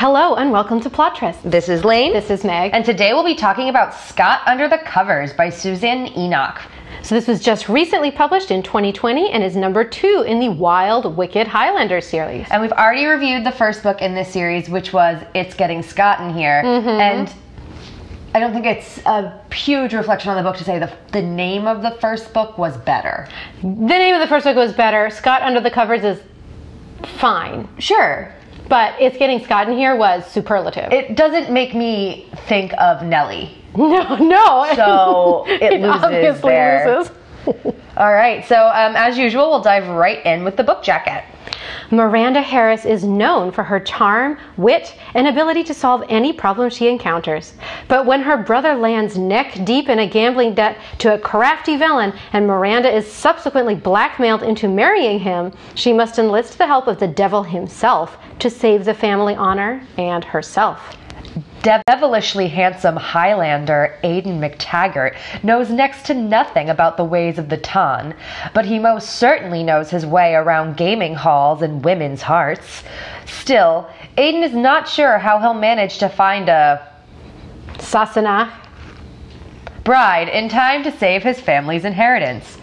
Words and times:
Hello 0.00 0.34
and 0.36 0.50
welcome 0.50 0.80
to 0.80 0.88
Plotress. 0.88 1.36
This 1.42 1.68
is 1.68 1.84
Lane. 1.84 2.14
This 2.14 2.30
is 2.30 2.42
Meg. 2.42 2.70
And 2.72 2.86
today 2.86 3.12
we'll 3.12 3.22
be 3.22 3.34
talking 3.34 3.68
about 3.68 3.92
Scot 3.92 4.40
Under 4.46 4.66
the 4.66 4.78
Covers 4.78 5.34
by 5.34 5.50
Suzanne 5.50 6.06
Enoch. 6.16 6.58
So 7.02 7.14
this 7.14 7.28
was 7.28 7.42
just 7.42 7.68
recently 7.68 8.10
published 8.10 8.50
in 8.50 8.62
2020 8.62 9.30
and 9.30 9.44
is 9.44 9.56
number 9.56 9.84
two 9.84 10.24
in 10.26 10.40
the 10.40 10.48
Wild 10.48 11.18
Wicked 11.18 11.46
Highlander 11.46 12.00
series. 12.00 12.46
And 12.50 12.62
we've 12.62 12.72
already 12.72 13.04
reviewed 13.04 13.44
the 13.44 13.52
first 13.52 13.82
book 13.82 14.00
in 14.00 14.14
this 14.14 14.32
series, 14.32 14.70
which 14.70 14.94
was 14.94 15.22
It's 15.34 15.54
Getting 15.54 15.82
Scot 15.82 16.20
in 16.20 16.32
Here. 16.32 16.62
Mm-hmm. 16.64 16.88
And 16.88 17.34
I 18.34 18.40
don't 18.40 18.54
think 18.54 18.64
it's 18.64 19.04
a 19.04 19.38
huge 19.52 19.92
reflection 19.92 20.30
on 20.30 20.38
the 20.38 20.42
book 20.42 20.56
to 20.56 20.64
say 20.64 20.78
the, 20.78 20.90
the 21.12 21.20
name 21.20 21.66
of 21.66 21.82
the 21.82 21.90
first 22.00 22.32
book 22.32 22.56
was 22.56 22.74
better. 22.78 23.28
The 23.60 23.68
name 23.68 24.14
of 24.14 24.22
the 24.22 24.28
first 24.28 24.44
book 24.44 24.56
was 24.56 24.72
better. 24.72 25.10
Scot 25.10 25.42
Under 25.42 25.60
the 25.60 25.70
Covers 25.70 26.04
is 26.04 26.22
fine, 27.18 27.68
Sure. 27.78 28.34
But 28.70 28.94
it's 29.00 29.18
getting 29.18 29.42
Scot 29.44 29.68
in 29.68 29.76
here 29.76 29.96
was 29.96 30.24
superlative. 30.30 30.92
It 30.92 31.16
doesn't 31.16 31.52
make 31.52 31.74
me 31.74 32.28
think 32.46 32.72
of 32.78 33.02
Nellie. 33.02 33.50
no, 33.76 34.16
no. 34.16 34.72
So 34.76 35.44
it 35.48 35.80
loses 35.82 36.02
obviously 36.04 36.50
there. 36.50 36.98
loses. 36.98 37.12
All 37.96 38.12
right, 38.12 38.44
so 38.46 38.66
um, 38.68 38.96
as 38.96 39.18
usual, 39.18 39.50
we'll 39.50 39.62
dive 39.62 39.88
right 39.88 40.24
in 40.24 40.44
with 40.44 40.56
the 40.56 40.64
book 40.64 40.82
jacket. 40.82 41.24
Miranda 41.90 42.40
Harris 42.40 42.84
is 42.84 43.02
known 43.04 43.50
for 43.50 43.64
her 43.64 43.80
charm, 43.80 44.38
wit, 44.56 44.94
and 45.14 45.26
ability 45.26 45.64
to 45.64 45.74
solve 45.74 46.04
any 46.08 46.32
problem 46.32 46.70
she 46.70 46.88
encounters. 46.88 47.54
But 47.88 48.06
when 48.06 48.22
her 48.22 48.36
brother 48.36 48.74
lands 48.74 49.18
neck 49.18 49.64
deep 49.64 49.88
in 49.88 49.98
a 49.98 50.08
gambling 50.08 50.54
debt 50.54 50.78
to 50.98 51.14
a 51.14 51.18
crafty 51.18 51.76
villain 51.76 52.12
and 52.32 52.46
Miranda 52.46 52.94
is 52.94 53.10
subsequently 53.10 53.74
blackmailed 53.74 54.42
into 54.42 54.68
marrying 54.68 55.18
him, 55.18 55.52
she 55.74 55.92
must 55.92 56.18
enlist 56.18 56.58
the 56.58 56.66
help 56.66 56.86
of 56.86 57.00
the 57.00 57.08
devil 57.08 57.42
himself 57.42 58.18
to 58.38 58.48
save 58.48 58.84
the 58.84 58.94
family 58.94 59.34
honor 59.34 59.84
and 59.98 60.24
herself. 60.24 60.96
Devilishly 61.62 62.48
handsome 62.48 62.96
Highlander 62.96 63.98
Aidan 64.02 64.40
McTaggart 64.40 65.14
knows 65.42 65.68
next 65.68 66.06
to 66.06 66.14
nothing 66.14 66.70
about 66.70 66.96
the 66.96 67.04
ways 67.04 67.38
of 67.38 67.50
the 67.50 67.58
Ton, 67.58 68.14
but 68.54 68.64
he 68.64 68.78
most 68.78 69.10
certainly 69.16 69.62
knows 69.62 69.90
his 69.90 70.06
way 70.06 70.34
around 70.34 70.78
gaming 70.78 71.14
halls 71.14 71.60
and 71.60 71.84
women's 71.84 72.22
hearts. 72.22 72.82
Still, 73.26 73.90
Aidan 74.16 74.42
is 74.42 74.54
not 74.54 74.88
sure 74.88 75.18
how 75.18 75.38
he'll 75.38 75.52
manage 75.52 75.98
to 75.98 76.08
find 76.08 76.48
a 76.48 76.86
Sassenach. 77.74 78.50
bride 79.84 80.28
in 80.28 80.48
time 80.48 80.82
to 80.84 80.92
save 80.92 81.22
his 81.22 81.40
family's 81.40 81.84
inheritance. 81.84 82.56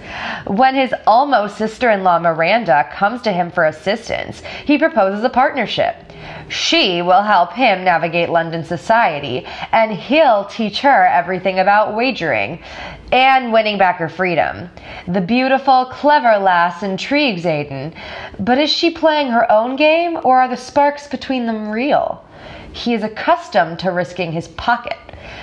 When 0.45 0.73
his 0.75 0.93
almost 1.05 1.57
sister 1.57 1.91
in 1.91 2.03
law 2.03 2.19
Miranda 2.19 2.89
comes 2.93 3.21
to 3.23 3.31
him 3.31 3.51
for 3.51 3.65
assistance, 3.65 4.41
he 4.65 4.77
proposes 4.77 5.23
a 5.23 5.29
partnership. 5.29 6.06
She 6.49 7.01
will 7.01 7.23
help 7.23 7.53
him 7.53 7.83
navigate 7.83 8.29
London 8.29 8.63
society, 8.63 9.45
and 9.71 9.91
he'll 9.91 10.45
teach 10.45 10.81
her 10.81 11.05
everything 11.05 11.59
about 11.59 11.95
wagering 11.95 12.63
and 13.11 13.51
winning 13.51 13.77
back 13.77 13.97
her 13.97 14.09
freedom. 14.09 14.69
The 15.07 15.21
beautiful, 15.21 15.85
clever 15.85 16.37
lass 16.37 16.83
intrigues 16.83 17.45
Aidan, 17.45 17.93
but 18.39 18.57
is 18.57 18.69
she 18.69 18.91
playing 18.91 19.27
her 19.27 19.51
own 19.51 19.75
game, 19.75 20.19
or 20.23 20.39
are 20.41 20.47
the 20.47 20.57
sparks 20.57 21.07
between 21.07 21.45
them 21.45 21.69
real? 21.69 22.23
He 22.71 22.93
is 22.93 23.03
accustomed 23.03 23.79
to 23.79 23.91
risking 23.91 24.31
his 24.31 24.47
pocket, 24.49 24.97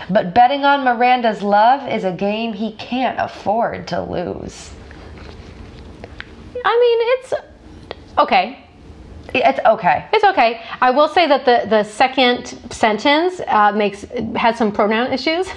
but 0.08 0.34
betting 0.34 0.64
on 0.64 0.84
Miranda's 0.84 1.42
love 1.42 1.88
is 1.88 2.04
a 2.04 2.12
game 2.12 2.52
he 2.52 2.72
can't 2.72 3.18
afford 3.18 3.88
to 3.88 4.02
lose. 4.02 4.70
I 6.64 6.78
mean, 6.80 6.98
it's 7.18 7.34
okay. 8.18 8.63
It's 9.34 9.58
okay. 9.66 10.06
It's 10.12 10.22
okay. 10.24 10.62
I 10.80 10.90
will 10.90 11.08
say 11.08 11.26
that 11.26 11.44
the, 11.44 11.66
the 11.68 11.82
second 11.82 12.46
sentence 12.72 13.40
uh, 13.48 13.72
makes 13.72 14.02
has 14.36 14.56
some 14.56 14.70
pronoun 14.70 15.12
issues. 15.12 15.48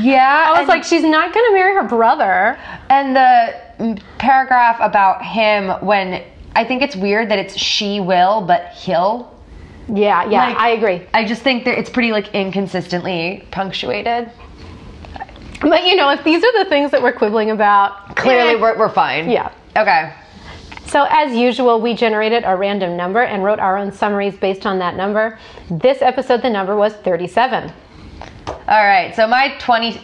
Yeah, 0.00 0.44
I 0.54 0.58
was 0.58 0.66
like, 0.68 0.82
she's 0.82 1.02
not 1.04 1.34
going 1.34 1.46
to 1.46 1.52
marry 1.52 1.74
her 1.74 1.86
brother. 1.86 2.58
and 2.88 3.14
the 3.14 3.54
mm, 3.78 4.02
paragraph 4.18 4.78
about 4.80 5.22
him 5.22 5.68
when 5.84 6.22
I 6.56 6.64
think 6.64 6.80
it's 6.82 6.96
weird 6.96 7.30
that 7.30 7.38
it's 7.38 7.56
she 7.56 8.00
will, 8.00 8.40
but 8.46 8.68
he'll. 8.68 9.30
Yeah, 9.88 10.28
yeah, 10.30 10.46
Like- 10.48 10.56
I 10.56 10.68
agree. 10.70 11.06
I 11.12 11.24
just 11.26 11.42
think 11.42 11.64
that 11.66 11.78
it's 11.78 11.90
pretty 11.90 12.12
like 12.12 12.34
inconsistently 12.34 13.46
punctuated. 13.50 14.30
But 15.60 15.84
you 15.84 15.96
know, 15.96 16.10
if 16.10 16.24
these 16.24 16.42
are 16.42 16.64
the 16.64 16.68
things 16.70 16.90
that 16.92 17.02
we're 17.02 17.12
quibbling 17.12 17.50
about, 17.50 18.16
Clearly, 18.16 18.54
eh. 18.54 18.60
we're, 18.60 18.76
we're 18.78 18.88
fine. 18.88 19.30
yeah. 19.30 19.52
Okay. 19.76 20.12
So 20.92 21.06
as 21.08 21.34
usual, 21.34 21.80
we 21.80 21.94
generated 21.94 22.44
a 22.44 22.54
random 22.54 22.98
number 22.98 23.22
and 23.22 23.42
wrote 23.42 23.58
our 23.58 23.78
own 23.78 23.92
summaries 23.92 24.36
based 24.36 24.66
on 24.66 24.78
that 24.80 24.94
number. 24.94 25.38
This 25.70 26.02
episode, 26.02 26.42
the 26.42 26.50
number 26.50 26.76
was 26.76 26.92
37. 26.96 27.72
All 28.46 28.84
right, 28.84 29.16
so 29.16 29.26
my 29.26 29.56
20, 29.58 29.98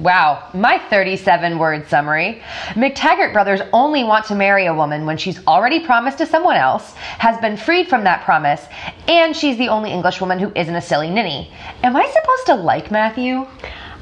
wow, 0.00 0.50
my 0.52 0.78
37 0.90 1.60
word 1.60 1.86
summary. 1.86 2.42
McTaggart 2.70 3.32
brothers 3.32 3.60
only 3.72 4.02
want 4.02 4.24
to 4.26 4.34
marry 4.34 4.66
a 4.66 4.74
woman 4.74 5.06
when 5.06 5.16
she's 5.16 5.38
already 5.46 5.78
promised 5.78 6.18
to 6.18 6.26
someone 6.26 6.56
else, 6.56 6.94
has 6.94 7.40
been 7.40 7.56
freed 7.56 7.86
from 7.86 8.02
that 8.02 8.24
promise, 8.24 8.66
and 9.06 9.36
she's 9.36 9.56
the 9.58 9.68
only 9.68 9.92
English 9.92 10.20
woman 10.20 10.40
who 10.40 10.50
isn't 10.56 10.74
a 10.74 10.82
silly 10.82 11.08
ninny. 11.08 11.52
Am 11.84 11.94
I 11.94 12.04
supposed 12.12 12.46
to 12.46 12.54
like 12.56 12.90
Matthew? 12.90 13.46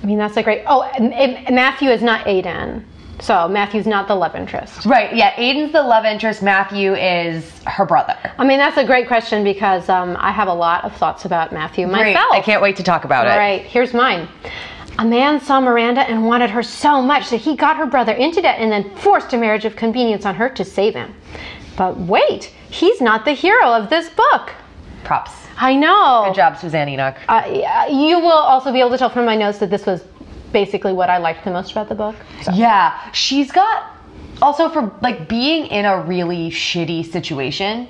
I 0.02 0.06
mean, 0.06 0.16
that's 0.16 0.38
a 0.38 0.42
great. 0.42 0.64
Oh, 0.66 0.84
and, 0.84 1.12
and 1.12 1.54
Matthew 1.54 1.90
is 1.90 2.00
not 2.00 2.24
Aiden, 2.24 2.82
so 3.20 3.48
Matthew's 3.48 3.86
not 3.86 4.08
the 4.08 4.14
love 4.14 4.34
interest. 4.34 4.86
Right, 4.86 5.14
yeah, 5.14 5.32
Aiden's 5.32 5.72
the 5.72 5.82
love 5.82 6.04
interest, 6.04 6.42
Matthew 6.42 6.94
is 6.94 7.62
her 7.66 7.84
brother. 7.84 8.16
I 8.38 8.44
mean, 8.44 8.58
that's 8.58 8.76
a 8.76 8.84
great 8.84 9.06
question 9.06 9.44
because 9.44 9.88
um, 9.88 10.16
I 10.18 10.32
have 10.32 10.48
a 10.48 10.54
lot 10.54 10.84
of 10.84 10.96
thoughts 10.96 11.24
about 11.24 11.52
Matthew 11.52 11.86
Great, 11.86 12.14
myself. 12.14 12.32
I 12.32 12.40
can't 12.40 12.62
wait 12.62 12.76
to 12.76 12.82
talk 12.82 13.04
about 13.04 13.26
All 13.26 13.34
it. 13.34 13.36
right, 13.36 13.62
here's 13.62 13.92
mine. 13.92 14.28
A 14.98 15.04
man 15.04 15.40
saw 15.40 15.60
Miranda 15.60 16.02
and 16.02 16.26
wanted 16.26 16.50
her 16.50 16.62
so 16.62 17.00
much 17.00 17.30
that 17.30 17.38
he 17.38 17.56
got 17.56 17.76
her 17.76 17.86
brother 17.86 18.12
into 18.12 18.42
debt 18.42 18.58
and 18.58 18.70
then 18.70 18.94
forced 18.96 19.32
a 19.32 19.38
marriage 19.38 19.64
of 19.64 19.76
convenience 19.76 20.26
on 20.26 20.34
her 20.34 20.48
to 20.50 20.64
save 20.64 20.94
him. 20.94 21.14
But 21.76 21.96
wait, 21.98 22.52
he's 22.70 23.00
not 23.00 23.24
the 23.24 23.32
hero 23.32 23.72
of 23.72 23.88
this 23.88 24.10
book. 24.10 24.52
Props. 25.04 25.32
I 25.56 25.76
know. 25.76 26.24
Good 26.26 26.36
job, 26.36 26.58
Suzanne 26.58 26.88
Enoch. 26.88 27.16
Uh, 27.28 27.86
you 27.90 28.18
will 28.18 28.32
also 28.32 28.72
be 28.72 28.80
able 28.80 28.90
to 28.90 28.98
tell 28.98 29.10
from 29.10 29.26
my 29.26 29.36
notes 29.36 29.58
that 29.58 29.70
this 29.70 29.84
was 29.84 30.02
basically 30.52 30.92
what 30.92 31.10
I 31.10 31.18
liked 31.18 31.44
the 31.44 31.50
most 31.50 31.72
about 31.72 31.88
the 31.88 31.94
book. 31.94 32.16
So- 32.42 32.52
Yeah, 32.52 33.10
she's 33.12 33.50
got 33.52 33.96
also 34.42 34.68
for 34.70 34.92
like 35.02 35.28
being 35.28 35.66
in 35.66 35.84
a 35.84 36.00
really 36.02 36.50
shitty 36.50 37.04
situation. 37.10 37.88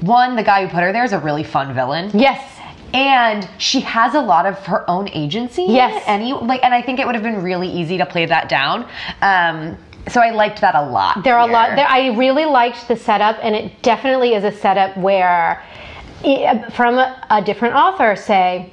One, 0.00 0.36
the 0.36 0.42
guy 0.42 0.64
who 0.64 0.68
put 0.70 0.82
her 0.82 0.92
there 0.92 1.04
is 1.04 1.12
a 1.12 1.18
really 1.18 1.44
fun 1.44 1.74
villain. 1.74 2.10
Yes. 2.14 2.52
And 2.94 3.48
she 3.58 3.80
has 3.80 4.14
a 4.14 4.20
lot 4.20 4.46
of 4.46 4.58
her 4.66 4.88
own 4.88 5.08
agency. 5.08 5.64
Yes. 5.68 6.02
Any 6.06 6.32
like, 6.32 6.62
and 6.64 6.72
I 6.72 6.82
think 6.82 7.00
it 7.00 7.06
would 7.06 7.14
have 7.14 7.24
been 7.24 7.42
really 7.42 7.68
easy 7.68 7.98
to 7.98 8.06
play 8.06 8.26
that 8.26 8.48
down. 8.48 8.86
Um, 9.22 9.76
so 10.08 10.20
I 10.20 10.30
liked 10.30 10.60
that 10.60 10.74
a 10.76 10.82
lot. 10.88 11.24
There 11.24 11.36
are 11.36 11.48
a 11.48 11.52
lot. 11.52 11.74
There, 11.76 11.86
I 11.86 12.10
really 12.16 12.44
liked 12.44 12.86
the 12.88 12.96
setup, 12.96 13.38
and 13.42 13.56
it 13.56 13.82
definitely 13.82 14.34
is 14.34 14.44
a 14.44 14.52
setup 14.52 14.96
where, 14.96 15.62
from 16.72 16.98
a, 16.98 17.26
a 17.30 17.42
different 17.42 17.74
author, 17.74 18.14
say 18.16 18.72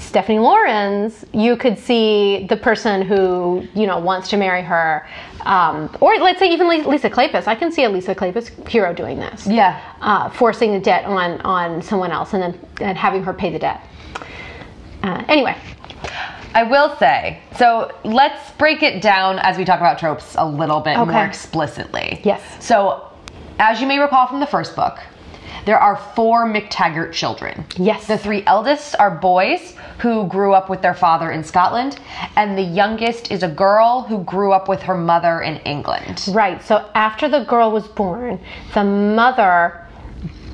Stephanie 0.00 0.38
Laurens, 0.38 1.24
you 1.32 1.56
could 1.56 1.78
see 1.78 2.46
the 2.48 2.56
person 2.56 3.02
who 3.02 3.66
you 3.74 3.86
know 3.86 3.98
wants 3.98 4.28
to 4.30 4.36
marry 4.36 4.62
her, 4.62 5.06
um, 5.42 5.94
or 6.00 6.16
let's 6.16 6.38
say 6.38 6.50
even 6.50 6.68
Lisa 6.68 7.10
Kleypas. 7.10 7.46
I 7.46 7.54
can 7.54 7.70
see 7.70 7.84
a 7.84 7.88
Lisa 7.88 8.14
Kleypas 8.14 8.66
hero 8.68 8.92
doing 8.94 9.18
this. 9.18 9.46
Yeah. 9.46 9.80
uh, 10.00 10.28
forcing 10.30 10.72
the 10.72 10.80
debt 10.80 11.04
on 11.04 11.40
on 11.42 11.82
someone 11.82 12.10
else, 12.12 12.32
and 12.34 12.42
then 12.42 12.58
and 12.80 12.96
having 12.98 13.22
her 13.22 13.32
pay 13.32 13.50
the 13.50 13.58
debt. 13.58 13.80
Uh, 15.02 15.22
anyway, 15.28 15.56
I 16.54 16.62
will 16.64 16.96
say, 16.96 17.40
so 17.56 17.94
let's 18.04 18.50
break 18.52 18.82
it 18.82 19.00
down 19.02 19.38
as 19.38 19.56
we 19.56 19.64
talk 19.64 19.80
about 19.80 19.98
tropes 19.98 20.34
a 20.38 20.46
little 20.48 20.80
bit 20.80 20.96
Okay. 20.98 21.10
more 21.12 21.24
explicitly. 21.24 22.20
Yes. 22.24 22.42
So, 22.64 23.06
as 23.58 23.80
you 23.80 23.86
may 23.86 23.98
recall 23.98 24.26
from 24.26 24.40
the 24.40 24.46
first 24.46 24.74
book, 24.74 24.98
there 25.66 25.78
are 25.78 25.96
four 26.14 26.46
McTaggart 26.46 27.12
children. 27.12 27.64
Yes. 27.76 28.06
The 28.06 28.18
three 28.18 28.42
eldest 28.46 28.94
are 28.98 29.10
boys 29.10 29.74
who 29.98 30.26
grew 30.26 30.54
up 30.54 30.70
with 30.70 30.80
their 30.82 30.94
father 30.94 31.30
in 31.30 31.44
Scotland, 31.44 32.00
and 32.36 32.56
the 32.56 32.62
youngest 32.62 33.30
is 33.30 33.42
a 33.42 33.48
girl 33.48 34.02
who 34.02 34.24
grew 34.24 34.52
up 34.52 34.68
with 34.68 34.82
her 34.82 34.96
mother 34.96 35.42
in 35.42 35.56
England. 35.58 36.24
Right. 36.32 36.62
So 36.62 36.88
after 36.94 37.28
the 37.28 37.44
girl 37.44 37.70
was 37.70 37.86
born, 37.86 38.40
the 38.74 38.84
mother 38.84 39.86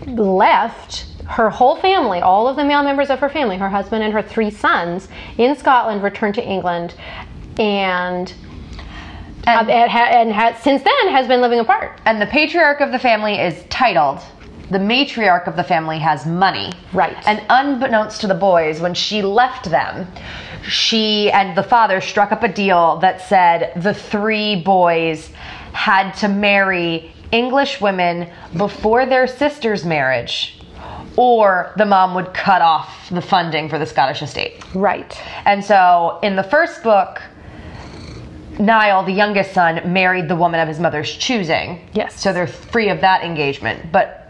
left 0.07 1.07
her 1.29 1.51
whole 1.51 1.77
family, 1.77 2.21
all 2.21 2.47
of 2.49 2.57
the 2.57 2.65
male 2.65 2.83
members 2.83 3.11
of 3.11 3.19
her 3.19 3.29
family, 3.29 3.57
her 3.57 3.69
husband 3.69 4.03
and 4.05 4.13
her 4.13 4.23
three 4.23 4.51
sons, 4.51 5.09
in 5.39 5.57
Scotland, 5.57 6.03
returned 6.03 6.35
to 6.37 6.45
England, 6.45 6.95
and 7.59 8.33
And- 9.49 9.69
uh, 9.69 9.73
and, 9.73 9.91
ha- 9.91 10.09
and 10.11 10.33
ha- 10.33 10.57
since 10.61 10.83
then 10.83 11.09
has 11.13 11.27
been 11.29 11.41
living 11.41 11.61
apart. 11.61 12.01
And 12.05 12.21
the 12.21 12.27
patriarch 12.27 12.81
of 12.81 12.91
the 12.93 12.99
family 12.99 13.39
is 13.39 13.65
titled. 13.71 14.21
The 14.71 14.79
matriarch 14.79 15.47
of 15.47 15.57
the 15.57 15.65
family 15.65 15.99
has 15.99 16.27
money. 16.27 16.73
Right. 16.93 17.17
And 17.27 17.43
unbeknownst 17.49 18.21
to 18.23 18.27
the 18.27 18.35
boys, 18.35 18.81
when 18.81 18.95
she 18.95 19.23
left 19.23 19.71
them, 19.71 20.09
she 20.63 21.31
and 21.31 21.57
the 21.57 21.63
father 21.63 22.01
struck 22.01 22.33
up 22.33 22.43
a 22.43 22.53
deal 22.53 22.97
that 22.99 23.21
said 23.23 23.73
the 23.77 23.95
three 23.95 24.63
boys 24.63 25.31
had 25.73 26.13
to 26.15 26.29
marry 26.29 27.13
English 27.33 27.81
women 27.81 28.31
before 28.57 29.07
their 29.07 29.27
sister's 29.27 29.85
marriage 29.85 30.57
or 31.17 31.73
the 31.77 31.85
mom 31.85 32.15
would 32.15 32.33
cut 32.35 32.63
off 32.63 33.09
the 33.11 33.23
funding 33.23 33.69
for 33.69 33.79
the 33.79 33.87
Scottish 33.87 34.23
estate. 34.23 34.63
Right. 34.75 35.19
And 35.47 35.65
so 35.65 36.19
in 36.23 36.37
the 36.37 36.43
first 36.43 36.83
book, 36.83 37.23
Niall, 38.59 39.05
the 39.05 39.13
youngest 39.13 39.53
son, 39.53 39.93
married 39.93 40.29
the 40.29 40.37
woman 40.37 40.61
of 40.61 40.69
his 40.69 40.79
mother's 40.79 41.15
choosing. 41.15 41.89
Yes. 41.93 42.21
So 42.21 42.33
they're 42.33 42.47
free 42.47 42.89
of 42.89 43.01
that 43.01 43.23
engagement. 43.23 43.93
But 43.93 44.26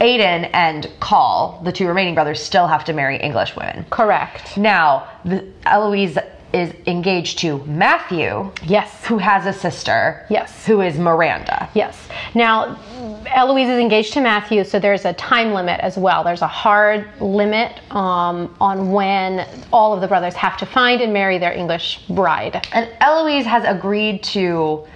Aidan 0.00 0.44
and 0.46 0.90
Coll, 1.00 1.60
the 1.64 1.72
two 1.72 1.86
remaining 1.88 2.14
brothers, 2.14 2.42
still 2.42 2.66
have 2.66 2.84
to 2.84 2.92
marry 2.92 3.16
English 3.18 3.56
women. 3.56 3.84
Correct. 3.90 4.56
Now, 4.56 5.08
the, 5.24 5.44
Eloise 5.66 6.18
is 6.52 6.72
engaged 6.86 7.38
to 7.40 7.58
Matthew, 7.66 8.50
Yes. 8.64 9.04
who 9.04 9.18
has 9.18 9.44
a 9.44 9.52
sister, 9.52 10.24
Yes. 10.30 10.64
who 10.66 10.80
is 10.80 10.98
Miranda. 10.98 11.68
Yes. 11.74 12.08
Now, 12.34 12.78
Eloise 13.26 13.68
is 13.68 13.78
engaged 13.78 14.14
to 14.14 14.20
Matthew, 14.22 14.64
so 14.64 14.78
there's 14.78 15.04
a 15.04 15.12
time 15.14 15.52
limit 15.52 15.78
as 15.80 15.98
well. 15.98 16.24
There's 16.24 16.40
a 16.40 16.46
hard 16.46 17.06
limit 17.20 17.72
um, 17.94 18.54
on 18.60 18.92
when 18.92 19.46
all 19.72 19.92
of 19.92 20.00
the 20.00 20.08
brothers 20.08 20.34
have 20.34 20.56
to 20.58 20.66
find 20.66 21.02
and 21.02 21.12
marry 21.12 21.36
their 21.36 21.52
English 21.52 22.00
bride. 22.08 22.66
And 22.72 22.88
Eloise 23.00 23.44
has 23.44 23.64
agreed 23.64 24.22
to 24.24 24.86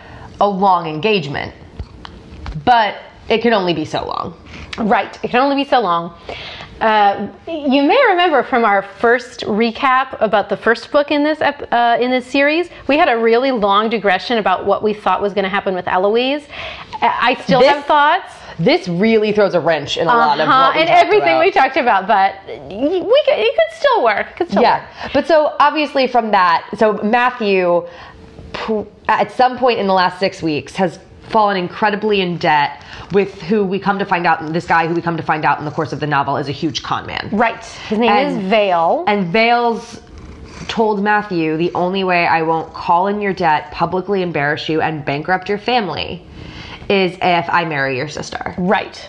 a 0.41 0.49
long 0.49 0.87
engagement, 0.87 1.53
but 2.65 2.97
it 3.29 3.43
can 3.43 3.53
only 3.53 3.75
be 3.75 3.85
so 3.85 4.07
long. 4.07 4.35
Right. 4.79 5.19
It 5.23 5.31
can 5.31 5.41
only 5.41 5.57
be 5.57 5.69
so 5.69 5.81
long. 5.81 6.15
Uh, 6.81 7.29
you 7.47 7.83
may 7.83 7.99
remember 8.09 8.43
from 8.43 8.65
our 8.65 8.83
first 8.83 9.41
recap 9.43 10.17
about 10.21 10.49
the 10.49 10.57
first 10.57 10.91
book 10.91 11.11
in 11.13 11.23
this 11.23 11.41
ep- 11.41 11.69
uh, 11.73 11.97
in 12.01 12.11
this 12.11 12.27
series, 12.27 12.71
we 12.89 12.97
had 12.97 13.09
a 13.09 13.17
really 13.17 13.53
long 13.53 13.89
digression 13.89 14.39
about 14.39 14.67
what 14.67 14.83
we 14.83 14.93
thought 14.93 15.23
was 15.23 15.33
going 15.35 15.45
to 15.45 15.49
happen 15.49 15.75
with 15.75 15.87
Eloise. 15.87 16.45
I 17.01 17.37
still 17.45 17.61
This- 17.61 17.69
have 17.71 17.85
thoughts. 17.85 18.33
This 18.59 18.87
really 18.89 19.33
throws 19.33 19.55
a 19.55 19.61
wrench 19.61 19.97
in 19.97 20.07
a 20.09 20.11
lot 20.15 20.39
of 20.41 20.47
Uh-huh, 20.49 20.67
what 20.69 20.75
we 20.77 20.81
and 20.83 20.91
everything 20.91 21.29
about. 21.35 21.41
we 21.45 21.51
talked 21.51 21.77
about, 21.77 22.07
but 22.07 22.35
we 22.47 23.23
could, 23.25 23.39
it 23.39 23.55
could 23.55 23.77
still 23.79 24.05
work. 24.05 24.27
It 24.31 24.37
could 24.37 24.51
still 24.51 24.63
Yeah, 24.63 24.81
work. 25.05 25.13
but 25.15 25.27
so 25.27 25.55
obviously 25.61 26.07
from 26.07 26.31
that, 26.33 26.65
so 26.77 26.95
Matthew, 27.03 27.87
at 29.09 29.33
some 29.33 29.57
point 29.59 29.79
in 29.79 29.87
the 29.87 29.95
last 29.95 30.19
six 30.21 30.43
weeks, 30.43 30.77
has 30.77 30.99
fallen 31.33 31.57
incredibly 31.57 32.21
in 32.21 32.37
debt 32.39 32.85
with 33.13 33.41
who 33.43 33.65
we 33.65 33.79
come 33.79 33.99
to 33.99 34.05
find 34.05 34.27
out. 34.27 34.53
This 34.53 34.67
guy 34.67 34.87
who 34.87 34.95
we 34.95 35.03
come 35.03 35.17
to 35.17 35.23
find 35.23 35.45
out 35.45 35.59
in 35.59 35.65
the 35.65 35.71
course 35.71 35.93
of 35.93 35.99
the 36.01 36.07
novel 36.07 36.37
is 36.37 36.49
a 36.49 36.53
huge 36.53 36.83
con 36.83 37.07
man. 37.07 37.29
Right. 37.33 37.65
His 37.65 37.99
name 37.99 38.11
And- 38.11 38.39
is 38.43 38.49
Vale. 38.49 39.05
And 39.09 39.27
Vales 39.27 40.01
told 40.69 41.03
Matthew, 41.03 41.57
the 41.57 41.73
only 41.75 42.05
way 42.05 42.27
I 42.27 42.43
won't 42.43 42.73
call 42.73 43.09
in 43.09 43.21
your 43.21 43.33
debt, 43.33 43.73
publicly 43.73 44.23
embarrass 44.23 44.69
you, 44.69 44.81
and 44.81 45.05
bankrupt 45.05 45.49
your 45.49 45.59
family 45.59 46.25
is 46.89 47.15
if 47.21 47.49
I 47.51 47.65
marry 47.65 47.97
your 47.97 48.09
sister. 48.09 48.55
right. 48.59 49.09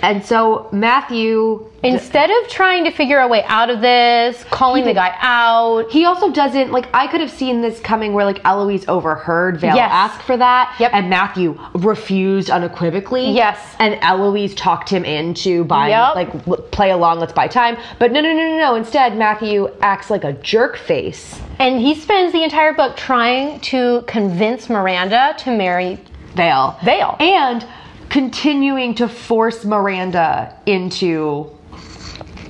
And 0.00 0.24
so 0.24 0.68
Matthew 0.72 1.68
Instead 1.84 2.30
of 2.30 2.48
trying 2.48 2.84
to 2.84 2.92
figure 2.92 3.18
a 3.18 3.26
way 3.26 3.42
out 3.48 3.68
of 3.68 3.80
this, 3.80 4.44
calling 4.50 4.84
the 4.84 4.94
guy 4.94 5.16
out, 5.20 5.90
He 5.90 6.04
also 6.04 6.30
doesn't 6.30 6.70
like. 6.70 6.86
I 6.94 7.08
could 7.08 7.20
have 7.20 7.30
seen 7.30 7.60
this 7.60 7.80
coming 7.80 8.12
where 8.12 8.24
like 8.24 8.40
Eloise 8.44 8.86
overheard 8.86 9.58
Vale 9.58 9.74
Yes. 9.74 9.90
ask 9.92 10.20
for 10.22 10.36
that, 10.36 10.72
Yep. 10.78 10.90
and 10.94 11.10
Matthew 11.10 11.58
refused 11.74 12.50
unequivocally. 12.50 13.30
Yes. 13.32 13.58
and 13.80 13.98
Eloise 14.00 14.54
talked 14.54 14.88
him 14.90 15.04
into 15.04 15.64
buying 15.64 15.90
Yep. 15.90 16.14
like 16.14 16.70
play 16.70 16.90
along, 16.92 17.18
let's 17.18 17.32
buy 17.32 17.48
time. 17.48 17.76
But 17.98 18.12
no, 18.12 18.20
no, 18.20 18.32
no, 18.32 18.48
no, 18.50 18.56
no. 18.58 18.74
Instead, 18.76 19.16
Matthew 19.16 19.68
acts 19.82 20.08
like 20.08 20.22
a 20.22 20.34
jerk 20.34 20.76
face. 20.76 21.40
and 21.58 21.80
he 21.80 21.94
spends 21.96 22.32
the 22.32 22.42
entire 22.44 22.72
book 22.72 22.96
trying 22.96 23.58
to 23.60 24.02
convince 24.06 24.68
Miranda 24.70 25.34
to 25.38 25.50
marry 25.50 25.98
Vale, 26.34 26.76
Vale. 26.84 27.16
and 27.20 27.66
continuing 28.12 28.94
to 28.94 29.08
force 29.08 29.64
Miranda 29.64 30.54
into 30.66 31.48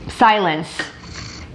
silence 0.09 0.69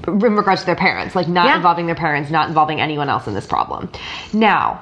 in 0.07 0.19
regards 0.19 0.62
to 0.62 0.65
their 0.65 0.77
parents, 0.77 1.13
like 1.13 1.27
not 1.27 1.48
Yeah. 1.48 1.57
involving 1.57 1.88
their 1.88 1.95
parents, 1.95 2.31
not 2.31 2.48
involving 2.48 2.80
anyone 2.80 3.09
else 3.09 3.27
in 3.27 3.33
this 3.33 3.45
problem. 3.45 3.89
Now, 4.31 4.80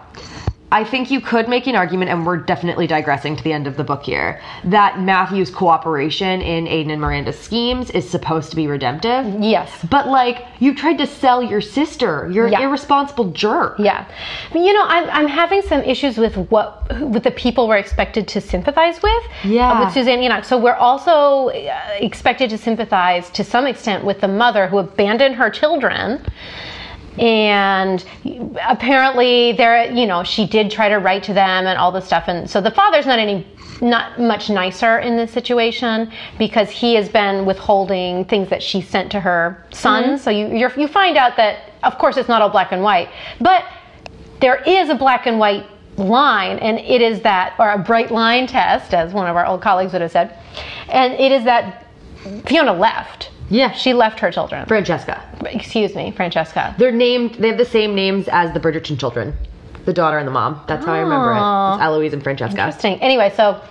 I 0.76 0.84
think 0.84 1.10
you 1.10 1.22
could 1.22 1.48
make 1.48 1.68
an 1.68 1.76
argument, 1.78 2.12
and 2.12 2.26
we're 2.26 2.36
definitely 2.36 2.86
digressing 2.86 3.38
to 3.38 3.44
the 3.46 3.54
end 3.54 3.66
of 3.66 3.78
the 3.78 3.84
book 3.86 4.04
here, 4.04 4.42
that 4.66 5.00
Matthew's 5.00 5.50
cooperation 5.50 6.42
in 6.42 6.66
Aiden 6.66 6.92
and 6.92 7.00
Miranda's 7.00 7.40
schemes 7.40 7.90
is 7.92 8.10
supposed 8.10 8.50
to 8.50 8.58
be 8.58 8.68
redemptive. 8.68 9.26
Yes. 9.40 9.72
But 9.90 10.10
like, 10.10 10.46
you 10.60 10.76
tried 10.76 10.98
to 10.98 11.08
sell 11.08 11.42
your 11.42 11.62
sister. 11.62 12.30
You're 12.30 12.50
Yeah. 12.50 12.58
an 12.58 12.64
irresponsible 12.66 13.32
jerk. 13.32 13.80
Yeah, 13.80 14.04
but 14.52 14.60
you 14.60 14.74
know, 14.74 14.84
I'm, 14.86 15.10
I'm 15.12 15.28
having 15.30 15.62
some 15.62 15.82
issues 15.82 16.18
with 16.18 16.36
what 16.52 16.72
with 17.00 17.24
the 17.24 17.32
people 17.32 17.70
we're 17.70 17.78
expected 17.78 18.28
to 18.34 18.42
sympathize 18.42 19.02
with. 19.02 19.24
Yeah. 19.46 19.72
uh, 19.72 19.86
with 19.86 19.94
Suzanne 19.94 20.22
Enoch. 20.22 20.44
So 20.44 20.58
we're 20.58 20.82
also 20.90 21.52
uh, 21.52 21.80
expected 22.02 22.50
to 22.50 22.58
sympathize 22.58 23.30
to 23.30 23.46
some 23.46 23.66
extent 23.66 24.04
with 24.04 24.20
the 24.20 24.28
mother 24.28 24.68
who 24.68 24.80
abandoned 24.80 25.36
her 25.36 25.50
children. 25.50 26.22
And 27.18 28.04
apparently, 28.68 29.54
there, 29.54 29.92
you 29.92 30.06
know, 30.06 30.24
she 30.24 30.46
did 30.46 30.70
try 30.70 30.90
to 30.90 30.98
write 30.98 31.24
to 31.24 31.34
them 31.34 31.66
and 31.68 31.78
all 31.80 31.92
this 31.92 32.06
stuff. 32.06 32.26
And 32.28 32.50
so 32.50 32.60
the 32.60 32.72
father's 32.72 33.06
not 33.06 33.20
any, 33.20 33.48
not 33.82 34.20
much 34.20 34.50
nicer 34.50 35.00
in 35.00 35.16
this 35.16 35.32
situation 35.32 36.12
because 36.38 36.70
he 36.70 36.96
has 36.96 37.08
been 37.08 37.46
withholding 37.46 38.26
things 38.26 38.50
that 38.50 38.62
she 38.62 38.82
sent 38.82 39.12
to 39.12 39.20
her 39.20 39.66
son. 39.72 40.04
Mm-hmm. 40.04 40.18
So 40.18 40.30
you 40.30 40.70
you 40.78 40.88
find 40.88 41.18
out 41.18 41.38
that, 41.38 41.72
of 41.84 41.98
course, 41.98 42.18
it's 42.18 42.30
not 42.30 42.42
all 42.42 42.50
black 42.50 42.72
and 42.72 42.84
white, 42.84 43.10
but 43.40 43.64
there 44.42 44.62
is 44.64 44.90
a 44.90 44.96
black 44.96 45.26
and 45.26 45.40
white 45.40 45.66
line, 45.98 46.60
and 46.60 46.78
it 46.80 47.02
is 47.02 47.22
that, 47.22 47.56
or 47.58 47.72
a 47.72 47.78
bright 47.78 48.12
line 48.12 48.48
test, 48.48 48.94
as 48.94 49.14
one 49.14 49.28
of 49.28 49.36
our 49.38 49.46
old 49.46 49.62
colleagues 49.62 49.94
would 49.94 50.02
have 50.02 50.12
said, 50.12 50.38
and 50.90 51.14
it 51.14 51.32
is 51.32 51.46
that 51.46 51.88
Fiona 52.46 52.74
left. 52.74 53.32
Yeah. 53.50 53.72
She 53.74 53.94
left 53.94 54.20
her 54.20 54.32
children. 54.32 54.66
Francesca. 54.66 55.22
Excuse 55.46 55.96
me, 55.96 56.12
Francesca. 56.12 56.76
They're 56.78 56.92
named. 56.92 57.36
They 57.36 57.48
have 57.50 57.58
the 57.58 57.66
same 57.66 57.94
names 57.96 58.28
as 58.32 58.54
the 58.54 58.60
Bridgerton 58.60 59.00
children, 59.00 59.34
the 59.86 59.94
daughter 59.94 60.18
and 60.18 60.28
the 60.28 60.32
mom. 60.32 60.62
That's 60.68 60.86
how 60.86 60.94
I 60.94 61.00
remember 61.00 61.32
it. 61.34 61.76
It's 61.76 61.82
Eloise 61.84 62.14
and 62.14 62.24
Francesca. 62.24 62.58
Interesting. 62.60 63.00
Anyway, 63.02 63.32
so 63.36 63.62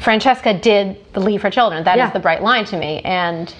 Francesca 0.00 0.54
did 0.54 0.96
leave 1.16 1.42
her 1.42 1.50
children. 1.50 1.82
That 1.84 1.96
is 1.96 2.04
Yeah. 2.04 2.10
the 2.10 2.20
bright 2.20 2.42
line 2.42 2.64
to 2.66 2.76
me, 2.76 3.00
and 3.04 3.52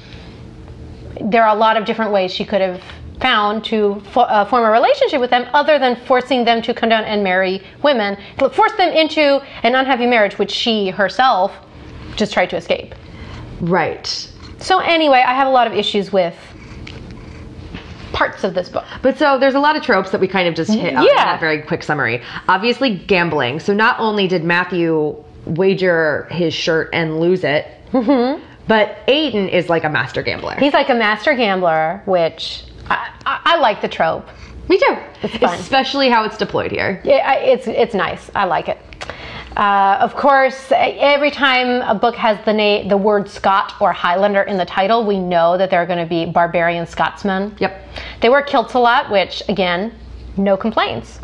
there 1.20 1.42
are 1.44 1.54
a 1.54 1.58
lot 1.58 1.76
of 1.76 1.84
different 1.84 2.12
ways 2.12 2.30
she 2.32 2.44
could 2.44 2.60
have 2.60 2.80
found 3.20 3.64
to 3.64 4.00
fo- 4.12 4.20
uh, 4.20 4.44
form 4.44 4.62
a 4.64 4.70
relationship 4.70 5.18
with 5.20 5.30
them 5.30 5.46
other 5.54 5.78
than 5.78 5.96
forcing 6.06 6.44
them 6.44 6.60
to 6.60 6.74
come 6.74 6.90
down 6.90 7.02
and 7.04 7.24
marry 7.24 7.62
women 7.82 8.14
force 8.52 8.72
them 8.72 8.90
into 8.92 9.40
an 9.62 9.74
unhappy 9.74 10.06
marriage 10.06 10.38
which 10.38 10.50
she 10.50 10.90
herself 10.90 11.50
just 12.16 12.34
tried 12.34 12.50
to 12.50 12.56
escape 12.56 12.94
Right. 13.62 14.28
So 14.66 14.78
anyway 14.80 15.22
i 15.26 15.34
have 15.34 15.46
a 15.46 15.50
lot 15.50 15.66
of 15.66 15.72
issues 15.72 16.12
with 16.12 16.34
parts 18.12 18.44
of 18.44 18.54
this 18.54 18.68
book 18.68 18.84
But 19.02 19.18
so 19.18 19.38
there's 19.38 19.54
a 19.54 19.60
lot 19.60 19.76
of 19.76 19.82
tropes 19.82 20.10
that 20.10 20.20
we 20.20 20.28
kind 20.28 20.48
of 20.48 20.54
just 20.54 20.70
hit 20.72 20.94
on 20.94 21.02
in 21.02 21.08
Yeah. 21.14 21.24
that 21.24 21.40
very 21.40 21.60
quick 21.60 21.82
summary. 21.82 22.22
Obviously, 22.48 22.96
gambling. 22.96 23.60
So 23.60 23.74
not 23.74 24.00
only 24.00 24.26
did 24.26 24.42
Matthew 24.42 25.22
wager 25.44 26.26
his 26.30 26.54
shirt 26.54 26.88
and 26.94 27.20
lose 27.20 27.44
it, 27.44 27.66
mm-hmm. 27.92 28.42
but 28.66 28.96
Aiden 29.06 29.50
is 29.52 29.68
like 29.68 29.84
a 29.84 29.90
master 29.90 30.22
gambler. 30.22 30.54
he's 30.54 30.72
like 30.72 30.88
a 30.88 30.94
master 30.94 31.34
gambler 31.34 32.00
which 32.06 32.64
i, 32.88 33.10
I, 33.26 33.40
I 33.44 33.56
like 33.58 33.82
the 33.82 33.88
trope 33.88 34.26
Me 34.68 34.78
too. 34.78 34.96
It's 35.22 35.36
fun. 35.36 35.58
Especially 35.60 36.08
how 36.08 36.24
it's 36.24 36.38
deployed 36.38 36.72
here. 36.72 37.00
Yeah, 37.04 37.34
it's 37.34 37.66
it's 37.68 37.94
nice. 37.94 38.30
I 38.34 38.44
like 38.46 38.68
it. 38.68 38.78
Uh, 39.56 39.96
of 40.02 40.14
course, 40.14 40.70
every 40.70 41.30
time 41.30 41.80
a 41.82 41.94
book 41.94 42.14
has 42.14 42.38
the 42.44 42.52
name, 42.52 42.88
the 42.88 42.96
word 42.96 43.28
Scot 43.28 43.72
or 43.80 43.90
Highlander 43.90 44.42
in 44.42 44.58
the 44.58 44.66
title, 44.66 45.06
we 45.06 45.18
know 45.18 45.56
that 45.56 45.70
there 45.70 45.80
are 45.80 45.86
going 45.86 45.98
to 45.98 46.06
be 46.06 46.26
barbarian 46.26 46.86
Scotsmen. 46.86 47.56
Yep. 47.58 47.88
They 48.20 48.28
wear 48.28 48.42
kilts 48.42 48.74
a 48.74 48.78
lot, 48.78 49.10
which 49.10 49.42
again, 49.48 49.94
no 50.36 50.58
complaints. 50.58 51.20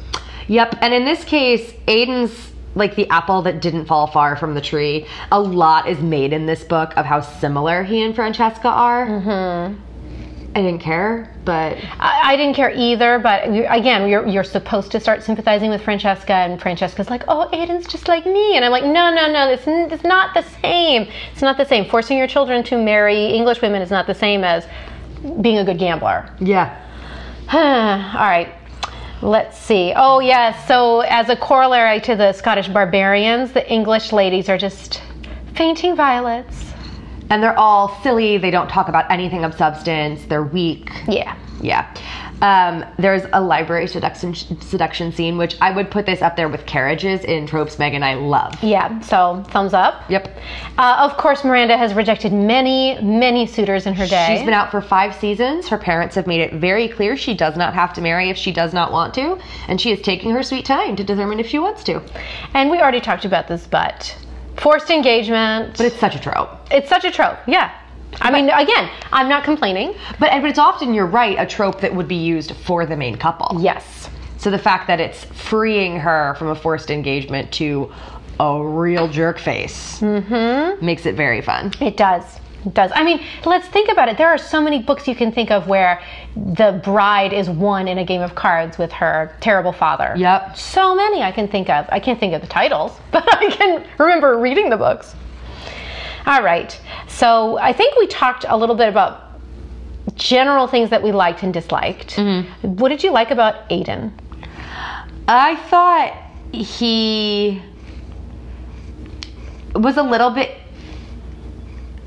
Yep. 0.48 0.78
And 0.80 0.94
in 0.94 1.04
this 1.04 1.24
case, 1.24 1.72
Aiden's 1.86 2.52
like 2.74 2.96
the 2.96 3.06
apple 3.10 3.42
that 3.42 3.60
didn't 3.60 3.84
fall 3.84 4.06
far 4.06 4.34
from 4.34 4.54
the 4.54 4.60
tree. 4.62 5.06
A 5.30 5.38
lot 5.38 5.86
is 5.86 5.98
made 5.98 6.32
in 6.32 6.46
this 6.46 6.64
book 6.64 6.96
of 6.96 7.04
how 7.04 7.20
similar 7.20 7.82
he 7.82 8.02
and 8.02 8.14
Francesca 8.14 8.68
are. 8.68 9.06
Mm-hmm. 9.06 9.91
I 10.54 10.60
didn't 10.60 10.80
care, 10.80 11.32
but 11.46 11.78
I, 11.98 12.32
I 12.32 12.36
didn't 12.36 12.54
care 12.54 12.70
either, 12.70 13.18
but 13.18 13.44
again, 13.44 14.06
you're, 14.08 14.26
you're 14.26 14.44
supposed 14.44 14.92
to 14.92 15.00
start 15.00 15.22
sympathizing 15.22 15.70
with 15.70 15.80
Francesca, 15.80 16.34
and 16.34 16.60
Francesca's 16.60 17.08
like, 17.08 17.24
"Oh, 17.26 17.48
Aiden's 17.54 17.86
just 17.86 18.06
like 18.06 18.26
me," 18.26 18.56
and 18.56 18.64
I'm 18.64 18.70
like, 18.70 18.84
"No, 18.84 19.14
no, 19.14 19.32
no, 19.32 19.48
it's, 19.48 19.64
it's 19.66 20.04
not 20.04 20.34
the 20.34 20.42
same. 20.60 21.08
It's 21.32 21.40
not 21.40 21.56
the 21.56 21.64
same. 21.64 21.88
Forcing 21.88 22.18
your 22.18 22.26
children 22.26 22.62
to 22.64 22.76
marry 22.76 23.28
English 23.28 23.62
women 23.62 23.80
is 23.80 23.90
not 23.90 24.06
the 24.06 24.14
same 24.14 24.44
as 24.44 24.66
being 25.40 25.58
a 25.58 25.64
good 25.64 25.78
gambler." 25.78 26.28
yeah. 26.40 26.78
All 27.52 28.28
right. 28.28 28.52
Let's 29.22 29.56
see. 29.56 29.92
Oh, 29.94 30.20
yes. 30.20 30.66
So, 30.66 31.00
as 31.00 31.28
a 31.28 31.36
corollary 31.36 32.00
to 32.00 32.16
the 32.16 32.32
Scottish 32.32 32.68
barbarians, 32.68 33.52
the 33.52 33.68
English 33.70 34.12
ladies 34.12 34.48
are 34.48 34.58
just 34.58 35.00
fainting 35.54 35.94
violets. 35.94 36.71
And 37.32 37.42
they're 37.42 37.58
all 37.58 37.98
silly. 38.02 38.36
They 38.36 38.50
don't 38.50 38.68
talk 38.68 38.88
about 38.88 39.10
anything 39.10 39.42
of 39.42 39.54
substance. 39.54 40.22
They're 40.26 40.42
weak. 40.42 40.90
Yeah. 41.08 41.34
Yeah. 41.62 41.88
Um, 42.42 42.84
there's 42.98 43.22
a 43.32 43.40
library 43.40 43.86
seduction 43.86 44.34
seduction 44.60 45.12
scene, 45.12 45.38
which 45.38 45.56
I 45.62 45.70
would 45.70 45.90
put 45.90 46.04
this 46.04 46.20
up 46.20 46.36
there 46.36 46.48
with 46.50 46.66
carriages 46.66 47.24
in 47.24 47.46
tropes 47.46 47.78
Megan 47.78 48.02
I 48.02 48.14
love. 48.14 48.62
Yeah, 48.62 49.00
so 49.00 49.44
thumbs 49.48 49.72
up. 49.72 50.10
Yep. 50.10 50.36
Uh, 50.76 51.08
of 51.08 51.16
course, 51.16 51.42
Miranda 51.42 51.78
has 51.78 51.94
rejected 51.94 52.34
many, 52.34 53.00
many 53.00 53.46
suitors 53.46 53.86
in 53.86 53.94
her 53.94 54.06
day. 54.06 54.26
She's 54.28 54.44
been 54.44 54.54
out 54.54 54.70
for 54.70 54.82
five 54.82 55.14
seasons. 55.14 55.68
Her 55.68 55.78
parents 55.78 56.16
have 56.16 56.26
made 56.26 56.40
it 56.40 56.54
very 56.54 56.88
clear 56.88 57.16
she 57.16 57.32
does 57.32 57.56
not 57.56 57.72
have 57.72 57.94
to 57.94 58.02
marry 58.02 58.28
if 58.28 58.36
she 58.36 58.52
does 58.52 58.74
not 58.74 58.92
want 58.92 59.14
to, 59.14 59.38
and 59.68 59.80
she 59.80 59.90
is 59.90 60.02
taking 60.02 60.32
her 60.32 60.42
sweet 60.42 60.66
time 60.66 60.96
to 60.96 61.04
determine 61.04 61.40
if 61.40 61.46
she 61.46 61.60
wants 61.60 61.82
to. 61.84 62.02
and 62.52 62.70
we 62.70 62.78
already 62.78 63.00
talked 63.00 63.24
about 63.24 63.48
this, 63.48 63.66
but 63.66 64.16
forced 64.56 64.90
engagement. 64.90 65.76
But 65.76 65.86
it's 65.86 65.98
such 65.98 66.14
a 66.14 66.20
trope. 66.20 66.50
it's 66.70 66.88
such 66.88 67.04
a 67.04 67.10
trope. 67.10 67.38
Yeah. 67.46 67.72
I 68.20 68.30
mean, 68.30 68.50
again, 68.50 68.90
I'm 69.12 69.28
not 69.28 69.44
complaining. 69.44 69.94
But, 70.18 70.30
but 70.30 70.44
it's 70.44 70.58
often, 70.58 70.92
you're 70.92 71.06
right, 71.06 71.36
a 71.38 71.46
trope 71.46 71.80
that 71.80 71.94
would 71.94 72.08
be 72.08 72.16
used 72.16 72.54
for 72.56 72.84
the 72.84 72.96
main 72.96 73.16
couple. 73.16 73.60
Yes. 73.60 74.10
So 74.36 74.50
the 74.50 74.58
fact 74.58 74.86
that 74.88 75.00
it's 75.00 75.24
freeing 75.24 75.98
her 75.98 76.34
from 76.38 76.48
a 76.48 76.54
forced 76.54 76.90
engagement 76.90 77.52
to 77.52 77.92
a 78.40 78.62
real 78.62 79.08
jerk 79.08 79.38
face 79.38 80.00
mm-hmm. 80.00 80.84
makes 80.84 81.06
it 81.06 81.14
very 81.14 81.40
fun. 81.40 81.72
It 81.80 81.96
does. 81.96 82.40
Does. 82.72 82.92
I 82.94 83.02
mean, 83.02 83.20
let's 83.44 83.66
think 83.68 83.90
about 83.90 84.08
it. 84.08 84.16
There 84.16 84.28
are 84.28 84.38
so 84.38 84.60
many 84.60 84.80
books 84.80 85.08
you 85.08 85.16
can 85.16 85.32
think 85.32 85.50
of 85.50 85.66
where 85.66 86.00
the 86.36 86.80
bride 86.84 87.32
is 87.32 87.50
won 87.50 87.88
in 87.88 87.98
a 87.98 88.04
game 88.04 88.20
of 88.20 88.34
cards 88.34 88.78
with 88.78 88.92
her 88.92 89.36
terrible 89.40 89.72
father. 89.72 90.14
Yep. 90.16 90.56
So 90.56 90.94
many 90.94 91.22
I 91.22 91.32
can 91.32 91.48
think 91.48 91.68
of. 91.68 91.86
I 91.88 91.98
can't 91.98 92.20
think 92.20 92.34
of 92.34 92.40
the 92.40 92.46
titles, 92.46 92.92
but 93.10 93.24
I 93.34 93.50
can 93.50 93.86
remember 93.98 94.38
reading 94.38 94.70
the 94.70 94.76
books. 94.76 95.14
All 96.26 96.42
right. 96.42 96.78
So 97.08 97.58
I 97.58 97.72
think 97.72 97.96
we 97.96 98.06
talked 98.06 98.44
a 98.48 98.56
little 98.56 98.76
bit 98.76 98.88
about 98.88 99.32
general 100.14 100.66
things 100.66 100.90
that 100.90 101.02
we 101.02 101.12
liked 101.12 101.42
and 101.42 101.52
disliked. 101.52 102.16
Mm-hmm. 102.16 102.76
What 102.76 102.90
did 102.90 103.02
you 103.02 103.10
like 103.10 103.30
about 103.30 103.68
Aiden? 103.70 104.12
I 105.28 105.56
thought 105.68 106.16
he 106.52 107.62
was 109.74 109.96
a 109.96 110.02
little 110.02 110.30
bit. 110.30 110.58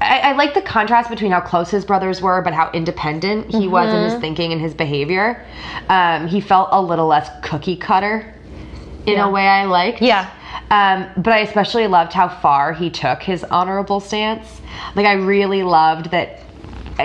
I, 0.05 0.29
I 0.29 0.31
like 0.33 0.53
the 0.53 0.62
contrast 0.62 1.09
between 1.09 1.31
how 1.31 1.41
close 1.41 1.69
his 1.69 1.83
brothers 1.83 2.21
were, 2.21 2.41
but 2.41 2.53
how 2.53 2.69
independent 2.71 3.51
he 3.51 3.67
was 3.67 3.93
in 3.93 4.03
his 4.03 4.19
thinking 4.21 4.51
and 4.51 4.62
his 4.62 4.74
behavior. 4.74 5.45
Um, 5.89 6.27
he 6.27 6.39
felt 6.39 6.69
a 6.71 6.81
little 6.81 7.07
less 7.07 7.29
cookie 7.43 7.75
cutter 7.75 8.33
in 9.05 9.13
Yeah. 9.13 9.27
a 9.27 9.29
way 9.31 9.47
I 9.47 9.65
liked. 9.65 10.01
Yeah. 10.01 10.29
Um, 10.71 11.07
but 11.21 11.33
I 11.33 11.39
especially 11.39 11.88
loved 11.88 12.13
how 12.13 12.27
far 12.27 12.74
he 12.74 12.89
took 12.89 13.21
his 13.21 13.43
honorable 13.45 14.00
stance. 14.00 14.62
Like, 14.95 15.05
I 15.05 15.13
really 15.13 15.63
loved 15.63 16.12
that. 16.12 16.39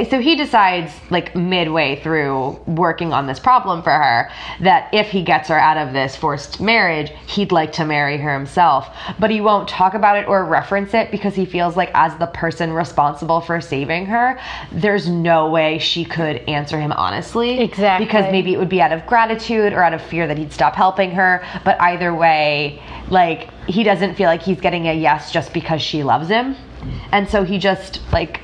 So 0.09 0.20
he 0.20 0.37
decides, 0.37 0.92
like, 1.11 1.35
midway 1.35 2.00
through 2.00 2.61
working 2.66 3.12
on 3.12 3.26
this 3.26 3.40
problem 3.40 3.82
for 3.82 3.90
her, 3.90 4.30
that 4.61 4.88
if 4.94 5.09
he 5.09 5.23
gets 5.23 5.49
her 5.49 5.59
out 5.59 5.76
of 5.76 5.92
this 5.92 6.14
forced 6.14 6.61
marriage, 6.61 7.11
he'd 7.26 7.50
like 7.50 7.73
to 7.73 7.85
marry 7.85 8.16
her 8.16 8.32
himself. 8.32 8.88
But 9.18 9.30
he 9.30 9.40
won't 9.40 9.68
talk 9.68 9.94
about 9.94 10.16
it 10.16 10.28
or 10.28 10.44
reference 10.44 10.94
it 10.94 11.11
because 11.11 11.35
he 11.35 11.44
feels 11.44 11.76
like, 11.76 11.90
as 11.94 12.16
the 12.18 12.28
person 12.28 12.73
responsible 12.73 13.40
for 13.40 13.61
saving 13.61 14.06
her, 14.06 14.38
there's 14.70 15.09
no 15.09 15.50
way 15.50 15.78
she 15.78 16.04
could 16.04 16.37
answer 16.49 16.78
him 16.78 16.92
honestly. 16.92 17.59
Exactly. 17.61 18.06
Because 18.06 18.30
maybe 18.30 18.54
it 18.54 18.59
would 18.59 18.68
be 18.68 18.80
out 18.80 18.92
of 18.92 19.04
gratitude 19.06 19.73
or 19.73 19.82
out 19.82 19.92
of 19.92 20.00
fear 20.00 20.28
that 20.28 20.38
he'd 20.38 20.52
stop 20.52 20.76
helping 20.76 21.11
her. 21.11 21.44
But 21.64 21.80
either 21.80 22.14
way, 22.14 22.80
like 23.09 23.50
he 23.64 23.82
doesn't 23.82 24.14
feel 24.14 24.28
like 24.28 24.42
he's 24.42 24.61
getting 24.61 24.87
a 24.87 24.94
yes 24.94 25.32
just 25.32 25.52
because 25.52 25.82
she 25.82 26.04
loves 26.04 26.28
him, 26.28 26.54
and 27.11 27.28
so 27.28 27.42
he 27.42 27.59
just 27.59 28.00
like 28.12 28.40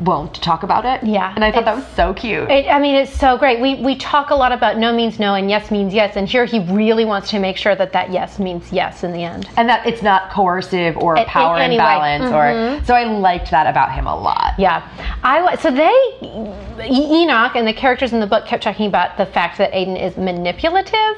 won't 0.00 0.34
talk 0.42 0.62
about 0.62 0.84
it. 0.84 1.06
Yeah, 1.06 1.32
and 1.34 1.44
I 1.44 1.52
thought 1.52 1.64
that 1.64 1.76
was 1.76 1.86
so 1.94 2.14
cute. 2.14 2.50
It, 2.50 2.68
I 2.68 2.78
mean, 2.78 2.94
it's 2.94 3.12
so 3.12 3.36
great. 3.36 3.60
We 3.60 3.76
we 3.76 3.96
talk 3.96 4.30
a 4.30 4.34
lot 4.34 4.52
about 4.52 4.78
no 4.78 4.92
means 4.92 5.18
no 5.18 5.34
and 5.34 5.50
yes 5.50 5.70
means 5.70 5.92
yes, 5.92 6.16
and 6.16 6.28
here 6.28 6.44
he 6.44 6.60
really 6.72 7.04
wants 7.04 7.30
to 7.30 7.38
make 7.38 7.56
sure 7.56 7.74
that 7.76 7.92
that 7.92 8.10
yes 8.10 8.38
means 8.38 8.72
yes 8.72 9.04
in 9.04 9.12
the 9.12 9.22
end. 9.22 9.48
and 9.56 9.68
that 9.68 9.86
it's 9.86 10.02
not 10.02 10.30
coercive 10.30 10.96
or 10.96 11.16
in 11.16 11.24
power 11.26 11.60
imbalance, 11.60 12.24
or 12.24 12.44
mm-hmm. 12.52 12.84
so 12.84 12.94
I 12.94 13.04
liked 13.04 13.50
that 13.50 13.66
about 13.66 13.92
him 13.92 14.06
a 14.06 14.16
lot. 14.16 14.54
Yeah, 14.58 14.88
I 15.22 15.54
so 15.56 15.70
they 15.70 16.86
Enoch 16.88 17.54
and 17.54 17.66
the 17.66 17.74
characters 17.74 18.12
in 18.12 18.20
the 18.20 18.26
book 18.26 18.46
kept 18.46 18.62
talking 18.62 18.86
about 18.86 19.16
the 19.16 19.26
fact 19.26 19.58
that 19.58 19.72
Aiden 19.72 20.00
is 20.00 20.16
manipulative. 20.16 21.16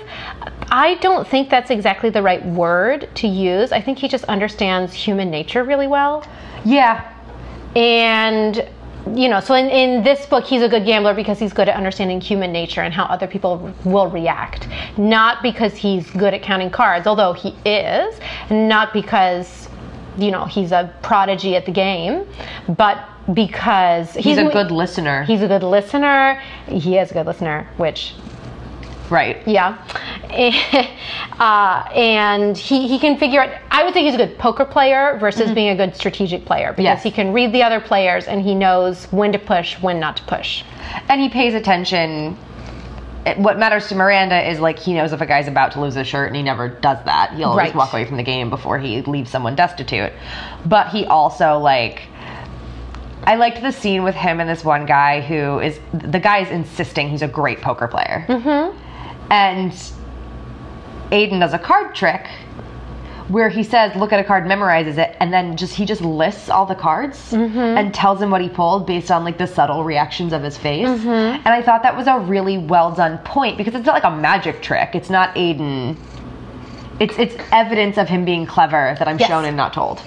I 0.70 0.94
don't 1.00 1.26
think 1.28 1.50
that's 1.50 1.70
exactly 1.70 2.10
the 2.10 2.22
right 2.22 2.44
word 2.46 3.08
to 3.16 3.28
use. 3.28 3.72
I 3.72 3.80
think 3.80 3.98
he 3.98 4.08
just 4.08 4.24
understands 4.24 4.94
human 4.94 5.30
nature 5.30 5.64
really 5.64 5.86
well. 5.86 6.26
Yeah, 6.64 7.11
And 7.76 8.68
you 9.14 9.28
know, 9.28 9.40
so 9.40 9.54
in, 9.54 9.68
in 9.68 10.04
this 10.04 10.26
book, 10.26 10.44
he's 10.44 10.62
a 10.62 10.68
good 10.68 10.84
gambler 10.84 11.14
because 11.14 11.38
he's 11.38 11.52
good 11.52 11.68
at 11.68 11.76
understanding 11.76 12.20
human 12.20 12.52
nature 12.52 12.82
and 12.82 12.94
how 12.94 13.04
other 13.04 13.26
people 13.26 13.74
will 13.84 14.08
react. 14.08 14.68
Not 14.96 15.42
because 15.42 15.74
he's 15.74 16.08
good 16.10 16.34
at 16.34 16.42
counting 16.42 16.70
cards, 16.70 17.06
although 17.06 17.32
he 17.32 17.56
is, 17.66 18.18
not 18.50 18.92
because, 18.92 19.68
you 20.16 20.30
know, 20.30 20.44
he's 20.44 20.72
a 20.72 20.94
prodigy 21.02 21.56
at 21.56 21.66
the 21.66 21.72
game, 21.72 22.26
but 22.68 23.08
because 23.34 24.14
he's, 24.14 24.38
a 24.38 24.44
good 24.44 24.70
listener. 24.70 25.24
He's 25.24 25.42
a 25.42 25.48
good 25.48 25.62
listener. 25.62 26.40
He 26.68 26.98
is 26.98 27.10
a 27.10 27.14
good 27.14 27.26
listener, 27.26 27.68
which 27.76 28.14
right. 29.10 29.46
yeah. 29.46 29.78
uh, 31.38 31.88
and 31.94 32.56
he, 32.56 32.88
he 32.88 32.98
can 32.98 33.18
figure 33.18 33.42
out, 33.42 33.50
I 33.70 33.84
would 33.84 33.92
think 33.92 34.06
he's 34.06 34.14
a 34.14 34.26
good 34.26 34.38
poker 34.38 34.64
player 34.64 35.18
versus 35.20 35.50
being 35.52 35.68
a 35.68 35.76
good 35.76 35.94
strategic 35.96 36.44
player 36.44 36.70
because 36.72 36.84
Yes. 36.84 37.02
he 37.02 37.10
can 37.10 37.32
read 37.32 37.52
the 37.52 37.62
other 37.62 37.80
players 37.80 38.26
and 38.26 38.40
he 38.42 38.54
knows 38.54 39.04
when 39.12 39.32
to 39.32 39.38
push, 39.38 39.78
when 39.80 40.00
not 40.00 40.16
to 40.18 40.22
push. 40.24 40.64
and 41.08 41.20
he 41.20 41.28
pays 41.28 41.54
attention. 41.54 42.36
What 43.36 43.56
matters 43.58 43.86
to 43.88 43.94
Miranda 43.94 44.48
is 44.50 44.58
like 44.58 44.78
he 44.78 44.94
knows 44.94 45.12
if 45.12 45.20
a 45.20 45.26
guy's 45.26 45.46
about 45.46 45.70
to 45.72 45.80
lose 45.80 45.94
his 45.94 46.08
shirt, 46.08 46.26
and 46.26 46.34
he 46.36 46.42
never 46.42 46.68
does 46.68 46.98
that. 47.04 47.32
He'll 47.34 47.50
always 47.50 47.66
Right. 47.68 47.74
walk 47.76 47.92
away 47.92 48.04
from 48.04 48.16
the 48.16 48.22
game 48.24 48.50
before 48.50 48.78
he 48.80 49.00
leaves 49.02 49.30
someone 49.30 49.54
destitute. 49.54 50.12
But 50.66 50.88
he 50.88 51.06
also 51.06 51.58
like. 51.58 52.02
I 53.24 53.36
liked 53.36 53.62
the 53.62 53.70
scene 53.70 54.02
with 54.02 54.16
him 54.16 54.40
and 54.40 54.50
this 54.50 54.64
one 54.64 54.84
guy 54.86 55.20
who 55.20 55.60
is 55.60 55.78
the 55.94 56.18
guy 56.18 56.38
is 56.38 56.50
insisting 56.50 57.08
he's 57.08 57.22
a 57.22 57.28
great 57.28 57.60
poker 57.60 57.86
player, 57.86 58.24
mm-hmm. 58.28 58.76
And 59.32 59.72
Aiden 61.10 61.40
does 61.40 61.54
a 61.54 61.58
card 61.58 61.94
trick 61.94 62.26
where 63.28 63.48
he 63.48 63.62
says, 63.62 63.96
"Look 63.96 64.12
at 64.12 64.20
a 64.20 64.24
card, 64.24 64.44
memorizes 64.44 64.98
it, 64.98 65.16
and 65.18 65.32
then 65.32 65.56
just 65.56 65.74
he 65.74 65.86
just 65.86 66.02
lists 66.02 66.50
all 66.50 66.66
the 66.66 66.74
cards 66.74 67.32
mm-hmm. 67.32 67.58
and 67.58 67.94
tells 67.94 68.20
him 68.20 68.30
what 68.30 68.42
he 68.42 68.50
pulled 68.50 68.86
based 68.86 69.10
on 69.10 69.24
like 69.24 69.38
the 69.38 69.46
subtle 69.46 69.84
reactions 69.84 70.34
of 70.34 70.42
his 70.42 70.58
face." 70.58 70.86
Mm-hmm. 70.86 71.08
And 71.08 71.48
I 71.48 71.62
thought 71.62 71.82
that 71.82 71.96
was 71.96 72.06
a 72.06 72.18
really 72.18 72.58
well 72.58 72.92
done 72.94 73.18
point 73.18 73.56
because 73.56 73.74
it's 73.74 73.86
not 73.86 73.94
like 73.94 74.04
a 74.04 74.14
magic 74.14 74.60
trick. 74.60 74.94
It's 74.94 75.08
not 75.08 75.34
Aiden. 75.34 75.96
It's 77.00 77.18
it's 77.18 77.34
evidence 77.52 77.96
of 77.96 78.08
him 78.08 78.26
being 78.26 78.44
clever 78.46 78.94
that 78.98 79.08
I'm 79.08 79.18
Yes. 79.18 79.28
shown 79.28 79.46
and 79.46 79.56
not 79.56 79.72
told. 79.72 80.02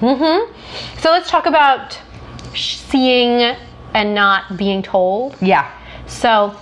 Mm-hmm. 0.00 0.98
So 1.00 1.10
let's 1.10 1.28
talk 1.30 1.44
about 1.44 2.00
seeing 2.54 3.54
and 3.92 4.14
not 4.14 4.56
being 4.56 4.82
told. 4.82 5.36
Yeah, 5.42 5.70
So 6.06 6.56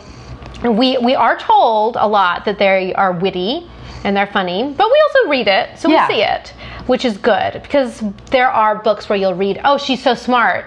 we 0.63 0.99
we 0.99 1.15
are 1.15 1.39
told 1.39 1.97
a 1.99 2.07
lot 2.07 2.45
that 2.45 2.59
they 2.59 2.93
are 2.95 3.13
witty 3.13 3.69
and 4.05 4.17
they're 4.17 4.27
funny, 4.27 4.75
but 4.77 4.87
we 4.91 5.03
also 5.09 5.29
read 5.31 5.49
it, 5.49 5.79
so 5.79 5.89
Yeah. 5.89 6.07
we 6.09 6.15
see 6.15 6.23
it, 6.23 6.53
which 6.87 7.05
is 7.05 7.17
good 7.19 7.61
because 7.63 8.03
there 8.31 8.51
are 8.51 8.77
books 8.77 9.09
where 9.09 9.19
you'll 9.19 9.35
read, 9.35 9.61
"Oh, 9.65 9.77
she's 9.79 10.03
so 10.03 10.15
smart," 10.15 10.65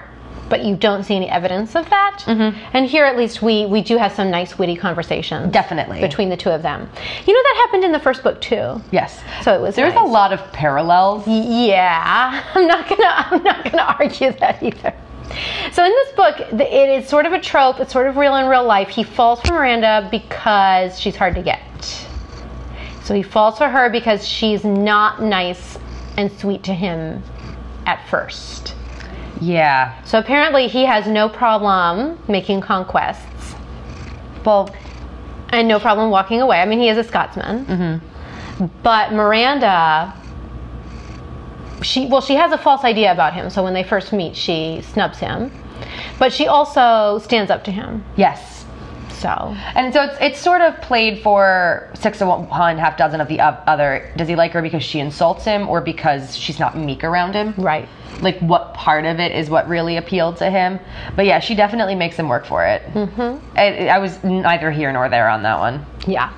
but 0.50 0.63
you 0.65 0.75
don't 0.75 1.03
see 1.03 1.15
any 1.15 1.29
evidence 1.29 1.75
of 1.77 1.89
that. 1.89 2.24
Mm-hmm. 2.25 2.57
And 2.74 2.86
here, 2.86 3.05
at 3.05 3.17
least, 3.17 3.41
we 3.41 3.65
we 3.67 3.81
do 3.81 3.98
have 3.98 4.12
some 4.12 4.29
nice 4.29 4.57
witty 4.60 4.75
conversations. 4.75 5.51
Definitely. 5.51 6.01
between 6.01 6.29
the 6.29 6.36
two 6.38 6.50
of 6.50 6.62
them. 6.62 6.89
You 7.25 7.33
know 7.33 7.41
that 7.43 7.55
happened 7.65 7.83
in 7.86 7.91
the 7.93 8.00
first 8.00 8.21
book 8.24 8.41
too. 8.41 8.81
yes. 8.91 9.21
So 9.43 9.53
it 9.53 9.62
was 9.62 9.75
There's 9.75 9.93
nice. 9.93 10.03
a 10.03 10.07
lot 10.07 10.33
of 10.33 10.39
parallels. 10.51 11.24
Yeah, 11.27 12.43
I'm 12.55 12.67
not 12.67 12.88
gonna 12.89 13.13
I'm 13.31 13.43
not 13.43 13.63
gonna 13.65 13.95
argue 14.00 14.31
that 14.33 14.62
either. 14.62 14.93
So 15.72 15.86
in 15.86 15.92
this 15.92 16.12
book, 16.13 16.40
it 16.40 16.90
is 16.90 17.08
sort 17.08 17.25
of 17.25 17.34
a 17.34 17.40
trope. 17.40 17.80
It's 17.80 17.94
sort 17.94 18.08
of 18.08 18.18
real 18.18 18.36
in 18.36 18.48
real 18.48 18.66
life. 18.66 18.90
He 18.90 19.04
falls 19.04 19.42
for 19.42 19.54
Miranda 19.54 20.08
because 20.12 21.00
she's 21.00 21.16
hard 21.16 21.36
to 21.36 21.42
get. 21.42 21.62
So 23.04 23.13
he 23.13 23.24
falls 23.24 23.58
for 23.58 23.70
her 23.70 23.90
because 23.90 24.28
she's 24.28 24.63
not 24.63 25.22
nice 25.22 25.78
and 26.18 26.32
sweet 26.32 26.63
to 26.63 26.74
him 26.74 27.24
at 27.86 28.08
first. 28.10 28.75
Yeah. 29.40 30.01
So 30.04 30.20
apparently 30.20 30.68
he 30.68 30.86
has 30.86 31.08
no 31.08 31.28
problem 31.28 32.20
making 32.28 32.62
conquests 32.62 33.56
Well, 34.46 34.74
and 35.50 35.68
no 35.68 35.80
problem 35.80 36.12
walking 36.12 36.42
away. 36.42 36.62
I 36.62 36.66
mean, 36.66 36.80
he 36.80 36.90
is 36.90 36.98
a 36.98 37.04
Scotsman. 37.04 37.66
Mm-hmm. 37.66 38.66
But 38.84 39.12
Miranda, 39.13 40.13
she 41.82 42.06
well, 42.08 42.22
she 42.22 42.36
has 42.36 42.52
a 42.52 42.58
false 42.58 42.84
idea 42.84 43.12
about 43.12 43.34
him. 43.34 43.50
So 43.50 43.64
when 43.64 43.74
they 43.74 43.84
first 43.84 44.14
meet, 44.14 44.36
she 44.36 44.82
snubs 44.82 45.20
him, 45.20 45.52
but 46.20 46.32
she 46.34 46.48
also 46.48 47.20
stands 47.20 47.52
up 47.52 47.64
to 47.66 47.72
him. 47.72 48.04
yes. 48.16 48.50
So 49.22 49.56
And 49.76 49.94
so 49.94 50.02
it's 50.04 50.18
it's 50.20 50.40
sort 50.40 50.62
of 50.62 50.82
played 50.82 51.22
for 51.22 51.92
six 51.94 52.24
of 52.24 52.28
one, 52.28 52.78
half 52.80 52.98
dozen 52.98 53.22
of 53.22 53.28
the 53.28 53.40
other. 53.40 54.12
Does 54.18 54.28
he 54.28 54.36
like 54.36 54.52
her 54.54 54.64
because 54.64 54.82
she 54.84 55.00
insults 55.00 55.46
him, 55.46 55.70
or 55.70 55.80
because 55.80 56.36
she's 56.36 56.58
not 56.58 56.76
meek 56.76 57.04
around 57.04 57.36
him? 57.36 57.54
right. 57.58 57.88
Like 58.22 58.40
what 58.40 58.74
part 58.74 59.06
of 59.06 59.20
it 59.20 59.32
is 59.32 59.50
what 59.50 59.68
really 59.68 59.98
appealed 59.98 60.38
to 60.38 60.50
him? 60.50 60.80
But 61.16 61.26
yeah, 61.26 61.40
she 61.40 61.54
definitely 61.56 61.94
makes 61.96 62.16
him 62.16 62.30
work 62.30 62.46
for 62.46 62.66
it. 62.66 62.82
Mm-hmm. 62.94 63.58
I, 63.58 63.88
I 63.90 64.00
was 64.00 64.24
neither 64.24 64.72
here 64.72 64.92
nor 64.92 65.08
there 65.10 65.30
on 65.30 65.44
that 65.44 65.60
one. 65.60 65.86
Yeah. 66.08 66.32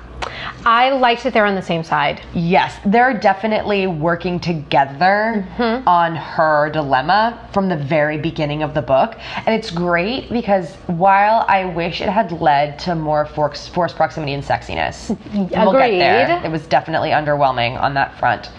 I 0.66 0.90
liked 0.90 1.24
that 1.24 1.34
they're 1.34 1.46
on 1.46 1.54
the 1.54 1.62
same 1.62 1.84
side. 1.84 2.22
Yes, 2.32 2.78
they're 2.86 3.18
definitely 3.18 3.86
working 3.86 4.40
together 4.40 5.46
mm-hmm. 5.56 5.86
on 5.86 6.16
her 6.16 6.70
dilemma 6.70 7.48
from 7.52 7.68
the 7.68 7.76
very 7.76 8.18
beginning 8.18 8.62
of 8.62 8.72
the 8.72 8.82
book. 8.82 9.16
And 9.46 9.54
it's 9.54 9.70
great 9.70 10.30
because 10.30 10.74
while 10.86 11.44
I 11.48 11.66
wish 11.66 12.00
it 12.00 12.08
had 12.08 12.32
led 12.32 12.78
to 12.80 12.94
more 12.94 13.26
force, 13.26 13.68
force 13.68 13.92
proximity 13.92 14.32
and 14.32 14.42
sexiness, 14.42 15.10
we'll 15.34 15.72
get 15.72 15.90
there. 15.90 16.36
Agreed. 16.36 16.46
It 16.46 16.50
was 16.50 16.66
definitely 16.66 17.10
underwhelming 17.10 17.80
on 17.80 17.94
that 17.94 18.18
front. 18.18 18.50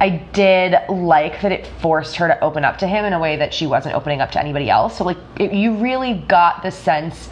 I 0.00 0.10
did 0.32 0.76
like 0.88 1.40
that 1.42 1.50
it 1.50 1.66
forced 1.80 2.16
her 2.16 2.28
to 2.28 2.38
open 2.40 2.64
up 2.64 2.78
to 2.78 2.86
him 2.86 3.04
in 3.04 3.12
a 3.12 3.18
way 3.18 3.36
that 3.36 3.52
she 3.52 3.66
wasn't 3.66 3.94
opening 3.94 4.20
up 4.20 4.30
to 4.32 4.40
anybody 4.40 4.70
else. 4.70 4.98
So, 4.98 5.04
like, 5.04 5.18
it, 5.38 5.52
you 5.52 5.74
really 5.74 6.14
got 6.28 6.62
the 6.62 6.70
sense, 6.70 7.28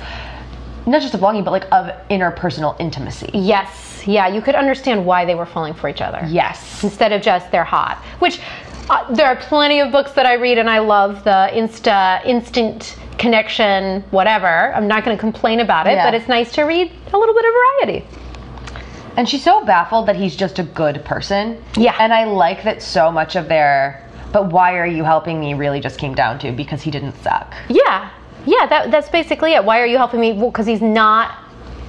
not 0.87 1.03
just 1.03 1.15
of 1.15 1.23
longing, 1.23 1.45
but 1.45 1.51
like 1.51 1.67
of 1.73 1.87
interpersonal 2.09 2.79
intimacy. 2.81 3.31
Yes. 3.35 4.05
Yeah, 4.07 4.29
you 4.29 4.41
could 4.41 4.55
understand 4.55 5.05
why 5.05 5.25
they 5.25 5.35
were 5.35 5.47
falling 5.47 5.75
for 5.75 5.89
each 5.89 6.01
other. 6.01 6.23
Yes. 6.29 6.85
Instead 6.85 7.13
of 7.13 7.23
just 7.23 7.51
they're 7.51 7.65
hot. 7.65 7.99
Which 8.21 8.41
uh, 8.89 9.13
there 9.15 9.27
are 9.27 9.37
plenty 9.37 9.81
of 9.81 9.91
books 9.91 10.13
that 10.13 10.27
I 10.27 10.35
read 10.35 10.59
and 10.59 10.71
I 10.71 10.79
love 10.79 11.25
the 11.25 11.51
insta 11.53 12.25
instant 12.25 12.97
connection 13.19 14.03
whatever. 14.11 14.73
I'm 14.75 14.87
not 14.87 15.05
going 15.05 15.17
to 15.17 15.21
complain 15.21 15.61
about 15.61 15.87
it, 15.87 15.93
Yeah. 15.95 16.07
but 16.07 16.15
it's 16.15 16.29
nice 16.29 16.53
to 16.53 16.63
read 16.63 16.93
a 17.13 17.19
little 17.19 17.35
bit 17.35 17.45
of 17.45 17.53
variety. 17.53 18.07
And 19.17 19.29
she's 19.29 19.43
so 19.43 19.65
baffled 19.65 20.07
that 20.07 20.17
he's 20.17 20.37
just 20.37 20.59
a 20.59 20.63
good 20.63 21.05
person. 21.05 21.63
Yeah. 21.77 21.97
And 21.99 22.13
I 22.13 22.25
like 22.25 22.63
that 22.65 22.83
so 22.83 23.11
much 23.11 23.35
of 23.35 23.49
their, 23.49 24.07
but 24.33 24.53
why 24.53 24.77
are 24.77 24.87
you 24.87 25.03
helping 25.03 25.41
me 25.41 25.55
really 25.55 25.81
just 25.81 25.99
came 25.99 26.15
down 26.15 26.39
to 26.41 26.53
because 26.53 26.83
he 26.83 26.91
didn't 26.91 27.15
suck. 27.23 27.55
Yeah. 27.69 28.11
Yeah, 28.47 28.67
that, 28.67 28.91
that's 28.91 29.09
basically 29.09 29.55
it. 29.55 29.65
Why 29.65 29.81
are 29.81 29.87
you 29.87 29.97
helping 29.97 30.21
me? 30.21 30.33
Well, 30.33 30.51
because 30.51 30.67
he's 30.67 30.81
not 30.83 31.37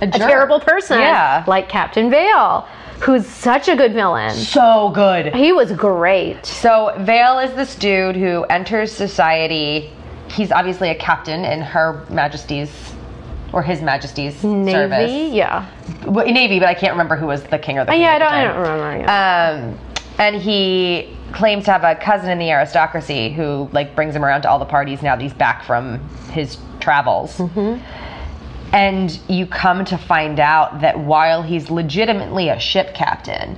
a, 0.01 0.07
jerk. 0.07 0.27
terrible 0.27 0.59
person 0.59 0.99
Yeah. 0.99 1.43
like 1.47 1.69
Captain 1.69 2.09
Vale, 2.09 2.67
who's 3.01 3.25
such 3.27 3.67
a 3.67 3.75
good 3.75 3.93
villain. 3.93 4.31
So 4.33 4.89
good. 4.93 5.33
He 5.35 5.51
was 5.53 5.71
great. 5.71 6.45
So 6.45 6.93
Vale 6.99 7.39
is 7.39 7.53
this 7.53 7.75
dude 7.75 8.15
who 8.15 8.43
enters 8.45 8.91
society. 8.91 9.91
He's 10.31 10.51
obviously 10.51 10.89
a 10.89 10.95
captain 10.95 11.45
in 11.45 11.61
Her 11.61 12.05
Majesty's 12.09 12.71
or 13.53 13.63
His 13.63 13.81
Majesty's 13.81 14.43
Navy, 14.43 14.71
service. 14.71 15.33
yeah. 15.33 15.65
Well, 16.05 16.25
Navy, 16.25 16.59
but 16.59 16.67
I 16.67 16.73
can't 16.73 16.91
remember 16.91 17.15
who 17.15 17.27
was 17.27 17.43
the 17.43 17.57
king 17.57 17.77
or 17.79 17.85
the 17.85 17.91
Uh, 17.91 17.93
queen 17.93 18.01
yeah, 18.01 18.15
I 18.15 18.19
don't, 18.19 18.33
I 18.33 18.43
don't 18.43 18.57
remember. 18.57 18.97
Yeah. 19.03 19.61
Um, 19.73 19.79
and 20.19 20.35
he 20.35 21.16
claims 21.33 21.65
to 21.65 21.71
have 21.71 21.83
a 21.83 21.95
cousin 21.95 22.29
in 22.29 22.39
the 22.39 22.49
aristocracy 22.51 23.31
who 23.31 23.69
like 23.73 23.95
brings 23.95 24.15
him 24.15 24.23
around 24.23 24.41
to 24.43 24.49
all 24.49 24.59
the 24.59 24.65
parties 24.65 25.01
now 25.01 25.15
that 25.15 25.21
he's 25.21 25.33
back 25.33 25.63
from 25.63 25.99
his 26.31 26.57
travels. 26.79 27.37
Mm-hmm. 27.37 27.83
And 28.73 29.19
you 29.29 29.45
come 29.47 29.85
to 29.85 29.97
find 29.97 30.39
out 30.39 30.81
that 30.81 30.99
while 30.99 31.41
he's 31.41 31.69
legitimately 31.69 32.49
a 32.49 32.59
ship 32.59 32.93
captain, 32.93 33.57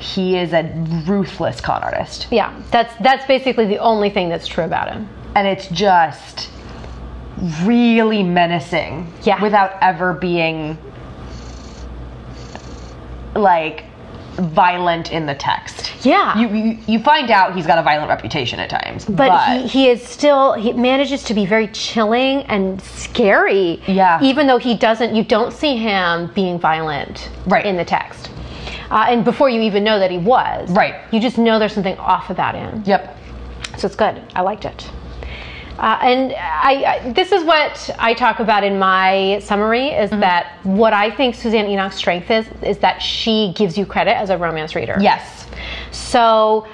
he 0.00 0.36
is 0.36 0.52
a 0.52 0.62
ruthless 1.06 1.60
con 1.60 1.82
artist. 1.82 2.26
yeah, 2.30 2.58
that's 2.70 2.94
that's 3.02 3.26
basically 3.26 3.66
the 3.66 3.78
only 3.78 4.10
thing 4.10 4.28
that's 4.28 4.46
true 4.48 4.64
about 4.64 4.90
him. 4.90 5.08
And 5.36 5.46
it's 5.46 5.68
just 5.68 6.50
really 7.62 8.22
menacing 8.22 9.12
Yeah. 9.22 9.40
without 9.42 9.72
ever 9.80 10.12
being 10.14 10.78
like 13.34 13.84
violent 14.36 15.12
in 15.12 15.26
the 15.26 15.34
text. 15.34 15.92
Yeah. 16.04 16.38
You, 16.38 16.48
you 16.48 16.78
you 16.86 16.98
find 16.98 17.30
out 17.30 17.54
he's 17.54 17.66
got 17.66 17.78
a 17.78 17.82
violent 17.82 18.08
reputation 18.08 18.58
at 18.60 18.70
times, 18.70 19.04
but, 19.04 19.62
he, 19.62 19.66
he 19.68 19.88
is 19.88 20.02
still 20.02 20.52
he 20.54 20.72
manages 20.72 21.22
to 21.24 21.34
be 21.34 21.46
very 21.46 21.68
chilling 21.68 22.42
and 22.44 22.80
scary 22.82 23.82
Yeah. 23.86 24.22
even 24.22 24.46
though 24.46 24.58
he 24.58 24.76
doesn't 24.76 25.14
you 25.14 25.24
don't 25.24 25.52
see 25.52 25.76
him 25.76 26.30
being 26.34 26.58
violent 26.58 27.30
Right. 27.46 27.64
in 27.66 27.76
the 27.76 27.84
text 27.84 28.30
uh, 28.90 29.06
and 29.08 29.24
before 29.24 29.48
you 29.50 29.60
even 29.62 29.84
know 29.84 29.98
that 29.98 30.10
he 30.10 30.18
was 30.18 30.70
Right. 30.70 30.94
you 31.12 31.20
just 31.20 31.38
know 31.38 31.58
there's 31.58 31.72
something 31.74 31.98
off 31.98 32.30
about 32.30 32.54
him 32.54 32.82
yep, 32.86 33.16
so 33.78 33.86
it's 33.86 33.96
good 33.96 34.22
i 34.34 34.40
liked 34.42 34.64
it 34.64 34.88
uh, 35.80 35.98
and 36.02 36.32
I, 36.34 37.00
I, 37.06 37.12
this 37.12 37.32
is 37.32 37.42
what 37.42 37.90
I 37.98 38.12
talk 38.14 38.38
about 38.38 38.62
in 38.64 38.78
my 38.78 39.40
summary 39.42 39.88
is 39.88 40.10
Mm-hmm. 40.10 40.20
that 40.20 40.58
what 40.64 40.92
I 40.92 41.10
think 41.10 41.34
Suzanne 41.34 41.66
Enoch's 41.66 41.94
strength 41.96 42.30
is 42.30 42.46
is 42.62 42.78
that 42.78 43.00
she 43.00 43.52
gives 43.56 43.78
you 43.78 43.86
credit 43.86 44.16
as 44.16 44.28
a 44.30 44.36
romance 44.36 44.74
reader. 44.74 44.96
yes, 45.00 45.46
So, 45.92 46.66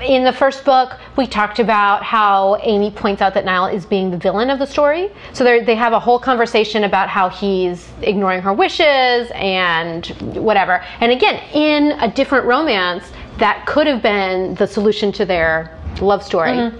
in 0.00 0.24
the 0.24 0.32
first 0.32 0.64
book, 0.64 0.96
we 1.16 1.26
talked 1.26 1.58
about 1.58 2.02
how 2.04 2.56
Amy 2.62 2.90
points 2.90 3.20
out 3.20 3.34
that 3.34 3.44
Niall 3.44 3.66
is 3.66 3.84
being 3.84 4.10
the 4.10 4.16
villain 4.16 4.48
of 4.50 4.58
the 4.58 4.66
story. 4.66 5.10
So 5.32 5.42
they 5.44 5.74
have 5.74 5.92
a 5.92 5.98
whole 6.00 6.18
conversation 6.18 6.84
about 6.84 7.08
how 7.08 7.28
he's 7.28 7.88
ignoring 8.02 8.40
her 8.42 8.52
wishes 8.52 9.30
and 9.34 10.06
whatever. 10.36 10.84
And 11.00 11.10
again, 11.12 11.36
in 11.52 11.92
a 12.00 12.08
different 12.10 12.46
romance, 12.46 13.04
that 13.38 13.66
could 13.66 13.86
have 13.86 14.02
been 14.02 14.54
the 14.54 14.66
solution 14.66 15.10
to 15.12 15.24
their 15.24 15.76
love 16.00 16.22
story. 16.22 16.72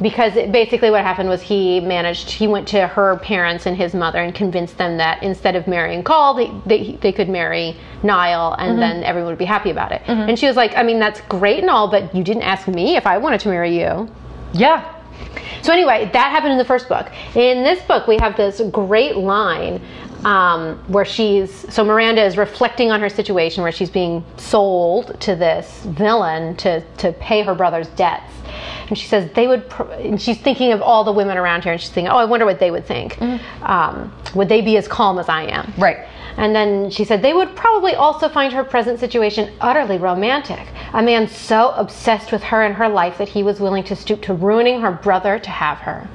Because 0.00 0.36
it, 0.36 0.52
basically, 0.52 0.90
what 0.90 1.02
happened 1.02 1.28
was 1.28 1.42
he 1.42 1.80
managed, 1.80 2.30
he 2.30 2.46
went 2.46 2.68
to 2.68 2.86
her 2.86 3.16
parents 3.16 3.66
and 3.66 3.76
his 3.76 3.94
mother 3.94 4.18
and 4.18 4.34
convinced 4.34 4.78
them 4.78 4.96
that 4.98 5.22
instead 5.22 5.56
of 5.56 5.66
marrying 5.66 6.04
Coll, 6.04 6.34
they, 6.34 6.52
they, 6.66 6.92
they 7.00 7.12
could 7.12 7.28
marry 7.28 7.76
Niall 8.02 8.54
and 8.54 8.72
mm-hmm. 8.72 8.80
then 8.80 9.04
everyone 9.04 9.30
would 9.30 9.38
be 9.38 9.44
happy 9.44 9.70
about 9.70 9.90
it. 9.92 10.02
Mm-hmm. 10.02 10.30
And 10.30 10.38
she 10.38 10.46
was 10.46 10.56
like, 10.56 10.76
I 10.76 10.82
mean, 10.82 11.00
that's 11.00 11.20
great 11.22 11.60
and 11.60 11.70
all, 11.70 11.90
but 11.90 12.14
you 12.14 12.22
didn't 12.22 12.44
ask 12.44 12.68
me 12.68 12.96
if 12.96 13.06
I 13.06 13.18
wanted 13.18 13.40
to 13.40 13.48
marry 13.48 13.78
you. 13.78 14.08
yeah, 14.52 14.94
So 15.62 15.72
anyway, 15.72 16.08
that 16.12 16.30
happened 16.30 16.52
in 16.52 16.58
the 16.58 16.64
first 16.64 16.88
book. 16.88 17.08
In 17.34 17.64
this 17.64 17.82
book, 17.82 18.06
we 18.06 18.18
have 18.18 18.36
this 18.36 18.60
great 18.70 19.16
line 19.16 19.80
um, 20.28 20.76
where 20.88 21.06
she's 21.06 21.72
so 21.72 21.82
Miranda 21.82 22.22
is 22.22 22.36
reflecting 22.36 22.90
on 22.90 23.00
her 23.00 23.08
situation 23.08 23.62
where 23.62 23.72
she's 23.72 23.88
being 23.88 24.22
sold 24.36 25.18
to 25.20 25.34
this 25.34 25.84
villain 25.84 26.54
to 26.56 26.82
to 26.98 27.12
pay 27.14 27.42
her 27.42 27.54
brother's 27.54 27.88
debts, 27.88 28.30
and 28.88 28.98
she 28.98 29.06
says 29.06 29.30
they 29.32 29.46
would. 29.46 29.70
Pr- 29.70 29.84
and 29.84 30.20
she's 30.20 30.38
thinking 30.38 30.72
of 30.72 30.82
all 30.82 31.02
the 31.02 31.12
women 31.12 31.38
around 31.38 31.62
here, 31.64 31.72
and 31.72 31.80
she's 31.80 31.90
thinking, 31.90 32.12
oh, 32.12 32.18
I 32.18 32.26
wonder 32.26 32.44
what 32.44 32.58
they 32.58 32.70
would 32.70 32.84
think. 32.84 33.18
Um, 33.62 34.14
would 34.34 34.50
they 34.50 34.60
be 34.60 34.76
as 34.76 34.86
calm 34.86 35.18
as 35.18 35.30
I 35.30 35.44
am? 35.44 35.72
right. 35.78 36.06
And 36.36 36.54
then 36.54 36.90
she 36.90 37.04
said 37.04 37.20
they 37.22 37.32
would 37.32 37.56
probably 37.56 37.94
also 37.96 38.28
find 38.28 38.52
her 38.52 38.62
present 38.62 39.00
situation 39.00 39.50
utterly 39.60 39.96
romantic. 39.98 40.68
A 40.92 41.02
man 41.02 41.26
so 41.26 41.70
obsessed 41.70 42.30
with 42.30 42.44
her 42.44 42.62
and 42.62 42.74
her 42.74 42.88
life 42.88 43.18
that 43.18 43.28
he 43.28 43.42
was 43.42 43.58
willing 43.58 43.82
to 43.84 43.96
stoop 43.96 44.22
to 44.22 44.34
ruining 44.34 44.80
her 44.82 44.92
brother 44.92 45.38
to 45.40 45.50
have 45.50 45.78
her. 45.78 46.06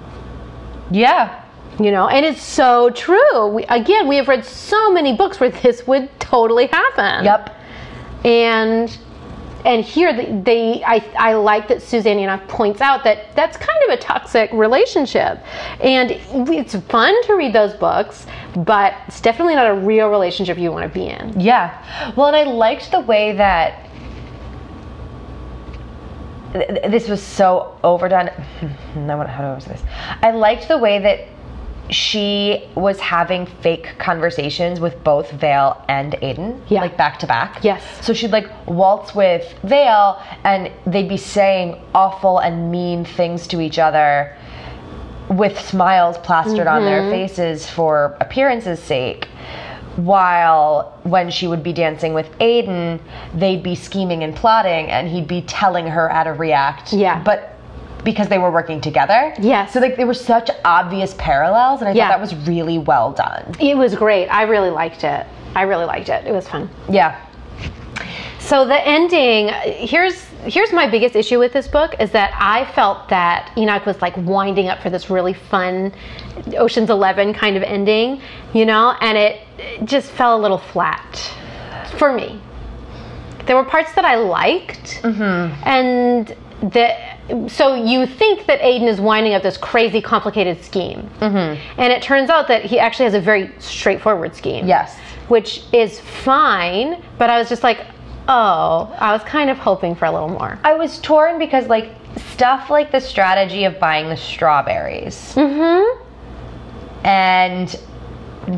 Yeah, 0.92 1.43
You 1.80 1.92
know, 1.92 2.08
and 2.08 2.24
it's 2.26 2.42
so 2.44 2.92
true. 2.92 3.48
We, 3.48 3.64
again, 3.66 4.08
we 4.08 4.18
have 4.18 4.28
read 4.28 4.46
so 4.46 4.92
many 4.92 5.16
books 5.16 5.40
where 5.40 5.50
this 5.50 5.88
would 5.88 6.08
totally 6.20 6.68
happen. 6.68 7.26
yep, 7.26 7.60
And 8.24 8.96
and 9.66 9.84
here 9.84 10.14
they, 10.14 10.26
they 10.44 10.84
I, 10.84 10.98
I 11.18 11.34
like 11.36 11.68
that 11.70 11.82
Suzanne 11.82 12.20
Enoch 12.20 12.48
points 12.50 12.82
out 12.82 13.04
that 13.06 13.34
that's 13.36 13.56
kind 13.58 13.80
of 13.88 13.98
a 13.98 14.02
toxic 14.02 14.52
relationship, 14.52 15.40
and 15.82 16.12
it's 16.52 16.76
fun 16.76 17.16
to 17.24 17.34
read 17.36 17.54
those 17.54 17.74
books, 17.74 18.28
but 18.58 18.94
it's 19.08 19.22
definitely 19.22 19.56
not 19.56 19.68
a 19.72 19.74
real 19.76 20.10
relationship 20.10 20.58
you 20.60 20.72
want 20.72 20.84
to 20.84 20.94
be 20.94 21.08
in. 21.08 21.40
yeah. 21.40 22.12
Well, 22.16 22.28
and 22.28 22.36
I 22.36 22.44
liked 22.44 22.92
the 22.92 23.00
way 23.00 23.32
that 23.38 23.90
th- 26.54 26.68
th- 26.68 26.92
this 26.92 27.08
was 27.08 27.22
so 27.22 27.78
overdone. 27.84 28.30
No, 28.96 29.18
what- 29.18 29.28
how 29.30 29.42
do 29.42 29.56
I 29.56 29.60
say 29.60 29.72
this? 29.72 29.82
I 30.22 30.32
liked 30.32 30.68
the 30.68 30.78
way 30.78 31.00
that 31.00 31.28
she 31.90 32.64
was 32.76 33.00
having 33.00 33.46
fake 33.46 33.96
conversations 34.00 34.80
with 34.80 35.04
both 35.04 35.32
Vale 35.32 35.84
and 35.88 36.14
Aiden, 36.22 36.60
Yeah. 36.70 36.82
like 36.82 36.98
back 36.98 37.20
to 37.20 37.28
back. 37.28 37.64
Yes. 37.64 37.84
So 38.02 38.14
she'd 38.14 38.32
like 38.32 38.48
waltz 38.68 39.14
with 39.14 39.54
Vale, 39.64 40.22
and 40.44 40.72
they'd 40.86 41.10
be 41.10 41.18
saying 41.18 41.82
awful 41.94 42.40
and 42.40 42.72
mean 42.72 43.06
things 43.06 43.48
to 43.48 43.60
each 43.60 43.80
other 43.80 44.36
with 45.30 45.60
smiles 45.60 46.18
plastered 46.20 46.68
on 46.68 46.84
their 46.84 47.02
mm-hmm. 47.02 47.12
faces 47.12 47.70
for 47.70 48.18
appearance's 48.20 48.80
sake. 48.80 49.28
While 49.96 51.00
when 51.04 51.30
she 51.30 51.48
would 51.48 51.62
be 51.62 51.74
dancing 51.74 52.14
with 52.14 52.32
Aiden, 52.40 53.00
they'd 53.36 53.62
be 53.62 53.76
scheming 53.76 54.24
and 54.24 54.36
plotting, 54.36 54.90
and 54.90 55.08
he'd 55.08 55.28
be 55.28 55.42
telling 55.44 55.86
her 55.86 56.10
how 56.10 56.24
to 56.24 56.34
react. 56.34 56.94
Yeah. 56.94 57.22
But 57.24 57.53
because 58.04 58.28
they 58.28 58.38
were 58.38 58.52
working 58.52 58.82
together. 58.82 59.34
Yes. 59.40 59.74
So 59.74 59.80
like 59.80 59.96
there 59.96 60.08
were 60.08 60.14
such 60.14 60.50
obvious 60.66 61.16
parallels, 61.18 61.82
and 61.82 61.90
I 61.90 61.94
Yeah. 61.94 62.08
thought 62.08 62.20
that 62.20 62.22
was 62.22 62.36
really 62.48 62.78
well 62.78 63.12
done. 63.12 63.56
It 63.60 63.78
was 63.78 63.96
great. 63.96 64.28
I 64.28 64.44
really 64.44 64.70
liked 64.70 65.04
it. 65.04 65.26
I 65.56 65.64
really 65.64 65.86
liked 65.86 66.10
it. 66.10 66.26
It 66.26 66.32
was 66.34 66.48
fun. 66.48 66.70
Yeah. 66.90 67.16
So 68.40 68.66
the 68.66 68.86
ending, 68.88 69.50
here's 69.64 70.26
here's 70.46 70.74
my 70.74 70.90
biggest 70.90 71.16
issue 71.16 71.40
with 71.40 71.54
this 71.54 71.68
book 71.68 71.96
is 72.00 72.12
that 72.12 72.36
I 72.38 72.66
felt 72.74 73.08
that 73.10 73.52
Enoch 73.58 73.86
was 73.86 74.02
like 74.02 74.16
winding 74.18 74.68
up 74.68 74.82
for 74.82 74.90
this 74.90 75.10
really 75.10 75.34
fun 75.34 75.94
Ocean's 76.58 76.90
11 76.90 77.34
kind 77.34 77.56
of 77.56 77.64
ending, 77.64 78.22
you 78.54 78.66
know, 78.66 78.96
and 79.00 79.18
it 79.18 79.42
just 79.86 80.12
fell 80.12 80.38
a 80.38 80.42
little 80.42 80.58
flat 80.58 81.32
for 81.98 82.12
me. 82.12 82.42
There 83.46 83.56
were 83.56 83.64
parts 83.64 83.94
that 83.94 84.06
I 84.06 84.16
liked, 84.16 85.02
mm-hmm. 85.02 85.54
and 85.68 86.36
that 86.74 87.13
so 87.48 87.76
you 87.76 88.06
think 88.06 88.46
that 88.48 88.60
Aiden 88.60 88.88
is 88.88 89.00
winding 89.00 89.34
up 89.34 89.44
this 89.44 89.58
crazy 89.58 90.02
complicated 90.02 90.64
scheme, 90.64 91.10
and 91.22 91.58
it 91.94 92.02
turns 92.02 92.30
out 92.30 92.48
that 92.50 92.66
he 92.66 92.80
actually 92.80 93.06
has 93.06 93.14
a 93.14 93.22
very 93.22 93.52
straightforward 93.60 94.36
scheme 94.36 94.68
Yes. 94.68 94.98
which 95.30 95.64
is 95.72 96.00
fine, 96.00 97.02
but 97.18 97.30
I 97.30 97.40
was 97.40 97.48
just 97.48 97.64
like, 97.64 97.86
oh, 98.28 98.94
I 99.00 99.14
was 99.14 99.22
kind 99.24 99.50
of 99.50 99.58
hoping 99.58 99.96
for 99.96 100.06
a 100.06 100.12
little 100.12 100.30
more. 100.30 100.60
I 100.64 100.74
was 100.74 101.00
torn 101.00 101.40
because 101.40 101.68
like 101.68 101.92
stuff 102.34 102.70
like 102.70 102.92
the 102.92 103.00
strategy 103.00 103.64
of 103.64 103.80
buying 103.80 104.10
the 104.10 104.18
strawberries 104.18 105.34
Mm-hmm. 105.36 106.04
and 107.06 107.80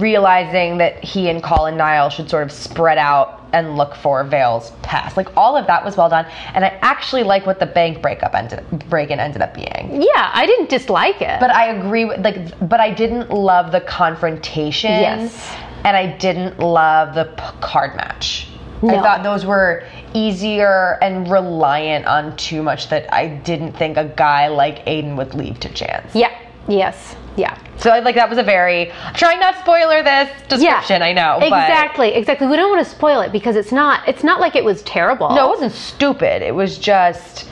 realizing 0.02 0.78
that 0.80 1.04
he 1.04 1.30
and 1.30 1.44
Colin 1.44 1.78
Niall 1.78 2.10
should 2.10 2.30
sort 2.30 2.44
of 2.44 2.52
spread 2.52 2.98
out 2.98 3.45
and 3.56 3.78
look 3.78 3.96
for 3.96 4.24
Vale's 4.26 4.72
past. 4.84 5.16
Like 5.16 5.36
all 5.38 5.56
of 5.56 5.66
that 5.68 5.84
was 5.84 5.96
well 5.96 6.10
done, 6.10 6.26
and 6.54 6.66
I 6.66 6.78
actually 6.82 7.24
like 7.24 7.46
what 7.46 7.60
the 7.60 7.66
bank 7.66 8.02
breakup 8.02 8.36
ended 8.36 8.64
break-in 8.90 9.20
ended 9.20 9.42
up 9.42 9.54
being. 9.56 10.02
Yeah, 10.02 10.30
I 10.34 10.46
didn't 10.46 10.70
dislike 10.70 11.22
it. 11.22 11.40
But 11.40 11.52
I 11.52 11.68
agree 11.70 12.04
with 12.06 12.20
like, 12.24 12.70
but 12.70 12.80
I 12.82 12.92
didn't 12.94 13.32
love 13.32 13.72
the 13.72 13.82
confrontation. 13.82 14.92
Yes. 14.92 15.56
And 15.86 15.96
I 15.96 16.18
didn't 16.18 16.60
love 16.60 17.14
the 17.16 17.26
p- 17.26 17.44
card 17.62 17.96
match. 17.96 18.50
I 18.84 18.98
thought 19.02 19.24
those 19.24 19.46
were 19.46 19.84
easier 20.14 20.98
and 21.02 21.30
reliant 21.32 22.06
on 22.06 22.36
too 22.38 22.62
much 22.62 22.90
that 22.90 23.12
I 23.14 23.28
didn't 23.28 23.74
think 23.74 23.98
a 23.98 24.06
guy 24.06 24.48
like 24.48 24.86
Aiden 24.86 25.16
would 25.16 25.34
leave 25.34 25.60
to 25.62 25.70
chance. 25.70 26.14
yeah, 26.14 26.32
yes, 26.68 27.16
yeah. 27.36 27.58
So 27.78 27.92
I- 27.92 28.00
like 28.00 28.16
that 28.16 28.30
was 28.30 28.38
a 28.38 28.44
very 28.44 28.92
trying 29.14 29.40
not 29.40 29.56
to 29.56 29.60
spoiler 29.62 30.02
this 30.04 30.30
description. 30.48 31.02
I 31.02 31.14
know, 31.14 31.38
but 31.40 31.48
exactly, 31.48 32.14
exactly. 32.14 32.48
We 32.48 32.56
don't 32.56 32.70
want 32.72 32.86
to 32.86 32.90
spoil 32.90 33.22
it 33.22 33.32
because 33.32 33.56
it's 33.56 33.72
not. 33.72 34.08
It's 34.08 34.24
not 34.24 34.40
like 34.40 34.56
it 34.56 34.64
was 34.64 34.82
terrible. 34.84 35.30
no, 35.36 35.48
it 35.48 35.50
wasn't 35.50 35.74
stupid. 35.74 36.42
It 36.42 36.54
was 36.56 36.78
just 36.78 37.48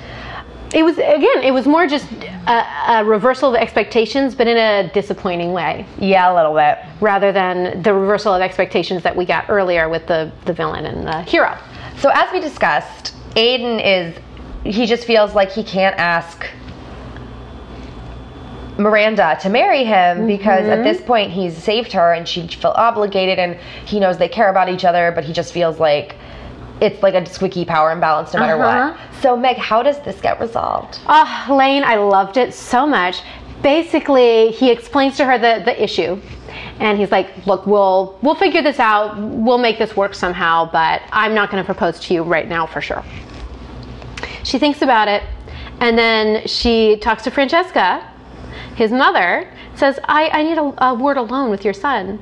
it 0.74 0.84
was 0.84 0.98
again. 0.98 1.44
It 1.44 1.54
was 1.54 1.68
more 1.68 1.86
just 1.86 2.08
a, 2.48 2.66
a 2.88 3.06
reversal 3.06 3.50
of 3.50 3.56
expectations, 3.56 4.34
but 4.34 4.48
in 4.48 4.58
a 4.58 4.92
disappointing 4.94 5.54
way, 5.54 5.86
yeah, 6.00 6.32
a 6.32 6.34
little 6.34 6.56
bit. 6.56 6.80
rather 7.00 7.32
than 7.32 7.82
the 7.84 7.94
reversal 7.94 8.34
of 8.34 8.42
expectations 8.42 9.04
that 9.04 9.16
we 9.16 9.26
got 9.26 9.50
earlier 9.50 9.88
with 9.90 10.08
the 10.08 10.32
the 10.46 10.54
villain 10.54 10.86
and 10.86 11.06
the 11.06 11.22
hero. 11.24 11.58
So 12.00 12.10
as 12.14 12.32
we 12.34 12.40
discussed, 12.40 13.14
Aiden 13.36 13.82
is 13.84 14.18
he 14.66 14.86
just 14.86 15.06
feels 15.06 15.36
like 15.36 15.52
he 15.52 15.64
can't 15.64 15.96
ask 16.00 16.48
Miranda 18.78 19.38
to 19.42 19.50
marry 19.50 19.84
him 19.84 20.26
because 20.26 20.66
at 20.68 20.84
this 20.84 21.00
point 21.02 21.32
he's 21.32 21.56
saved 21.56 21.92
her 21.94 22.14
and 22.14 22.28
she'd 22.28 22.54
feel 22.54 22.72
obligated 22.76 23.38
and 23.40 23.56
he 23.86 24.00
knows 24.00 24.18
they 24.18 24.28
care 24.30 24.50
about 24.50 24.68
each 24.70 24.84
other, 24.86 25.12
but 25.14 25.24
he 25.24 25.32
just 25.34 25.54
feels 25.54 25.80
like 25.80 26.16
it's 26.82 27.02
like 27.04 27.14
a 27.14 27.26
squeaky 27.26 27.66
power 27.66 27.92
imbalance 27.92 28.34
no 28.34 28.40
matter 28.40 28.62
Uh-huh. 28.62 28.94
what. 28.94 29.22
So 29.22 29.38
Meg, 29.38 29.58
how 29.58 29.84
does 29.84 30.00
this 30.00 30.20
get 30.22 30.40
resolved? 30.40 31.00
Oh, 31.08 31.46
Lane, 31.52 31.84
I 31.84 31.96
loved 31.98 32.38
it 32.38 32.54
so 32.54 32.88
much. 32.88 33.22
Basically, 33.62 34.50
he 34.52 34.72
explains 34.72 35.16
to 35.18 35.26
her 35.26 35.38
the, 35.38 35.62
the 35.64 35.82
issue. 35.82 36.20
And 36.80 36.98
he's 36.98 37.12
like, 37.12 37.46
look, 37.48 37.66
we'll 37.66 38.18
we'll 38.22 38.36
figure 38.36 38.62
this 38.62 38.80
out. 38.80 39.18
We'll 39.20 39.58
make 39.60 39.78
this 39.80 39.96
work 39.96 40.14
somehow, 40.14 40.70
but 40.72 41.02
I'm 41.12 41.34
not 41.34 41.50
going 41.50 41.64
to 41.64 41.66
propose 41.66 42.00
to 42.02 42.14
you 42.14 42.24
right 42.24 42.48
now 42.48 42.66
for 42.66 42.82
sure. 42.82 43.04
She 44.44 44.60
thinks 44.60 44.82
about 44.82 45.08
it, 45.08 45.24
and 45.80 45.98
then 45.98 46.46
she 46.48 46.98
talks 46.98 47.24
to 47.24 47.32
Francesca, 47.32 48.08
his 48.76 48.92
mother, 48.92 49.52
says, 49.76 50.00
I, 50.06 50.30
I 50.30 50.44
need 50.44 50.58
a, 50.58 50.74
a 50.86 50.94
word 50.94 51.18
alone 51.18 51.50
with 51.50 51.64
your 51.64 51.74
son. 51.74 52.22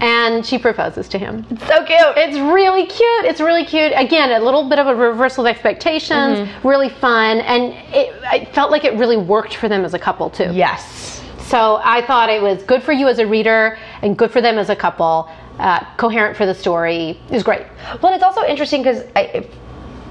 And 0.00 0.46
she 0.46 0.58
proposes 0.58 1.08
to 1.08 1.18
him. 1.18 1.44
So 1.66 1.84
cute. 1.84 2.16
It's 2.16 2.38
really 2.38 2.86
cute. 2.86 3.24
It's 3.24 3.40
really 3.40 3.64
cute. 3.64 3.92
Again, 3.96 4.30
a 4.30 4.44
little 4.44 4.68
bit 4.68 4.78
of 4.78 4.86
a 4.86 4.94
reversal 4.94 5.44
of 5.44 5.50
expectations. 5.50 6.38
Mm-hmm. 6.38 6.68
Really 6.68 6.88
fun, 6.88 7.40
and 7.40 7.74
it, 7.92 8.14
I 8.22 8.44
felt 8.52 8.70
like 8.70 8.84
it 8.84 8.94
really 8.96 9.16
worked 9.16 9.56
for 9.56 9.68
them 9.68 9.84
as 9.84 9.94
a 9.94 9.98
couple 9.98 10.30
too. 10.30 10.52
yes. 10.52 11.20
So 11.40 11.80
I 11.82 12.02
thought 12.06 12.28
it 12.28 12.40
was 12.42 12.62
good 12.62 12.82
for 12.82 12.92
you 12.92 13.08
as 13.08 13.18
a 13.18 13.26
reader 13.26 13.78
and 14.02 14.16
good 14.16 14.30
for 14.30 14.40
them 14.40 14.58
as 14.58 14.68
a 14.68 14.76
couple. 14.76 15.28
Uh, 15.58 15.84
coherent 15.96 16.36
for 16.36 16.46
the 16.46 16.54
story. 16.54 17.18
It 17.28 17.32
was 17.32 17.42
great. 17.42 17.66
Well, 18.00 18.14
it's 18.14 18.22
also 18.22 18.44
interesting 18.44 18.80
because 18.84 19.02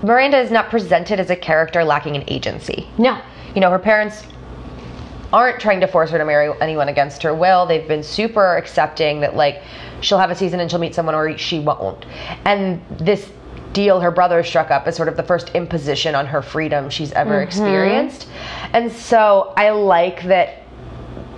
Miranda 0.03 0.37
is 0.39 0.51
not 0.51 0.69
presented 0.69 1.19
as 1.21 1.29
a 1.29 1.35
character 1.37 1.85
lacking 1.85 2.15
in 2.15 2.23
agency. 2.27 2.89
No. 2.97 3.21
you 3.55 3.61
know, 3.61 3.69
her 3.71 3.79
parents 3.79 4.23
aren't 5.33 5.59
trying 5.59 5.81
to 5.81 5.87
force 5.87 6.09
her 6.11 6.17
to 6.17 6.25
marry 6.25 6.51
anyone 6.61 6.89
against 6.89 7.23
her 7.23 7.33
will. 7.33 7.65
They've 7.65 7.87
been 7.87 8.03
super 8.03 8.55
accepting 8.55 9.21
that 9.21 9.35
like 9.35 9.61
she'll 10.01 10.19
have 10.19 10.31
a 10.31 10.35
season 10.35 10.59
and 10.59 10.69
she'll 10.69 10.79
meet 10.79 10.95
someone 10.95 11.15
or 11.15 11.37
she 11.37 11.59
won't. 11.59 12.05
And 12.45 12.81
this 12.89 13.29
deal 13.73 13.99
her 13.99 14.11
brother 14.11 14.43
struck 14.43 14.71
up 14.71 14.87
is 14.87 14.95
sort 14.95 15.07
of 15.07 15.17
the 15.17 15.23
first 15.23 15.49
imposition 15.49 16.15
on 16.15 16.25
her 16.25 16.41
freedom 16.41 16.89
she's 16.89 17.11
ever 17.11 17.35
mm-hmm. 17.35 17.47
experienced. 17.47 18.27
And 18.73 18.91
so 18.91 19.53
I 19.57 19.69
like 19.71 20.23
that 20.23 20.63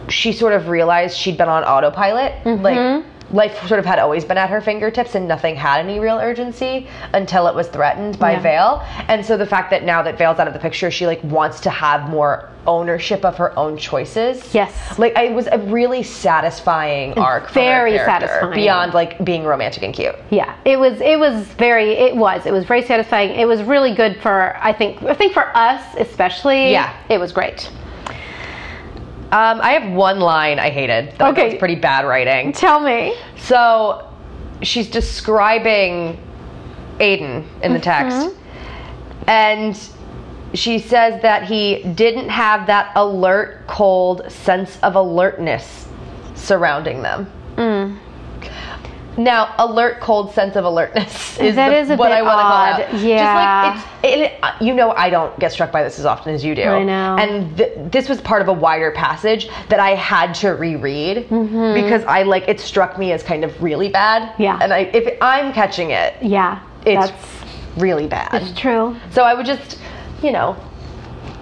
she 0.08 0.34
sort 0.34 0.54
of 0.54 0.67
realized 0.69 1.17
she'd 1.17 1.38
been 1.38 1.49
on 1.49 1.63
autopilot. 1.63 2.45
Like 2.45 2.78
mm-hmm. 2.78 3.10
Life 3.32 3.68
sort 3.68 3.80
of 3.80 3.86
had 3.86 4.00
always 4.00 4.26
been 4.26 4.38
at 4.38 4.50
her 4.50 4.62
fingertips 4.62 5.15
and 5.15 5.28
nothing 5.28 5.56
had 5.56 5.80
any 5.80 6.00
real 6.00 6.18
urgency 6.18 6.88
until 7.13 7.48
it 7.48 7.56
was 7.56 7.68
threatened 7.68 8.18
by 8.20 8.32
Yeah. 8.32 8.39
Vale. 8.39 8.84
And 9.08 9.26
so 9.26 9.38
the 9.38 9.46
fact 9.46 9.70
that 9.72 9.84
now 9.84 10.02
that 10.04 10.18
Vale's 10.18 10.39
out 10.39 10.48
of 10.48 10.54
the 10.54 10.60
picture, 10.60 10.89
she 10.92 11.06
like 11.06 11.24
wants 11.24 11.60
to 11.62 11.70
have 11.70 12.10
more 12.10 12.50
ownership 12.68 13.24
of 13.26 13.38
her 13.38 13.58
own 13.58 13.78
choices. 13.78 14.54
Yes. 14.54 15.00
Like 15.00 15.18
it 15.18 15.34
was 15.34 15.48
a 15.48 15.58
really 15.60 16.04
satisfying 16.04 17.18
arc. 17.18 17.48
for 17.48 17.54
very 17.54 17.98
satisfying. 17.98 18.54
Beyond 18.54 18.94
like 18.94 19.24
being 19.24 19.44
romantic 19.44 19.84
and 19.84 19.94
cute. 19.94 20.15
Yeah, 20.30 20.56
it 20.65 20.78
was. 20.80 21.00
It 21.02 21.20
was 21.20 21.46
very. 21.58 21.92
It 21.92 22.15
was. 22.15 22.46
It 22.46 22.52
was 22.52 22.65
very 22.65 22.84
satisfying. 22.84 23.32
It 23.32 23.48
was 23.48 23.63
really 23.63 23.96
good 23.96 24.22
for. 24.22 24.56
I 24.58 24.74
think. 24.74 25.02
I 25.04 25.13
think 25.13 25.34
for 25.34 25.56
us 25.56 25.84
especially. 25.98 26.72
Yeah. 26.72 26.96
It 27.10 27.20
was 27.20 27.32
great. 27.32 27.70
Um, 29.32 29.60
I 29.62 29.74
have 29.74 29.92
one 29.92 30.20
line 30.20 30.58
I 30.60 30.70
hated. 30.70 31.13
That 31.18 31.32
Okay. 31.32 31.50
was 31.50 31.56
pretty 31.56 31.76
bad 31.76 32.06
writing. 32.06 32.52
Tell 32.52 32.80
me. 32.80 33.15
So 33.38 34.08
she's 34.63 34.89
describing 34.89 36.18
Aiden 37.00 37.44
in 37.62 37.74
the 37.74 37.80
text. 37.80 38.30
And 39.28 39.80
she 40.56 40.80
says 40.80 41.22
that 41.22 41.44
he 41.44 41.84
didn't 41.94 42.30
have 42.30 42.65
that 42.68 42.92
alert, 42.96 43.68
cold 43.68 44.32
sense 44.32 44.80
of 44.82 44.96
alertness 44.96 45.88
surrounding 46.36 47.04
them. 47.04 48.00
Now, 49.20 49.54
alert, 49.60 50.00
cold 50.00 50.34
sense 50.34 50.56
of 50.56 50.64
alertness 50.64 51.38
is 51.40 51.56
That 51.56 51.70
the- 51.70 51.78
is 51.78 51.90
a 51.90 51.98
what 51.98 52.12
I 52.14 52.22
want 52.22 52.40
to 52.40 52.44
call 52.44 52.94
out. 52.98 53.04
Yeah. 53.04 53.74
Just 53.76 53.86
like 53.86 54.14
it's, 54.14 54.22
it, 54.34 54.40
uh, 54.42 54.52
you 54.62 54.74
know, 54.74 54.92
I 54.92 55.10
don't 55.10 55.38
get 55.40 55.52
struck 55.52 55.72
by 55.74 55.84
this 55.84 56.00
as 56.00 56.06
often 56.06 56.34
as 56.34 56.44
you 56.46 56.56
do. 56.56 56.64
I 56.64 56.84
know. 56.84 57.18
And 57.20 57.58
th- 57.58 57.74
this 57.92 58.08
was 58.08 58.22
part 58.22 58.42
of 58.42 58.48
a 58.48 58.54
wider 58.54 58.92
passage 58.92 59.50
that 59.68 59.80
I 59.80 59.92
had 59.96 60.34
to 60.36 60.52
reread 60.52 61.28
Mm-hmm. 61.30 61.74
because 61.74 62.04
I 62.06 62.24
like 62.24 62.48
it 62.48 62.62
struck 62.62 62.98
me 62.98 63.12
as 63.12 63.22
kind 63.22 63.44
of 63.44 63.62
really 63.62 63.90
bad. 63.90 64.34
Yeah. 64.40 64.58
And 64.62 64.72
I, 64.74 64.80
if 64.94 65.18
I'm 65.22 65.52
catching 65.52 65.92
it, 65.92 66.14
Yeah. 66.22 66.60
it's 66.86 67.12
really 67.78 68.08
bad. 68.08 68.30
it's 68.42 68.58
true. 68.58 68.96
So 69.12 69.24
I 69.24 69.34
would 69.34 69.46
just, 69.46 69.80
you 70.24 70.32
know, 70.32 70.56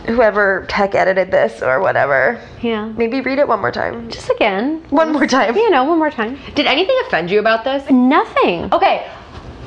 whoever 0.08 0.66
tech 0.68 0.96
edited 0.96 1.32
this 1.32 1.62
or 1.62 1.80
whatever, 1.80 2.40
Yeah. 2.62 2.86
maybe 2.98 3.22
read 3.22 3.40
it 3.40 3.48
one 3.48 3.60
more 3.60 3.72
time. 3.72 4.10
Just 4.10 4.30
again. 4.30 4.84
One 4.90 5.12
more 5.12 5.28
time. 5.28 5.56
You 5.56 5.70
know, 5.70 5.84
one 5.84 6.00
more 6.00 6.10
time. 6.12 6.40
Did 6.56 6.66
anything 6.66 6.96
offend 7.06 7.30
you 7.30 7.40
about 7.40 7.64
this? 7.64 7.84
Nothing. 7.90 8.70
Okay. 8.74 9.06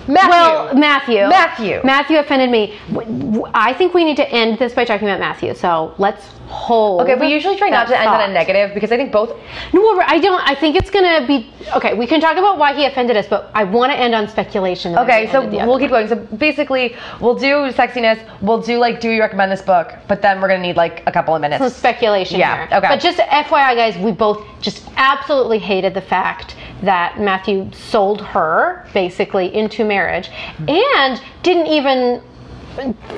Matthew. 0.09 0.31
Well, 0.31 0.75
Matthew. 0.75 1.21
Matthew. 1.29 1.81
Matthew 1.85 2.19
offended 2.19 2.51
me. 2.51 2.79
I 3.55 3.73
think 3.75 3.95
we 3.95 4.05
need 4.05 4.17
to 4.17 4.29
end 4.31 4.59
this 4.59 4.75
by 4.75 4.85
talking 4.85 5.09
about 5.09 5.21
Matthew. 5.21 5.55
So 5.55 5.95
let's 5.99 6.27
hold. 6.49 7.03
Okay, 7.03 7.15
we 7.15 7.33
usually 7.33 7.57
try 7.57 7.69
not 7.69 7.87
to 7.89 7.99
end 7.99 8.09
on 8.09 8.29
a 8.29 8.33
negative 8.33 8.75
because 8.75 8.91
I 8.91 8.97
think 8.97 9.13
both. 9.13 9.31
No, 9.73 10.01
I 10.01 10.19
don't. 10.19 10.41
I 10.47 10.55
think 10.55 10.77
it's 10.77 10.91
gonna 10.91 11.27
be 11.27 11.49
okay. 11.77 11.95
We 11.95 12.07
can 12.07 12.21
talk 12.21 12.37
about 12.37 12.59
why 12.59 12.75
he 12.75 12.85
offended 12.87 13.17
us, 13.17 13.27
but 13.29 13.51
I 13.55 13.65
want 13.65 13.93
to 13.93 13.99
end 13.99 14.15
on 14.15 14.29
speculation. 14.29 14.99
Okay, 14.99 15.31
so 15.31 15.43
end 15.43 15.55
at 15.55 15.61
the 15.61 15.67
we'll 15.67 15.79
keep 15.79 15.91
going. 15.91 16.09
So 16.09 16.17
basically, 16.17 16.97
we'll 17.21 17.37
do 17.39 17.71
sexiness. 17.73 18.19
We'll 18.41 18.61
do 18.61 18.79
like, 18.79 19.01
do 19.01 19.11
you 19.11 19.21
recommend 19.21 19.53
this 19.53 19.63
book? 19.63 19.93
But 20.09 20.23
then 20.23 20.41
we're 20.41 20.49
gonna 20.49 20.63
need 20.63 20.77
like 20.77 21.03
a 21.07 21.13
couple 21.13 21.35
of 21.35 21.41
minutes. 21.41 21.61
some 21.63 21.71
speculation 21.71 22.39
Yeah, 22.41 22.67
here. 22.69 22.79
okay. 22.79 22.89
But 22.89 23.01
just 23.01 23.19
FYI, 23.19 23.77
guys, 23.77 23.97
we 23.99 24.11
both 24.13 24.45
just 24.61 24.89
absolutely 24.97 25.59
hated 25.59 25.95
the 25.95 26.01
fact 26.03 26.57
that 26.83 27.21
Matthew 27.21 27.71
sold 27.73 28.23
her 28.23 28.87
basically 28.93 29.55
into 29.55 29.85
marriage 29.91 30.31
and 30.69 31.21
didn't 31.43 31.67
even 31.67 32.23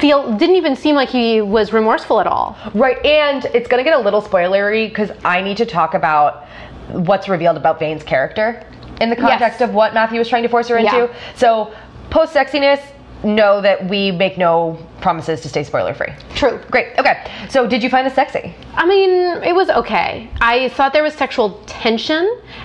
feel 0.01 0.37
didn't 0.39 0.57
even 0.57 0.75
seem 0.75 0.95
like 0.97 1.09
he 1.11 1.41
was 1.41 1.73
remorseful 1.73 2.19
at 2.19 2.27
all. 2.27 2.57
Right, 2.75 2.99
and 3.07 3.45
it's 3.55 3.69
gonna 3.69 3.85
get 3.85 3.95
a 3.95 4.01
little 4.01 4.23
spoilery 4.23 4.89
because 4.89 5.11
I 5.25 5.41
need 5.43 5.59
to 5.59 5.67
talk 5.67 5.95
about 5.95 6.49
what's 6.89 7.29
revealed 7.29 7.57
about 7.57 7.79
Vane's 7.79 8.03
character 8.03 8.65
in 9.01 9.11
the 9.11 9.17
context 9.17 9.61
Yes. 9.61 9.69
of 9.69 9.75
what 9.75 9.95
Matthew 9.95 10.19
was 10.19 10.29
trying 10.29 10.43
to 10.43 10.49
force 10.49 10.69
her 10.69 10.79
into. 10.79 10.97
Yeah. 10.97 11.09
So, 11.37 11.73
post 12.11 12.35
sexiness, 12.35 12.81
know 13.25 13.61
that 13.61 13.89
we 13.89 14.11
make 14.11 14.37
no 14.37 14.77
promises 15.01 15.41
to 15.43 15.49
stay 15.49 15.63
spoiler 15.63 15.95
free. 15.95 16.13
True. 16.35 16.59
Great. 16.71 16.89
Okay. 16.99 17.25
So, 17.49 17.67
did 17.67 17.83
you 17.83 17.89
find 17.91 18.05
this 18.07 18.15
sexy? 18.15 18.53
I 18.75 18.85
mean, 18.87 19.11
it 19.45 19.55
was 19.55 19.71
okay. 19.71 20.29
I 20.41 20.71
thought 20.71 20.93
there 20.93 21.05
was 21.05 21.15
sexual 21.15 21.61
tension, 21.67 22.25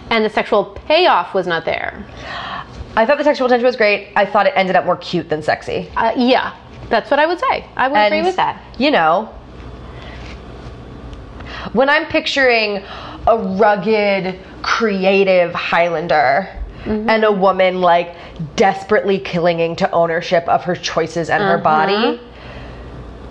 and 0.10 0.26
the 0.26 0.30
sexual 0.30 0.66
payoff 0.88 1.34
was 1.34 1.46
not 1.48 1.64
there. 1.66 2.04
I 2.98 3.06
thought 3.06 3.20
the 3.20 3.24
sexual 3.24 3.48
tension 3.48 3.64
was 3.66 3.76
great. 3.76 4.10
I 4.16 4.26
thought 4.26 4.48
it 4.48 4.54
ended 4.56 4.76
up 4.76 4.84
more 4.86 4.98
cute 4.98 5.30
than 5.30 5.44
sexy. 5.44 5.88
Uh, 5.96 6.14
yeah, 6.18 6.58
that's 6.90 7.12
what 7.12 7.20
I 7.20 7.28
would 7.28 7.40
say. 7.40 7.64
I 7.76 7.88
would 7.88 7.96
agree 7.96 8.24
with 8.24 8.36
that. 8.38 8.60
You 8.80 8.90
know, 8.90 9.26
when 11.74 11.90
I'm 11.90 12.08
picturing 12.08 12.84
a 13.28 13.38
rugged, 13.38 14.40
creative 14.64 15.54
Highlander 15.54 16.50
Mm-hmm. 16.84 17.10
and 17.10 17.26
a 17.26 17.32
woman 17.32 17.82
like 17.82 18.16
desperately 18.56 19.20
clinging 19.20 19.76
to 19.78 19.92
ownership 19.92 20.48
of 20.48 20.64
her 20.64 20.76
choices 20.76 21.30
and 21.30 21.44
her 21.44 21.58
body, 21.58 22.22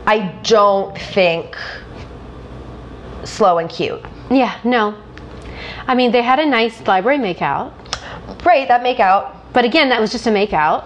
I 0.07 0.39
don't 0.43 0.99
think 0.99 1.57
slow 3.25 3.57
and 3.57 3.71
cute. 3.71 4.05
Yeah, 4.31 4.59
no. 4.63 4.95
I 5.87 5.95
mean, 5.95 6.13
they 6.13 6.21
had 6.21 6.39
a 6.39 6.45
nice 6.45 6.87
library 6.87 7.19
makeout, 7.19 7.73
Right, 8.45 8.69
that 8.69 8.83
make 8.83 9.01
out. 9.01 9.36
But 9.57 9.65
again, 9.65 9.89
that 9.89 10.01
was 10.03 10.13
just 10.13 10.27
a 10.27 10.31
makeout. 10.31 10.85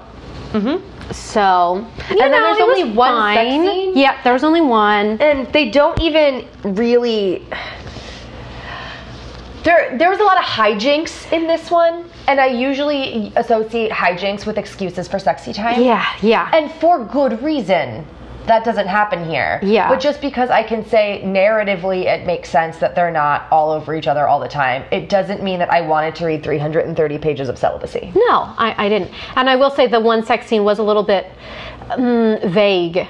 Mm-hmm. 0.52 0.78
So, 1.12 1.78
you 1.78 1.82
And 2.10 2.20
then 2.20 2.30
know, 2.30 2.40
there's 2.46 2.60
only 2.60 2.84
one 2.94 3.34
sex 3.34 3.50
scene? 3.50 3.96
Yeah, 3.98 4.22
there 4.22 4.32
was 4.32 4.44
only 4.44 4.60
one. 4.60 5.20
and 5.20 5.52
they 5.52 5.68
don't 5.70 6.00
even 6.00 6.46
really 6.62 7.44
there 9.64 9.98
there 9.98 10.08
was 10.08 10.20
a 10.20 10.24
lot 10.30 10.38
of 10.38 10.44
hijinks 10.44 11.30
in 11.36 11.46
this 11.46 11.70
one 11.70 11.94
and 12.28 12.40
i 12.40 12.46
usually 12.46 13.30
associate 13.36 13.90
hijinks 13.92 14.46
with 14.46 14.56
excuses 14.56 15.06
for 15.06 15.18
sexy 15.18 15.52
time 15.52 15.82
Yeah, 15.82 16.06
yeah. 16.22 16.50
and 16.54 16.70
for 16.80 17.04
good 17.04 17.42
reason 17.42 18.06
that 18.50 18.64
doesn't 18.64 18.88
happen 18.88 19.24
here 19.24 19.60
Yeah. 19.62 19.88
but 19.88 20.00
just 20.00 20.20
because 20.20 20.50
i 20.50 20.62
can 20.62 20.84
say 20.84 21.22
narratively 21.24 22.04
it 22.06 22.26
makes 22.26 22.48
sense 22.50 22.78
that 22.78 22.94
they're 22.96 23.12
not 23.12 23.46
all 23.52 23.70
over 23.70 23.94
each 23.94 24.08
other 24.08 24.26
all 24.26 24.40
the 24.40 24.48
time 24.48 24.82
it 24.90 25.08
doesn't 25.08 25.40
mean 25.42 25.60
that 25.60 25.70
i 25.70 25.80
wanted 25.80 26.14
to 26.16 26.26
read 26.26 26.42
330 26.42 27.18
pages 27.18 27.48
of 27.48 27.56
celibacy 27.56 28.12
no, 28.14 28.52
I, 28.58 28.74
I 28.86 28.88
didn't. 28.88 29.10
And 29.36 29.48
I 29.48 29.56
will 29.56 29.70
say 29.70 29.86
the 29.86 30.00
one 30.00 30.24
sex 30.24 30.46
scene 30.46 30.64
was 30.64 30.78
a 30.78 30.82
little 30.82 31.02
bit 31.02 31.26
mm, 31.90 32.50
vague. 32.52 33.06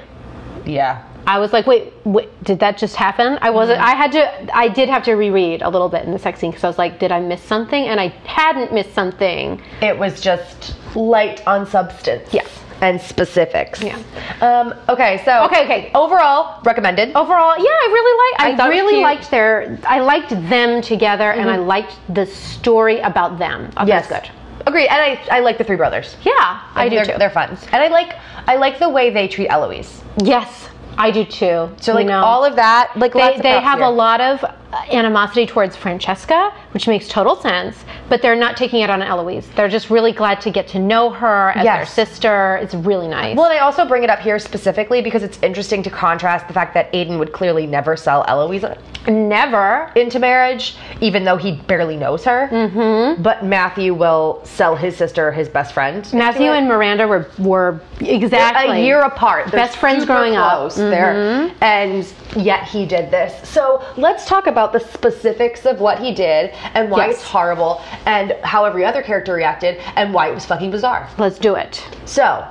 yeah 0.66 1.04
I 1.26 1.38
was 1.38 1.52
like, 1.52 1.66
wait, 1.66 1.92
wait, 2.04 2.28
did 2.44 2.58
that 2.60 2.78
just 2.78 2.96
happen? 2.96 3.38
I 3.42 3.50
wasn't. 3.50 3.78
Mm-hmm. 3.78 3.90
I 3.90 3.94
had 3.94 4.12
to. 4.12 4.56
I 4.56 4.68
did 4.68 4.88
have 4.88 5.02
to 5.04 5.12
reread 5.14 5.60
a 5.60 5.68
little 5.68 5.90
bit 5.90 6.04
in 6.06 6.12
the 6.12 6.18
sex 6.18 6.40
scene 6.40 6.50
because 6.50 6.64
I 6.64 6.66
was 6.68 6.78
like, 6.78 6.98
did 6.98 7.12
I 7.12 7.20
miss 7.20 7.42
something? 7.42 7.84
And 7.84 8.00
I 8.00 8.08
hadn't 8.24 8.72
missed 8.72 8.94
something. 8.94 9.60
it 9.82 9.96
was 9.98 10.20
just 10.20 10.76
light 10.96 11.46
on 11.46 11.66
substance 11.66 12.32
Yes. 12.32 12.48
And 12.80 13.00
specifics 13.00 13.82
Yeah. 13.82 13.98
um 14.40 14.74
okay 14.88 15.22
so 15.24 15.44
Okay, 15.46 15.64
okay. 15.64 15.90
overall 15.94 16.60
recommended 16.64 17.10
Overall, 17.14 17.54
yeah, 17.58 17.64
I 17.64 17.88
really 17.92 18.16
like. 18.48 18.56
thought 18.56 18.66
I, 18.66 18.70
really 18.70 19.00
liked 19.02 19.30
their. 19.30 19.78
I 19.86 20.00
liked 20.00 20.30
them 20.48 20.80
together, 20.82 21.30
and 21.32 21.50
I 21.50 21.56
liked 21.56 21.94
the 22.14 22.26
story 22.26 22.98
about 23.00 23.38
them. 23.38 23.70
Oh, 23.76 23.86
Yes, 23.86 24.06
good. 24.08 24.28
Agreed, 24.66 24.88
and 24.88 25.00
I, 25.00 25.36
I 25.36 25.40
like 25.40 25.58
the 25.58 25.64
three 25.64 25.76
brothers. 25.76 26.16
Yeah, 26.22 26.60
I 26.74 26.88
do 26.88 26.96
they're, 26.96 27.04
too. 27.06 27.14
They're 27.18 27.30
fun, 27.30 27.50
and 27.72 27.82
I 27.82 27.88
like 27.88 28.14
I 28.46 28.56
like 28.56 28.78
the 28.78 28.88
way 28.88 29.10
they 29.10 29.26
treat 29.28 29.48
Eloise. 29.48 30.02
yes, 30.18 30.68
I 30.98 31.10
do 31.10 31.24
too. 31.24 31.70
So 31.80 31.92
You 31.92 31.94
like 31.94 32.06
know, 32.06 32.22
all 32.22 32.44
of 32.44 32.56
that, 32.56 32.92
like 32.96 33.12
they, 33.12 33.34
of 33.36 33.42
they 33.42 33.60
have 33.60 33.78
here. 33.78 33.86
a 33.88 33.90
lot 33.90 34.20
of 34.20 34.44
animosity 34.92 35.46
towards 35.46 35.76
Francesca, 35.76 36.52
which 36.72 36.86
makes 36.86 37.08
total 37.08 37.36
sense. 37.36 37.84
But 38.08 38.22
they're 38.22 38.36
not 38.36 38.56
taking 38.56 38.80
it 38.82 38.90
on 38.90 39.02
Eloise. 39.02 39.48
They're 39.56 39.68
just 39.68 39.90
really 39.90 40.12
glad 40.12 40.40
to 40.42 40.50
get 40.50 40.68
to 40.68 40.78
know 40.78 41.10
her 41.10 41.50
as 41.56 41.64
Yes. 41.64 41.94
their 41.94 42.06
sister. 42.06 42.56
It's 42.62 42.74
really 42.74 43.08
nice. 43.08 43.36
Well, 43.36 43.50
I 43.50 43.58
also 43.58 43.84
bring 43.86 44.02
it 44.04 44.10
up 44.10 44.20
here 44.20 44.38
specifically 44.38 45.00
because 45.02 45.22
it's 45.22 45.38
interesting 45.42 45.82
to 45.84 45.90
contrast 45.90 46.46
the 46.48 46.54
fact 46.54 46.74
that 46.74 46.92
Aiden 46.92 47.18
would 47.18 47.32
clearly 47.32 47.66
never 47.66 47.96
sell 47.96 48.24
Eloise 48.28 48.64
Never. 49.06 49.90
into 49.96 50.18
marriage, 50.18 50.76
even 51.00 51.24
though 51.24 51.36
he 51.36 51.52
barely 51.52 51.96
knows 51.96 52.24
her. 52.24 52.48
Mm-hmm. 52.52 53.22
But 53.22 53.44
Matthew 53.44 53.94
will 53.94 54.40
sell 54.44 54.76
his 54.76 54.96
sister, 54.96 55.32
his 55.32 55.48
best 55.48 55.72
friend. 55.72 56.08
Matthew 56.12 56.50
and 56.50 56.68
Miranda 56.68 57.06
were 57.08 57.26
were 57.38 57.80
exactly 58.00 58.80
a 58.80 58.84
year 58.84 59.00
apart. 59.00 59.46
They're 59.50 59.60
Best 59.60 59.78
friends 59.78 60.04
growing 60.04 60.36
up. 60.36 60.52
close. 60.52 60.76
They're- 60.76 61.50
and 61.60 62.06
yet 62.36 62.64
he 62.64 62.86
did 62.86 63.10
this. 63.10 63.48
So 63.48 63.82
let's 63.96 64.26
talk 64.26 64.46
about 64.46 64.59
the 64.68 64.80
specifics 64.80 65.66
of 65.66 65.80
what 65.80 65.98
he 65.98 66.12
did 66.14 66.50
and 66.74 66.90
why 66.90 67.06
Yes. 67.06 67.16
it's 67.16 67.24
horrible 67.24 67.80
and 68.06 68.32
how 68.42 68.64
every 68.64 68.84
other 68.84 69.02
character 69.02 69.34
reacted 69.34 69.78
and 69.96 70.12
why 70.14 70.28
it 70.28 70.34
was 70.34 70.44
fucking 70.46 70.70
bizarre. 70.70 71.08
Let's 71.18 71.38
do 71.38 71.54
it. 71.54 71.84
So, 72.04 72.44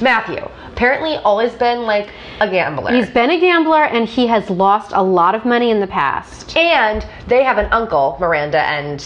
Matthew, 0.00 0.48
apparently 0.72 1.16
always 1.16 1.52
been 1.52 1.82
like 1.82 2.08
a 2.40 2.48
gambler. 2.48 2.90
He's 2.92 3.10
been 3.10 3.30
a 3.30 3.38
gambler 3.38 3.84
and 3.84 4.08
he 4.08 4.26
has 4.28 4.48
lost 4.48 4.92
a 4.94 5.02
lot 5.02 5.34
of 5.34 5.44
money 5.44 5.70
in 5.70 5.80
the 5.80 5.86
past. 5.86 6.56
and 6.56 7.04
they 7.28 7.44
have 7.44 7.58
an 7.58 7.66
uncle, 7.72 8.16
Miranda 8.18 8.60
and 8.66 9.04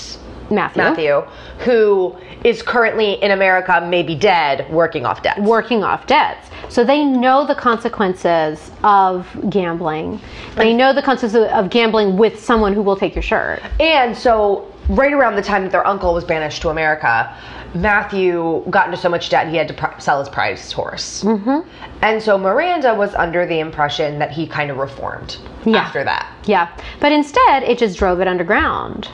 Matthew. 0.51 0.83
Matthew, 0.83 1.21
who 1.61 2.17
is 2.45 2.63
currently 2.63 3.15
in 3.23 3.31
America, 3.31 3.85
maybe 3.89 4.15
dead, 4.15 4.71
working 4.71 5.07
off 5.07 5.23
debts. 5.23 5.41
Working 5.41 5.83
off 5.83 6.07
debts. 6.07 6.49
So 6.69 6.85
they 6.85 7.05
know 7.05 7.47
the 7.47 7.55
consequences 7.55 8.71
of 8.83 9.27
gambling. 9.49 10.21
They 10.57 10.73
know 10.73 10.93
the 10.93 11.03
consequences 11.03 11.51
of 11.53 11.71
gambling 11.71 12.17
with 12.17 12.43
someone 12.43 12.73
who 12.75 12.83
will 12.83 12.97
take 12.97 13.15
your 13.15 13.23
shirt. 13.23 13.63
And 13.81 14.17
so, 14.17 14.71
right 14.89 15.13
around 15.13 15.37
the 15.37 15.43
time 15.43 15.63
that 15.63 15.73
their 15.73 15.87
uncle 15.87 16.13
was 16.15 16.25
banished 16.25 16.61
to 16.63 16.69
America, 16.69 17.35
Matthew 17.75 18.65
got 18.71 18.87
into 18.87 18.97
so 18.97 19.09
much 19.09 19.31
debt 19.31 19.49
he 19.49 19.57
had 19.57 19.67
to 19.69 19.75
pr- 19.75 19.99
sell 19.99 20.21
his 20.21 20.29
prized 20.29 20.73
horse. 20.73 21.25
Mm-hmm. 21.25 21.69
And 22.03 22.23
so 22.23 22.39
Miranda 22.39 22.95
was 22.95 23.15
under 23.15 23.47
the 23.47 23.59
impression 23.59 24.19
that 24.21 24.31
he 24.31 24.47
kind 24.47 24.71
of 24.71 24.77
reformed 24.77 25.39
Yeah. 25.65 25.79
after 25.79 26.05
that. 26.05 26.33
Yeah. 26.45 26.69
But 27.01 27.13
instead, 27.13 27.65
it 27.65 27.79
just 27.79 27.99
drove 27.99 28.21
it 28.21 28.29
underground. 28.29 29.09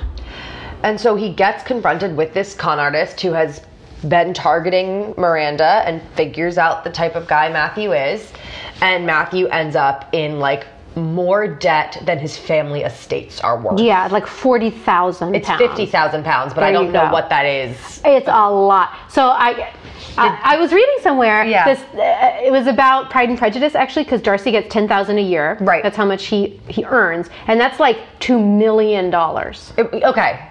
And 0.82 1.00
so 1.00 1.14
he 1.14 1.32
gets 1.32 1.62
confronted 1.62 2.16
with 2.16 2.34
this 2.34 2.54
con 2.54 2.78
artist 2.78 3.20
who 3.20 3.32
has 3.32 3.62
been 4.08 4.32
targeting 4.32 5.14
Miranda 5.16 5.82
and 5.86 6.00
figures 6.14 6.56
out 6.56 6.84
the 6.84 6.90
type 6.90 7.16
of 7.16 7.26
guy 7.26 7.50
Matthew 7.50 7.92
is. 7.92 8.32
And 8.80 9.04
Matthew 9.04 9.46
ends 9.48 9.76
up 9.76 10.08
in 10.12 10.38
like 10.38 10.66
more 10.96 11.46
debt 11.46 12.02
than 12.04 12.18
his 12.18 12.36
family 12.36 12.82
estates 12.82 13.40
are 13.40 13.60
worth. 13.60 13.78
Yeah, 13.78 14.08
like 14.08 14.26
40,000 14.26 15.34
It's 15.34 15.46
pounds. 15.46 15.60
50,000 15.60 16.24
pounds, 16.24 16.54
but 16.54 16.64
I 16.64 16.72
don't 16.72 16.92
know 16.92 17.10
what 17.12 17.28
that 17.28 17.44
is. 17.44 18.00
It's 18.04 18.28
a 18.28 18.50
lot. 18.50 18.90
So 19.08 19.28
I, 19.28 19.72
I, 20.16 20.40
I 20.42 20.56
was 20.56 20.72
reading 20.72 20.96
somewhere. 21.00 21.44
Yeah. 21.44 21.74
This 21.74 21.80
uh, 21.94 22.44
it 22.44 22.50
was 22.50 22.66
about 22.66 23.10
Pride 23.10 23.28
and 23.28 23.38
Prejudice 23.38 23.74
actually, 23.74 24.04
because 24.04 24.20
Darcy 24.20 24.50
gets 24.50 24.72
ten 24.72 24.88
thousand 24.88 25.18
a 25.18 25.22
year. 25.22 25.56
Right. 25.60 25.82
That's 25.82 25.96
how 25.96 26.06
much 26.06 26.26
he 26.26 26.60
he 26.68 26.84
earns, 26.84 27.28
and 27.46 27.60
that's 27.60 27.78
like 27.78 27.98
two 28.18 28.38
million 28.38 29.10
dollars 29.10 29.72
okay. 29.78 30.49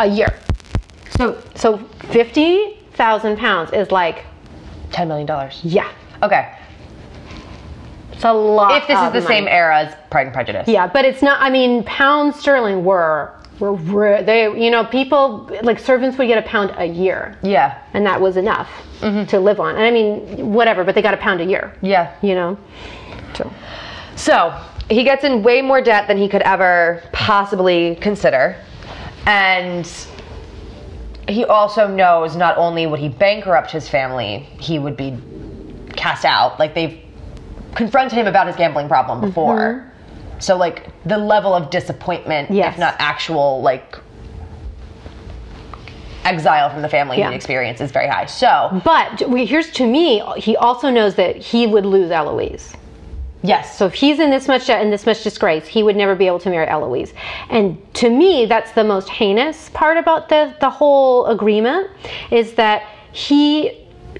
A 0.00 0.06
year. 0.06 0.34
So 1.16 1.40
So 1.54 1.78
fifty 2.10 2.78
thousand 2.94 3.36
pounds 3.38 3.72
is 3.72 3.90
like 3.90 4.24
$10 4.90 5.06
million. 5.08 5.50
yeah, 5.62 5.88
Okay. 6.22 6.52
it's 8.12 8.24
a 8.24 8.32
lot. 8.32 8.72
If 8.82 8.88
this 8.88 8.98
is 8.98 9.12
the 9.12 9.20
money. 9.20 9.26
same 9.26 9.48
era 9.48 9.78
as 9.86 9.94
Pride 10.10 10.26
and 10.26 10.34
Prejudice. 10.34 10.66
Yeah, 10.68 10.86
but 10.86 11.04
it's 11.04 11.22
not. 11.22 11.40
I 11.40 11.48
mean, 11.48 11.84
pounds 11.84 12.38
sterling 12.40 12.84
were 12.84 13.32
were 13.60 14.22
they. 14.22 14.42
You 14.62 14.70
know, 14.70 14.84
people 14.84 15.48
like 15.62 15.78
servants 15.78 16.18
would 16.18 16.26
get 16.26 16.38
a 16.38 16.42
pound 16.42 16.74
a 16.76 16.84
year. 16.84 17.38
Yeah. 17.42 17.80
and 17.94 18.04
that 18.04 18.20
was 18.20 18.36
enough 18.36 18.68
mm-hmm. 19.00 19.24
to 19.26 19.38
live 19.40 19.60
on. 19.60 19.76
And 19.76 19.84
I 19.84 19.90
mean, 19.90 20.52
whatever, 20.52 20.84
but 20.84 20.94
they 20.94 21.02
got 21.02 21.14
a 21.14 21.18
pound 21.18 21.40
a 21.40 21.44
year. 21.44 21.72
Yeah. 21.82 22.14
You 22.20 22.34
know? 22.34 22.58
So, 23.34 23.50
So 24.16 24.60
he 24.90 25.04
gets 25.04 25.24
in 25.24 25.42
way 25.42 25.62
more 25.62 25.80
debt 25.80 26.08
than 26.08 26.18
he 26.18 26.28
could 26.28 26.42
ever 26.42 27.02
possibly 27.12 27.96
consider. 28.00 28.56
And 29.26 29.90
he 31.28 31.44
also 31.44 31.86
knows 31.86 32.36
not 32.36 32.56
only 32.56 32.86
would 32.86 33.00
he 33.00 33.08
bankrupt 33.08 33.70
his 33.70 33.88
family, 33.88 34.48
he 34.58 34.78
would 34.78 34.96
be 34.96 35.16
cast 35.96 36.24
out. 36.24 36.58
Like 36.58 36.74
they've 36.74 36.98
confronted 37.74 38.18
him 38.18 38.26
about 38.26 38.46
his 38.46 38.56
gambling 38.56 38.88
problem 38.88 39.18
mm-hmm. 39.18 39.28
before. 39.28 39.92
So 40.38 40.56
like 40.56 40.88
the 41.04 41.18
level 41.18 41.54
of 41.54 41.70
disappointment, 41.70 42.50
Yes. 42.50 42.74
if 42.74 42.80
not 42.80 42.96
actual 42.98 43.60
like 43.62 43.96
exile 46.24 46.70
from 46.70 46.82
the 46.82 46.88
family 46.88 47.18
Yeah. 47.18 47.30
he 47.30 47.36
experience 47.36 47.80
is 47.80 47.90
very 47.92 48.08
high. 48.08 48.26
So 48.26 48.80
but 48.84 49.28
we, 49.28 49.46
here's 49.46 49.70
to 49.72 49.86
me, 49.86 50.22
he 50.36 50.56
also 50.56 50.90
knows 50.90 51.14
that 51.16 51.36
he 51.36 51.66
would 51.66 51.86
lose 51.86 52.10
Eloise. 52.10 52.74
Yes. 53.42 53.76
So 53.78 53.86
if 53.86 53.94
he's 53.94 54.18
in 54.20 54.30
this 54.30 54.48
much 54.48 54.66
debt 54.66 54.82
and 54.82 54.92
this 54.92 55.06
much 55.06 55.22
disgrace, 55.22 55.66
he 55.66 55.82
would 55.82 55.96
never 55.96 56.14
be 56.14 56.26
able 56.26 56.38
to 56.40 56.50
marry 56.50 56.66
Eloise. 56.68 57.12
And 57.48 57.78
to 57.94 58.10
me, 58.10 58.46
that's 58.46 58.72
the 58.72 58.84
most 58.84 59.08
heinous 59.08 59.68
part 59.70 59.96
about 59.96 60.28
the, 60.28 60.54
the 60.60 60.70
whole 60.70 61.26
agreement 61.26 61.90
is 62.30 62.54
that 62.54 62.82
he 63.12 63.76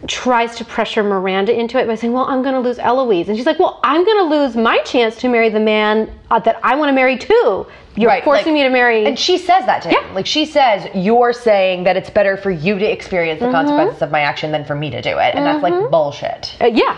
tries 0.07 0.57
to 0.57 0.65
pressure 0.65 1.03
Miranda 1.03 1.53
into 1.59 1.79
it 1.79 1.87
by 1.87 1.95
saying, 1.95 2.13
Well, 2.13 2.25
I'm 2.25 2.43
going 2.43 2.55
to 2.55 2.61
lose 2.61 2.79
Eloise. 2.79 3.29
And 3.29 3.37
she's 3.37 3.45
like, 3.47 3.59
Well, 3.59 3.81
I'm 3.83 4.05
going 4.05 4.19
to 4.31 4.37
lose 4.37 4.57
my 4.57 4.79
chance 4.79 5.17
to 5.17 5.29
marry 5.29 5.51
the 5.51 5.61
man 5.61 6.11
uh, 6.31 6.39
that 6.41 6.59
I 6.63 6.77
want 6.77 6.89
to 6.91 6.95
marry 6.95 7.19
too. 7.19 7.67
you're 7.97 8.09
Right, 8.09 8.23
forcing 8.25 8.47
like- 8.47 8.55
me 8.55 8.63
to 8.63 8.71
marry. 8.71 9.05
And 9.05 9.19
she 9.19 9.37
says 9.37 9.67
that 9.67 9.83
to 9.83 9.89
him. 9.89 9.97
Yeah. 10.01 10.15
Like 10.15 10.27
she 10.27 10.47
says, 10.47 10.89
"You're 10.95 11.33
saying 11.33 11.85
that 11.85 11.97
it's 11.97 12.09
better 12.09 12.37
for 12.37 12.51
you 12.53 12.79
to 12.79 12.85
experience 12.91 13.41
the 13.41 13.47
Mm-hmm. 13.47 13.55
consequences 13.55 14.01
of 14.03 14.11
my 14.11 14.21
action 14.21 14.53
than 14.53 14.65
for 14.65 14.75
me 14.77 14.91
to 14.91 15.03
do 15.03 15.19
it," 15.19 15.35
and 15.35 15.45
that's 15.45 15.63
like 15.63 15.91
bullshit. 15.91 16.57
Uh, 16.61 16.67
yeah, 16.67 16.97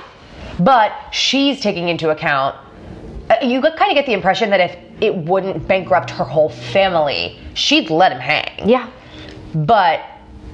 But 0.61 0.93
she's 1.13 1.61
taking 1.61 1.89
into 1.89 2.11
account. 2.11 2.57
uh, 3.31 3.37
You 3.43 3.61
kind 3.63 3.91
of 3.91 3.95
get 3.95 4.07
the 4.07 4.13
impression 4.13 4.51
that 4.51 4.61
if 4.61 4.77
it 5.01 5.15
wouldn't 5.17 5.67
bankrupt 5.67 6.11
her 6.11 6.25
whole 6.25 6.49
family, 6.49 7.39
she'd 7.55 7.91
let 7.91 8.13
him 8.13 8.21
hang. 8.21 8.69
yeah. 8.69 8.89
But 9.55 10.01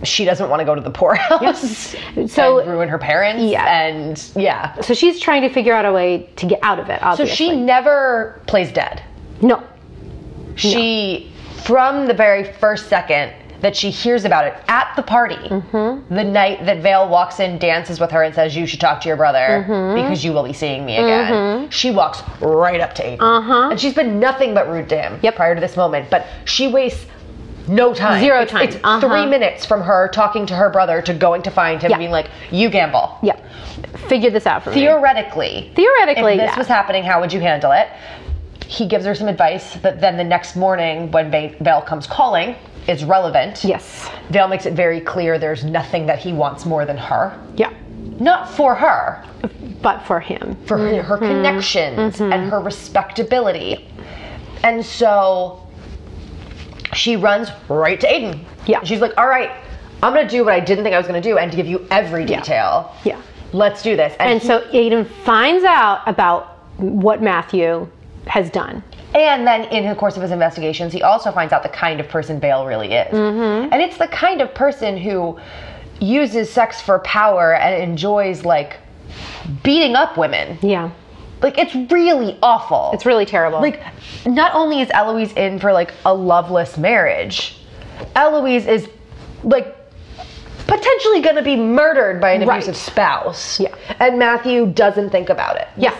she 0.05 0.25
doesn't 0.25 0.49
want 0.49 0.61
to 0.61 0.65
go 0.65 0.75
to 0.77 0.81
the 0.81 0.91
poorhouse 0.91 1.95
So- 2.29 2.59
and 2.61 2.71
ruin 2.71 2.89
her 2.89 2.99
parents. 2.99 3.43
Yeah. 3.43 3.67
and 3.67 4.31
yeah. 4.37 4.81
So 4.81 4.95
she's 4.95 5.19
trying 5.21 5.43
to 5.43 5.49
figure 5.49 5.75
out 5.75 5.85
a 5.85 5.93
way 5.93 6.31
to 6.37 6.47
get 6.47 6.61
out 6.63 6.79
of 6.79 6.89
it. 6.89 7.01
So 7.17 7.25
she 7.27 7.55
never 7.57 8.41
plays 8.47 8.73
dead. 8.73 9.03
no. 9.43 9.63
She, 10.57 11.33
from 11.65 12.07
the 12.07 12.15
very 12.15 12.43
first 12.55 12.89
second 12.89 13.33
that 13.61 13.75
she 13.77 13.91
hears 13.91 14.25
about 14.25 14.47
it 14.47 14.55
at 14.69 14.93
the 14.97 15.03
party, 15.03 15.35
Mm-hmm. 15.37 16.15
the 16.15 16.25
night 16.25 16.65
that 16.67 16.79
Vale 16.83 17.09
walks 17.09 17.41
in, 17.41 17.59
dances 17.59 17.99
with 18.01 18.11
her, 18.13 18.23
and 18.23 18.35
says, 18.35 18.55
You 18.57 18.67
should 18.67 18.81
talk 18.81 19.01
to 19.03 19.09
your 19.09 19.17
brother 19.17 19.65
Mm-hmm. 19.69 20.03
because 20.03 20.25
you 20.25 20.33
will 20.33 20.45
be 20.45 20.53
seeing 20.53 20.85
me 20.87 20.97
again. 20.97 21.69
She 21.71 21.91
walks 21.91 22.23
right 22.41 22.81
up 22.81 22.95
to 22.97 23.03
Aiden. 23.03 23.17
Uh-huh. 23.21 23.71
And 23.71 23.81
she's 23.81 23.95
been 23.95 24.21
nothing 24.21 24.55
but 24.55 24.69
rude 24.69 24.89
to 24.91 25.01
him 25.01 25.19
Yep. 25.23 25.37
prior 25.37 25.55
to 25.55 25.61
this 25.61 25.77
moment, 25.77 26.09
but 26.11 26.27
she 26.45 26.69
wastes 26.69 27.05
no 27.67 27.93
time. 27.93 28.21
Zero 28.21 28.45
time. 28.45 28.63
It's 28.69 28.77
Uh-huh. 28.77 29.01
three 29.01 29.27
minutes 29.27 29.67
from 29.67 29.83
her 29.83 30.09
talking 30.09 30.47
to 30.47 30.55
her 30.55 30.71
brother 30.71 31.03
to 31.03 31.13
going 31.13 31.43
to 31.43 31.51
find 31.51 31.83
him 31.83 31.91
Yeah. 31.91 31.99
being 31.99 32.11
like, 32.13 32.31
You 32.51 32.71
gamble. 32.71 33.19
Yeah, 33.23 33.37
figure 34.09 34.31
this 34.31 34.47
out 34.47 34.63
for 34.63 34.71
me. 34.71 34.77
Theoretically, 34.77 35.71
Theoretically, 35.75 36.35
if 36.35 36.41
this 36.41 36.51
yeah. 36.53 36.59
was 36.59 36.67
happening, 36.69 37.03
how 37.03 37.21
would 37.21 37.33
you 37.33 37.41
handle 37.41 37.73
it? 37.73 37.89
He 38.67 38.87
gives 38.87 39.05
her 39.05 39.15
some 39.15 39.29
advice 39.29 39.75
that 39.83 40.01
then 40.01 40.17
the 40.17 40.25
next 40.25 40.55
morning, 40.57 41.11
when 41.11 41.31
Vale 41.31 41.83
comes 41.83 42.07
calling, 42.07 42.55
is 42.89 43.05
relevant. 43.05 43.63
Yes. 43.65 44.09
Vale 44.31 44.49
makes 44.49 44.67
it 44.67 44.73
very 44.75 45.01
clear 45.01 45.39
there's 45.39 45.65
nothing 45.65 46.07
that 46.07 46.19
he 46.19 46.33
wants 46.33 46.65
more 46.65 46.85
than 46.85 46.97
her. 46.97 47.39
Yeah, 47.57 47.73
Not 48.19 48.51
for 48.51 48.75
her, 48.75 49.25
but 49.83 50.01
for 50.07 50.19
him. 50.21 50.57
for 50.67 50.79
her, 50.79 51.03
her 51.03 51.17
Mm-hmm. 51.17 51.27
connections 51.27 52.21
and 52.21 52.51
her 52.51 52.61
respectability. 52.61 53.87
And 54.65 54.85
so 54.85 55.67
she 56.95 57.17
runs 57.17 57.51
right 57.69 58.01
to 58.01 58.13
Aden. 58.13 58.45
Yeah. 58.67 58.83
She's 58.83 59.01
like, 59.01 59.13
all 59.19 59.29
right, 59.29 59.51
I'm 60.03 60.13
going 60.15 60.27
to 60.27 60.31
do 60.31 60.45
what 60.45 60.55
I 60.55 60.61
didn't 60.61 60.85
think 60.85 60.95
I 60.95 60.99
was 60.99 61.07
going 61.07 61.21
to 61.23 61.29
do 61.29 61.39
and 61.39 61.51
to 61.51 61.57
give 61.57 61.67
you 61.67 61.87
every 61.91 62.25
detail. 62.25 62.95
Yeah. 63.05 63.21
Let's 63.53 63.83
do 63.83 63.97
this. 63.97 64.15
And 64.19 64.43
so 64.43 64.67
Aden 64.73 65.05
finds 65.25 65.65
out 65.65 66.03
about 66.07 66.59
what 66.79 67.23
Matthew 67.23 67.89
has 68.27 68.51
done. 68.51 68.83
And 69.15 69.47
then 69.47 69.65
in 69.65 69.89
the 69.89 69.95
course 69.95 70.17
of 70.17 70.23
his 70.23 70.31
investigations, 70.31 70.93
he 70.93 71.03
also 71.03 71.33
finds 71.33 71.53
out 71.53 71.63
the 71.63 71.69
kind 71.71 71.99
of 72.01 72.09
person 72.09 72.39
Vale 72.41 72.67
really 72.67 72.93
is. 72.93 73.13
Mm-hmm. 73.15 73.73
And 73.73 73.81
it's 73.83 73.97
the 73.97 74.09
kind 74.09 74.41
of 74.43 74.55
person 74.55 74.97
who 74.99 75.39
uses 76.01 76.51
sex 76.51 76.81
for 76.81 76.99
power 77.01 77.55
and 77.55 77.83
enjoys 77.83 78.45
like 78.45 78.77
beating 79.63 79.95
up 79.97 80.17
women. 80.19 80.59
Yeah, 80.63 80.91
Like 81.41 81.57
it's 81.59 81.75
really 81.91 82.39
awful. 82.43 82.91
it's 82.93 83.07
really 83.07 83.25
terrible. 83.25 83.61
like 83.61 83.83
not 84.27 84.55
only 84.55 84.81
is 84.83 84.91
Eloise 84.93 85.33
in 85.33 85.59
for 85.59 85.73
like 85.73 85.93
a 86.05 86.13
loveless 86.15 86.77
marriage, 86.77 87.57
Eloise 88.15 88.67
is 88.67 88.89
like 89.43 89.75
potentially 90.69 91.21
going 91.23 91.35
to 91.35 91.43
be 91.43 91.57
murdered 91.57 92.21
by 92.21 92.31
an 92.33 92.47
Right. 92.47 92.57
abusive 92.63 92.77
spouse. 92.77 93.59
Yeah. 93.59 93.75
And 93.99 94.19
Matthew 94.19 94.67
doesn't 94.67 95.11
think 95.11 95.31
about 95.31 95.57
it. 95.57 95.67
Yeah. 95.77 95.93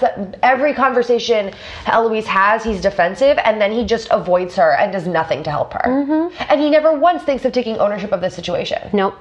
Every 0.43 0.75
conversation 0.75 1.53
Eloise 1.87 2.27
has, 2.27 2.63
he's 2.63 2.81
defensive 2.81 3.39
and 3.45 3.61
then 3.61 3.73
he 3.73 3.85
just 3.85 4.09
avoids 4.11 4.55
her 4.57 4.77
and 4.77 4.93
does 4.93 5.07
nothing 5.09 5.43
to 5.45 5.51
help 5.51 5.73
her. 5.73 5.81
Mm-hmm. 5.87 6.37
And 6.51 6.61
he 6.61 6.69
never 6.71 6.97
once 6.97 7.23
thinks 7.23 7.45
of 7.47 7.53
taking 7.53 7.79
ownership 7.79 8.13
of 8.13 8.21
the 8.21 8.31
situation. 8.31 8.79
nope. 8.93 9.15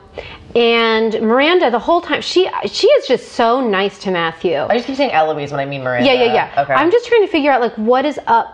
And 0.56 1.14
Miranda, 1.22 1.70
the 1.72 1.80
whole 1.80 2.02
time, 2.02 2.22
she 2.22 2.50
she 2.66 2.88
is 2.88 3.08
just 3.08 3.34
so 3.34 3.62
nice 3.62 4.00
to 4.00 4.12
Matthew. 4.12 4.58
I 4.58 4.74
just 4.76 4.88
keep 4.88 4.96
saying 4.96 5.12
Eloise 5.12 5.52
when 5.52 5.60
I 5.60 5.66
mean 5.66 5.84
Miranda. 5.84 6.08
Yeah, 6.12 6.24
yeah, 6.24 6.34
yeah. 6.34 6.62
Okay. 6.64 6.74
I'm 6.74 6.90
just 6.92 7.06
trying 7.08 7.22
to 7.22 7.28
figure 7.28 7.52
out 7.52 7.62
like 7.62 7.76
what 7.76 8.04
is 8.06 8.20
up. 8.28 8.54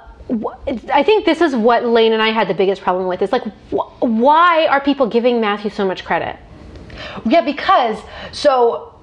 I 0.94 1.04
think 1.04 1.26
this 1.26 1.40
is 1.42 1.56
what 1.56 1.86
Lane 1.86 2.12
and 2.14 2.22
I 2.22 2.30
had 2.30 2.48
the 2.48 2.54
biggest 2.54 2.82
problem 2.82 3.08
with. 3.08 3.22
Is 3.22 3.32
like, 3.32 3.44
wh- 3.72 4.02
why 4.02 4.68
are 4.68 4.82
people 4.82 5.08
giving 5.08 5.40
Matthew 5.42 5.70
so 5.70 5.86
much 5.86 6.04
credit? 6.06 6.36
Yeah, 7.26 7.42
because 7.42 8.00
so 8.32 8.94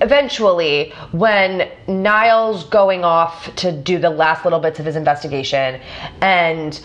eventually 0.00 0.92
when 1.12 1.70
Niall's 1.86 2.64
going 2.64 3.04
off 3.04 3.54
to 3.56 3.72
do 3.72 3.98
the 3.98 4.10
last 4.10 4.44
little 4.44 4.60
bits 4.60 4.78
of 4.78 4.84
his 4.84 4.96
investigation 4.96 5.80
and 6.20 6.80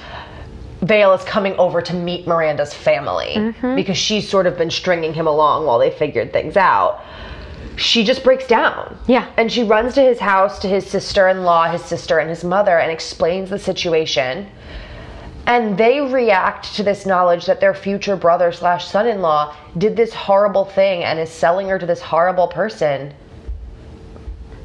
Vale 0.82 1.14
is 1.14 1.24
coming 1.26 1.54
over 1.58 1.82
to 1.82 1.94
meet 1.94 2.26
Miranda's 2.26 2.74
family 2.74 3.34
mm-hmm. 3.36 3.76
because 3.76 3.98
she's 3.98 4.28
sort 4.28 4.48
of 4.48 4.58
been 4.58 4.72
stringing 4.72 5.14
him 5.14 5.28
along 5.28 5.66
while 5.66 5.78
they 5.78 5.92
figured 5.92 6.34
things 6.34 6.58
out. 6.58 7.04
She 7.76 8.04
just 8.04 8.24
breaks 8.24 8.48
down. 8.48 8.98
Yeah. 9.08 9.32
And 9.38 9.52
she 9.52 9.64
runs 9.64 9.94
to 9.96 10.02
his 10.02 10.20
house, 10.20 10.60
to 10.60 10.68
his 10.68 10.86
sister 10.86 11.28
in 11.28 11.44
law, 11.44 11.70
his 11.72 11.84
sister, 11.84 12.20
and 12.20 12.30
his 12.30 12.44
mother, 12.44 12.80
and 12.80 12.92
explains 12.92 13.50
the 13.50 13.60
situation. 13.60 14.48
And 15.48 15.78
they 15.78 16.02
react 16.02 16.76
to 16.76 16.84
this 16.84 17.06
knowledge 17.06 17.46
that 17.48 17.60
their 17.60 17.74
future 17.74 18.16
brother 18.16 18.52
slash 18.52 18.88
son 18.88 19.08
in 19.08 19.22
law 19.22 19.56
did 19.78 19.96
this 19.96 20.14
horrible 20.14 20.66
thing 20.66 21.04
and 21.04 21.20
is 21.20 21.30
selling 21.30 21.68
her 21.70 21.80
to 21.80 21.86
this 21.86 22.00
horrible 22.02 22.48
person 22.48 23.14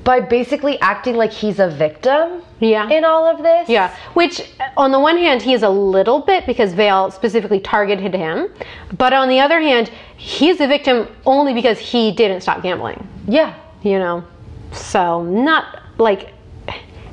by 0.04 0.20
basically 0.20 0.78
acting 0.80 1.16
like 1.16 1.32
he's 1.32 1.58
a 1.58 1.68
victim 1.68 2.40
Yeah. 2.60 2.88
in 2.90 3.04
all 3.04 3.26
of 3.26 3.42
this. 3.42 3.68
Yeah, 3.68 3.92
which 4.14 4.52
on 4.76 4.92
the 4.92 5.00
one 5.00 5.18
hand 5.18 5.42
he 5.42 5.52
is 5.52 5.64
a 5.64 5.68
little 5.68 6.20
bit 6.20 6.46
because 6.46 6.72
Vale 6.74 7.10
specifically 7.10 7.58
targeted 7.58 8.14
him, 8.14 8.48
but 8.96 9.12
on 9.12 9.28
the 9.28 9.40
other 9.40 9.60
hand 9.60 9.90
he's 10.16 10.60
a 10.60 10.68
victim 10.68 11.08
only 11.26 11.54
because 11.54 11.80
he 11.80 12.12
didn't 12.12 12.42
stop 12.42 12.62
gambling. 12.62 13.04
Yeah. 13.26 13.54
You 13.82 13.98
know, 13.98 14.24
so 14.70 15.22
not 15.24 15.82
like 15.98 16.34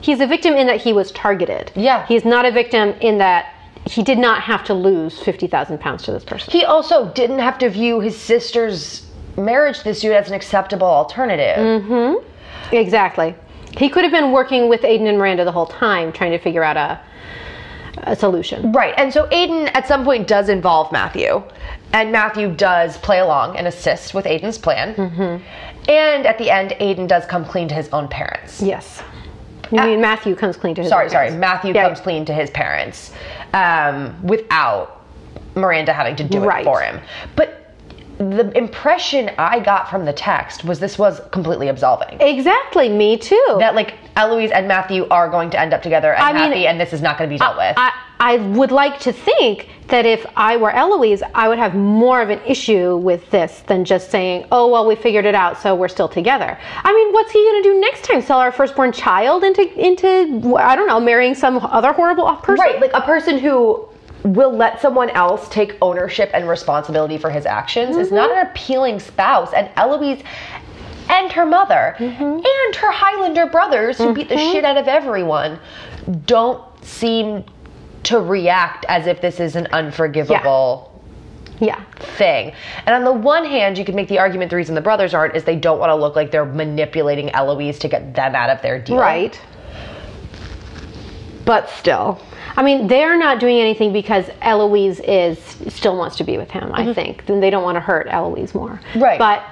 he's 0.04 0.20
a 0.20 0.28
victim 0.28 0.54
in 0.54 0.68
that 0.68 0.82
he 0.82 0.94
was 0.94 1.12
targeted. 1.12 1.72
Yeah. 1.76 2.06
he's 2.06 2.26
not 2.26 2.46
a 2.46 2.52
victim 2.52 2.90
in 3.02 3.18
that 3.20 3.54
he 3.86 4.04
did 4.04 4.18
not 4.18 4.42
have 4.42 4.64
to 4.66 4.74
lose 4.74 5.20
fifty 5.22 5.48
thousand 5.48 5.80
pounds 5.80 6.04
to 6.04 6.12
this 6.12 6.24
person. 6.24 6.52
He 6.52 6.64
also 6.64 7.12
didn't 7.14 7.40
have 7.40 7.58
to 7.60 7.70
view 7.70 8.00
his 8.00 8.18
sister's 8.18 9.06
marriage 9.38 9.80
to 9.80 9.84
this 9.84 10.02
dude 10.02 10.14
as 10.14 10.28
an 10.28 10.34
acceptable 10.36 10.88
alternative. 10.88 11.58
Mm-hmm. 11.58 12.76
Exactly. 12.76 13.36
He 13.78 13.90
could 13.90 14.04
have 14.04 14.12
been 14.12 14.32
working 14.32 14.70
with 14.70 14.84
Aden 14.84 15.08
and 15.08 15.18
Miranda 15.18 15.44
the 15.44 15.52
whole 15.52 15.66
time, 15.66 16.12
trying 16.14 16.32
to 16.32 16.38
figure 16.38 16.64
out 16.64 16.78
a 16.78 17.00
a 17.98 18.16
solution. 18.16 18.72
Right. 18.72 18.94
And 18.98 19.14
so 19.14 19.28
Aden 19.32 19.68
at 19.70 19.88
some 19.88 20.04
point 20.04 20.28
does 20.28 20.50
involve 20.50 20.92
Matthew. 20.92 21.44
And 21.94 22.12
Matthew 22.12 22.54
does 22.54 22.98
play 22.98 23.20
along 23.20 23.56
and 23.56 23.68
assist 23.68 24.14
with 24.14 24.26
Aden's 24.26 24.58
plan. 24.58 24.96
Mm-hmm. 24.96 25.90
And 25.90 26.26
at 26.26 26.38
the 26.38 26.50
end, 26.50 26.72
Aiden 26.80 27.08
does 27.08 27.26
come 27.26 27.46
clean 27.46 27.68
to 27.68 27.76
his 27.76 27.90
own 27.90 28.08
parents. 28.08 28.62
Yes. 28.62 29.04
You 29.74 29.82
mean 29.82 30.02
Matthew 30.02 30.36
comes 30.36 30.56
clean 30.58 30.76
to 30.76 30.82
his 30.82 30.90
Sorry, 30.90 31.06
own 31.06 31.10
sorry. 31.10 31.28
parents. 31.28 31.40
Matthew 31.42 31.74
Yeah. 31.74 31.86
comes 31.88 32.00
clean 32.00 32.26
to 32.26 32.34
his 32.34 32.50
parents 32.52 33.12
um, 33.54 34.16
without 34.24 35.02
Miranda 35.56 35.94
having 35.94 36.16
to 36.18 36.24
do 36.24 36.40
Right. 36.40 36.62
it 36.62 36.66
for 36.66 36.82
him. 36.82 37.00
But 37.36 37.60
the 38.20 38.56
impression 38.56 39.32
I 39.38 39.60
got 39.60 39.90
from 39.90 40.06
the 40.06 40.14
text 40.14 40.64
was 40.64 40.80
this 40.80 40.98
was 41.00 41.20
completely 41.32 41.68
absolving. 41.68 42.18
Exactly, 42.22 42.88
me 42.90 43.18
too. 43.18 43.56
that 43.60 43.74
like 43.76 43.96
Eloise 44.16 44.52
and 44.52 44.68
Matthew 44.68 45.08
are 45.10 45.28
going 45.30 45.50
to 45.50 45.60
end 45.60 45.74
up 45.74 45.82
together 45.82 46.14
and 46.14 46.24
I 46.24 46.32
mean, 46.34 46.44
happy, 46.52 46.68
and 46.68 46.80
this 46.80 46.94
is 46.94 47.02
not 47.02 47.18
going 47.18 47.30
to 47.30 47.34
be 47.34 47.40
dealt 47.40 47.58
with. 47.58 47.74
I, 47.78 47.92
I 48.24 48.38
would 48.38 48.72
like 48.72 49.02
to 49.02 49.12
think 49.12 49.68
that 49.88 50.06
if 50.06 50.26
I 50.38 50.56
were 50.56 50.72
Eloise, 50.72 51.22
I 51.36 51.50
would 51.50 51.58
have 51.58 51.76
more 51.76 52.22
of 52.22 52.30
an 52.30 52.40
issue 52.48 52.96
with 52.96 53.30
this 53.32 53.64
than 53.68 53.84
just 53.84 54.12
saying, 54.12 54.48
oh, 54.50 54.70
well, 54.72 54.88
we 54.88 54.96
figured 54.96 55.26
it 55.26 55.36
out, 55.36 55.62
so 55.62 55.76
we're 55.76 55.90
still 55.90 56.08
together. 56.08 56.58
I 56.86 56.94
mean, 56.94 57.12
what's 57.12 57.34
he 57.34 57.44
going 57.44 57.64
to 57.64 57.70
do 57.70 57.82
next 57.82 58.06
time? 58.06 58.22
Sell 58.22 58.40
our 58.40 58.54
firstborn 58.54 58.94
child 58.94 59.44
into, 59.44 59.64
into, 59.78 60.56
I 60.56 60.78
don't 60.78 60.88
know, 60.88 61.02
marrying 61.02 61.36
some 61.36 61.58
other 61.58 61.92
horrible 61.92 62.34
person? 62.38 62.64
Right, 62.64 62.80
like 62.80 62.94
a 62.94 63.02
person 63.02 63.38
who 63.38 63.90
will 64.24 64.56
let 64.56 64.80
someone 64.80 65.10
else 65.10 65.50
take 65.50 65.76
ownership 65.82 66.32
and 66.34 66.48
responsibility 66.48 67.18
for 67.18 67.30
his 67.30 67.46
actions 67.46 67.98
is 67.98 68.10
not 68.10 68.30
mm-hmm. 68.30 68.40
an 68.40 68.48
appealing 68.48 69.00
spouse. 69.02 69.52
And 69.52 69.70
Eloise 69.76 70.24
and 71.10 71.30
her 71.34 71.46
mother 71.46 71.96
mm-hmm. 71.98 72.24
and 72.24 72.76
her 72.76 72.90
Highlander 72.90 73.48
brothers, 73.48 73.98
who 73.98 74.06
mm-hmm. 74.06 74.14
beat 74.14 74.30
the 74.30 74.38
shit 74.38 74.64
out 74.64 74.78
of 74.78 74.88
everyone, 74.88 75.60
don't 76.26 76.64
seem 76.86 77.44
to 78.04 78.20
react 78.20 78.86
as 78.90 79.08
if 79.08 79.22
this 79.22 79.40
is 79.40 79.56
an 79.56 79.68
unforgivable 79.72 80.92
Yeah. 81.60 81.80
thing. 82.00 82.52
And 82.86 82.96
on 82.96 83.04
the 83.04 83.14
one 83.14 83.46
hand, 83.46 83.78
you 83.78 83.86
could 83.86 83.96
make 83.96 84.10
the 84.10 84.20
argument 84.20 84.50
the 84.50 84.58
reason 84.58 84.76
the 84.76 84.82
brothers 84.82 85.14
aren't 85.14 85.36
is 85.36 85.44
they 85.44 85.56
don't 85.56 85.80
want 85.80 85.90
to 85.90 85.96
look 85.96 86.16
like 86.16 86.32
they're 86.32 86.46
manipulating 86.46 87.30
Eloise 87.32 87.80
to 87.80 87.88
get 87.88 88.14
them 88.14 88.36
out 88.36 88.50
of 88.50 88.62
their 88.62 88.80
deal. 88.80 88.98
Right. 88.98 89.40
But 91.46 91.70
still. 91.70 92.20
I 92.56 92.64
mean, 92.64 92.88
they're 92.88 93.18
not 93.18 93.40
doing 93.40 93.58
anything 93.60 93.94
because 93.94 94.30
Eloise 94.42 95.00
is 95.02 95.40
still 95.70 95.98
wants 95.98 96.18
to 96.18 96.24
be 96.24 96.38
with 96.38 96.52
him, 96.52 96.72
I 96.74 96.84
mm-hmm. 96.84 96.94
think. 96.94 97.26
Then 97.26 97.40
they 97.40 97.50
don't 97.50 97.64
want 97.64 97.76
to 97.76 97.80
hurt 97.80 98.08
Eloise 98.10 98.54
more. 98.54 98.80
Right. 98.96 99.18
But 99.18 99.44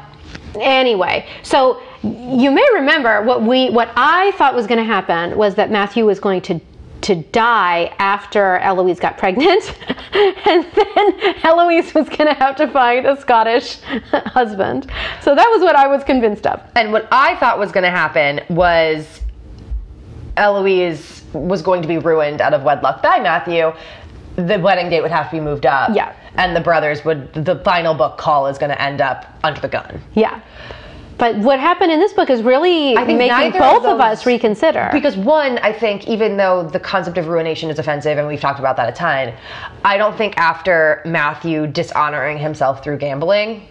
anyway, 0.60 1.28
so 1.44 1.82
you 2.04 2.52
may 2.52 2.68
remember 2.74 3.22
what 3.24 3.42
we 3.44 3.70
what 3.70 3.90
I 3.96 4.32
thought 4.32 4.56
was 4.56 4.68
going 4.68 4.80
to 4.80 4.84
happen 4.86 5.38
was 5.38 5.56
that 5.56 5.72
Matthew 5.72 6.06
was 6.06 6.20
going 6.20 6.42
to 6.42 6.60
to 7.02 7.16
die 7.16 7.94
after 8.00 8.58
Eloise 8.60 9.00
got 9.00 9.18
pregnant, 9.18 9.64
and 10.14 10.66
then 10.74 11.36
Eloise 11.44 11.94
was 11.94 12.08
going 12.10 12.28
to 12.28 12.34
have 12.34 12.56
to 12.58 12.68
find 12.68 13.06
a 13.06 13.20
Scottish 13.20 13.80
husband. 14.12 14.90
So 15.22 15.36
that 15.36 15.48
was 15.50 15.62
what 15.62 15.76
I 15.76 15.88
was 15.88 16.04
convinced 16.04 16.46
of. 16.46 16.62
And 16.76 16.92
what 16.92 17.08
I 17.12 17.36
thought 17.36 17.60
was 17.60 17.72
going 17.72 17.84
to 17.84 17.92
happen 17.92 18.42
was 18.50 19.22
Eloise 20.38 21.24
was 21.34 21.62
going 21.62 21.82
to 21.82 21.88
be 21.88 21.98
ruined 21.98 22.42
out 22.42 22.54
of 22.54 22.64
wedlock 22.64 23.02
by 23.02 23.20
Matthew. 23.20 23.74
The 24.36 24.60
wedding 24.60 24.90
date 24.90 25.02
would 25.02 25.12
have 25.12 25.30
to 25.30 25.36
be 25.36 25.42
moved 25.42 25.66
up. 25.66 25.96
Yeah. 25.96 26.16
And 26.36 26.56
the 26.56 26.62
brothers 26.62 27.04
would, 27.04 27.34
the 27.34 27.62
final 27.64 27.94
book 27.94 28.18
Coll 28.18 28.48
is 28.48 28.58
going 28.58 28.70
to 28.70 28.82
end 28.82 29.02
up 29.02 29.26
under 29.44 29.60
the 29.60 29.68
gun. 29.68 30.02
Yeah. 30.14 30.42
But 31.22 31.38
what 31.38 31.60
happened 31.60 31.92
in 31.92 32.00
this 32.00 32.14
book 32.14 32.32
is 32.32 32.42
really 32.42 32.96
making 32.96 33.52
both 33.52 33.86
of 33.86 33.92
of 33.92 34.00
us 34.00 34.26
reconsider. 34.26 34.90
Because 34.92 35.16
one, 35.16 35.60
I 35.60 35.72
think 35.72 36.08
even 36.08 36.36
though 36.36 36.64
the 36.64 36.80
concept 36.80 37.20
of 37.20 37.28
ruination 37.28 37.70
is 37.70 37.78
offensive, 37.78 38.18
and 38.18 38.28
we've 38.28 38.42
talked 38.42 38.58
about 38.58 38.76
that 38.78 38.90
a 38.90 38.92
ton, 38.92 39.32
I 39.86 39.98
don't 39.98 40.18
think 40.18 40.36
after 40.38 41.04
Matthew 41.06 41.68
dishonoring 41.68 42.40
himself 42.40 42.84
through 42.84 42.98
gambling, 42.98 43.68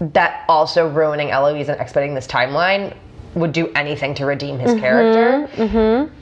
that 0.00 0.46
also 0.48 0.88
ruining 0.88 1.30
Eloise 1.30 1.68
and 1.68 1.78
expediting 1.78 2.14
this 2.14 2.26
timeline 2.26 2.96
would 3.34 3.52
do 3.52 3.70
anything 3.74 4.14
to 4.14 4.24
redeem 4.24 4.58
his 4.58 4.80
character. 4.80 5.54
Mm-hmm. 5.54 6.14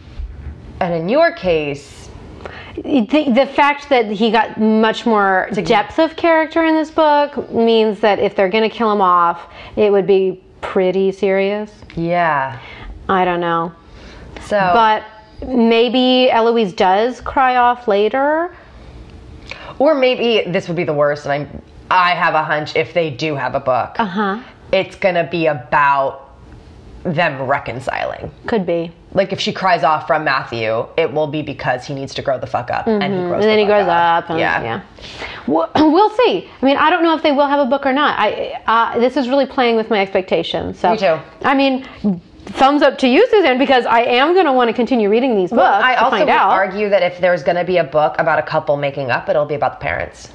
And 0.80 0.92
in 0.94 1.08
your 1.08 1.30
case, 1.30 2.10
the, 2.74 3.30
the 3.32 3.46
fact 3.54 3.88
that 3.90 4.10
he 4.10 4.32
got 4.32 4.60
much 4.60 5.06
more 5.06 5.48
depth 5.52 6.00
of 6.00 6.16
character 6.16 6.64
in 6.64 6.74
this 6.74 6.90
book 6.90 7.48
means 7.52 8.00
that 8.00 8.18
if 8.18 8.34
they're 8.34 8.48
going 8.48 8.68
to 8.68 8.76
kill 8.76 8.90
him 8.90 9.00
off, 9.00 9.52
it 9.76 9.92
would 9.92 10.08
be 10.08 10.43
pretty 10.72 11.12
serious. 11.12 11.70
yeah. 11.96 12.58
I 13.08 13.24
don't 13.24 13.40
know. 13.40 13.72
So, 14.46 14.58
But 14.58 15.04
maybe 15.46 16.30
Eloise 16.30 16.72
does 16.72 17.20
cry 17.20 17.56
off 17.56 17.86
later. 17.86 18.54
or 19.78 19.94
maybe 19.94 20.50
this 20.50 20.68
would 20.68 20.76
be 20.76 20.84
the 20.84 20.94
worst, 20.94 21.26
and 21.26 21.32
I'm, 21.32 21.62
I 21.90 22.10
have 22.12 22.34
a 22.34 22.42
hunch 22.42 22.76
if 22.76 22.94
they 22.94 23.10
do 23.10 23.34
have 23.36 23.54
a 23.54 23.60
book, 23.60 23.96
Uh 24.00 24.04
huh. 24.06 24.40
it's 24.72 24.96
gonna 24.96 25.28
be 25.30 25.46
about 25.46 26.23
them 27.04 27.40
reconciling. 27.42 28.30
Could 28.46 28.66
be. 28.66 28.90
like 29.12 29.32
if 29.32 29.40
she 29.40 29.52
cries 29.52 29.84
off 29.84 30.06
from 30.06 30.24
Matthew, 30.24 30.86
it 30.96 31.12
will 31.12 31.26
be 31.26 31.42
because 31.42 31.86
he 31.86 31.94
needs 31.94 32.14
to 32.14 32.22
grow 32.22 32.38
the 32.38 32.46
fuck 32.46 32.70
up, 32.70 32.86
and 32.86 33.02
he 33.02 33.08
grows. 33.08 33.22
Mm-hmm. 33.22 33.34
And 33.34 33.42
then 33.42 33.58
he 33.58 33.64
the 33.64 33.70
fuck 33.70 33.86
grows 33.86 33.88
up. 33.88 34.30
And, 34.30 34.38
yeah. 34.40 34.62
yeah. 34.62 34.82
We'll, 35.46 35.70
we'll 35.92 36.10
see. 36.10 36.50
I 36.60 36.64
mean, 36.64 36.76
I 36.76 36.90
don't 36.90 37.02
know 37.02 37.14
if 37.14 37.22
they 37.22 37.32
will 37.32 37.46
have 37.46 37.60
a 37.60 37.70
book 37.70 37.86
or 37.86 37.92
not. 37.92 38.18
I 38.18 38.60
uh, 38.66 38.98
this 38.98 39.16
is 39.16 39.28
really 39.28 39.46
playing 39.46 39.76
with 39.76 39.90
my 39.90 40.00
expectations. 40.00 40.78
So 40.78 40.92
Me 40.92 40.98
too. 40.98 41.18
I 41.42 41.54
mean, 41.54 41.86
thumbs 42.46 42.82
up 42.82 42.98
to 42.98 43.08
you, 43.08 43.26
Suzanne, 43.28 43.58
because 43.58 43.86
I 43.86 44.00
am 44.00 44.34
going 44.34 44.46
to 44.46 44.52
want 44.52 44.68
to 44.68 44.74
continue 44.74 45.08
reading 45.08 45.36
these 45.36 45.50
books 45.50 45.62
I 45.62 45.94
to 45.94 46.04
also 46.04 46.10
find 46.16 46.24
would 46.26 46.32
out. 46.32 46.50
argue 46.50 46.88
that 46.88 47.02
if 47.02 47.20
there's 47.20 47.42
going 47.42 47.56
to 47.56 47.64
be 47.64 47.78
a 47.78 47.84
book 47.84 48.16
about 48.18 48.38
a 48.38 48.42
couple 48.42 48.76
making 48.76 49.10
up, 49.10 49.28
it'll 49.28 49.46
be 49.46 49.54
about 49.54 49.78
the 49.80 49.84
parents. 49.84 50.30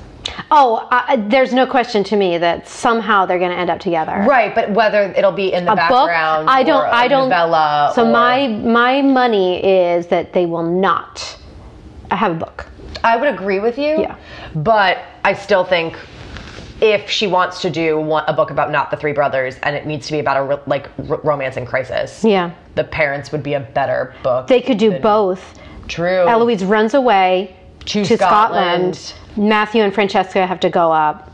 Oh, 0.51 0.88
uh, 0.91 1.15
there's 1.27 1.53
no 1.53 1.65
question 1.67 2.03
to 2.05 2.15
me 2.15 2.38
that 2.38 2.67
somehow 2.67 3.25
they're 3.25 3.39
going 3.39 3.51
to 3.51 3.57
end 3.57 3.69
up 3.69 3.80
together. 3.80 4.23
Right, 4.27 4.53
but 4.55 4.71
whether 4.71 5.03
it'll 5.17 5.32
be 5.32 5.53
in 5.53 5.65
the 5.65 5.71
A 5.73 5.75
book? 5.75 5.89
background, 6.07 6.49
I 6.49 6.63
don't. 6.63 6.86
I 6.86 7.07
don't. 7.07 7.30
novella. 7.30 7.91
so 7.95 8.05
or- 8.07 8.11
my 8.11 8.47
my 8.47 9.01
money 9.01 9.63
is 9.65 10.07
that 10.07 10.34
they 10.34 10.45
will 10.45 10.63
not 10.63 11.38
have 12.11 12.32
a 12.32 12.36
book. 12.36 12.67
I 13.03 13.15
would 13.15 13.30
agree 13.34 13.59
with 13.59 13.77
you. 13.77 14.01
Yeah. 14.01 14.15
but 14.55 14.97
I 15.23 15.34
still 15.34 15.63
think 15.63 15.95
if 16.82 17.09
she 17.09 17.27
wants 17.27 17.61
to 17.61 17.69
do 17.69 17.99
one, 17.99 18.23
a 18.27 18.34
book 18.34 18.51
about 18.51 18.71
not 18.71 18.89
the 18.89 18.97
three 18.97 19.11
brothers, 19.13 19.57
and 19.63 19.75
it 19.75 19.86
needs 19.86 20.05
to 20.07 20.13
be 20.13 20.19
about 20.19 20.38
a 20.38 20.43
ro- 20.43 20.61
like 20.65 20.89
r- 21.09 21.19
romance 21.23 21.57
in 21.57 21.65
crisis, 21.65 22.23
Yeah. 22.23 22.51
the 22.75 22.84
parents 22.86 23.32
would 23.32 23.43
be 23.43 23.53
a 23.53 23.59
better 23.59 24.13
book. 24.23 24.47
They 24.47 24.61
could 24.61 24.77
do 24.77 24.97
both. 24.99 25.59
True. 25.88 26.25
Eloise 26.27 26.63
runs 26.63 26.93
away 26.93 27.55
To 27.86 28.05
to 28.05 28.15
Scotland. 28.17 28.95
Scotland. 28.95 29.13
Matthew 29.38 29.82
and 29.84 29.93
Francesca 29.93 30.45
have 30.45 30.59
to 30.61 30.69
go 30.69 30.91
up. 30.91 31.32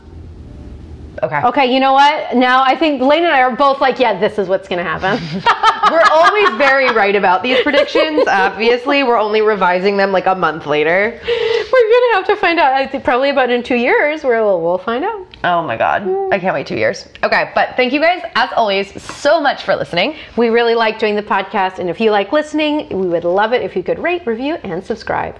Okay. 1.22 1.40
Okay, 1.44 1.72
you 1.72 1.80
know 1.80 1.92
what? 1.92 2.36
Now 2.36 2.62
I 2.62 2.76
think 2.76 3.00
Lane 3.00 3.24
and 3.24 3.32
I 3.32 3.40
are 3.40 3.56
both 3.56 3.80
like, 3.80 3.98
yeah, 3.98 4.18
this 4.18 4.38
is 4.38 4.48
what's 4.48 4.68
going 4.68 4.84
to 4.84 4.84
happen. 4.84 5.22
We're 5.90 6.02
always 6.10 6.50
very 6.58 6.90
right 6.92 7.14
about 7.14 7.42
these 7.42 7.62
predictions. 7.62 8.24
Obviously, 8.28 9.04
we're 9.04 9.18
only 9.18 9.40
revising 9.40 9.96
them 9.96 10.10
like 10.10 10.26
a 10.26 10.34
month 10.34 10.66
later. 10.66 11.20
We're 11.22 11.90
going 11.90 12.02
to 12.02 12.10
have 12.14 12.26
to 12.26 12.36
find 12.36 12.58
out. 12.58 12.72
I 12.72 12.88
think 12.88 13.04
probably 13.04 13.30
about 13.30 13.50
in 13.50 13.62
two 13.62 13.76
years, 13.76 14.24
where 14.24 14.44
we'll, 14.44 14.60
we'll 14.60 14.78
find 14.78 15.04
out. 15.04 15.26
Oh 15.44 15.62
my 15.62 15.76
god. 15.76 16.02
Mm. 16.02 16.32
I 16.32 16.40
can't 16.40 16.54
wait 16.54 16.66
two 16.66 16.76
years. 16.76 17.08
Okay, 17.22 17.52
but 17.54 17.76
thank 17.76 17.92
you 17.92 18.00
guys, 18.00 18.22
as 18.34 18.50
always, 18.56 19.00
so 19.00 19.40
much 19.40 19.62
for 19.62 19.76
listening. 19.76 20.16
We 20.36 20.48
really 20.48 20.74
like 20.74 20.98
doing 20.98 21.14
the 21.14 21.22
podcast, 21.22 21.78
and 21.78 21.88
if 21.88 22.00
you 22.00 22.10
like 22.10 22.32
listening, 22.32 22.88
we 22.88 23.06
would 23.06 23.24
love 23.24 23.52
it 23.52 23.62
if 23.62 23.76
you 23.76 23.84
could 23.84 24.00
rate, 24.00 24.26
review, 24.26 24.56
and 24.64 24.82
subscribe. 24.84 25.38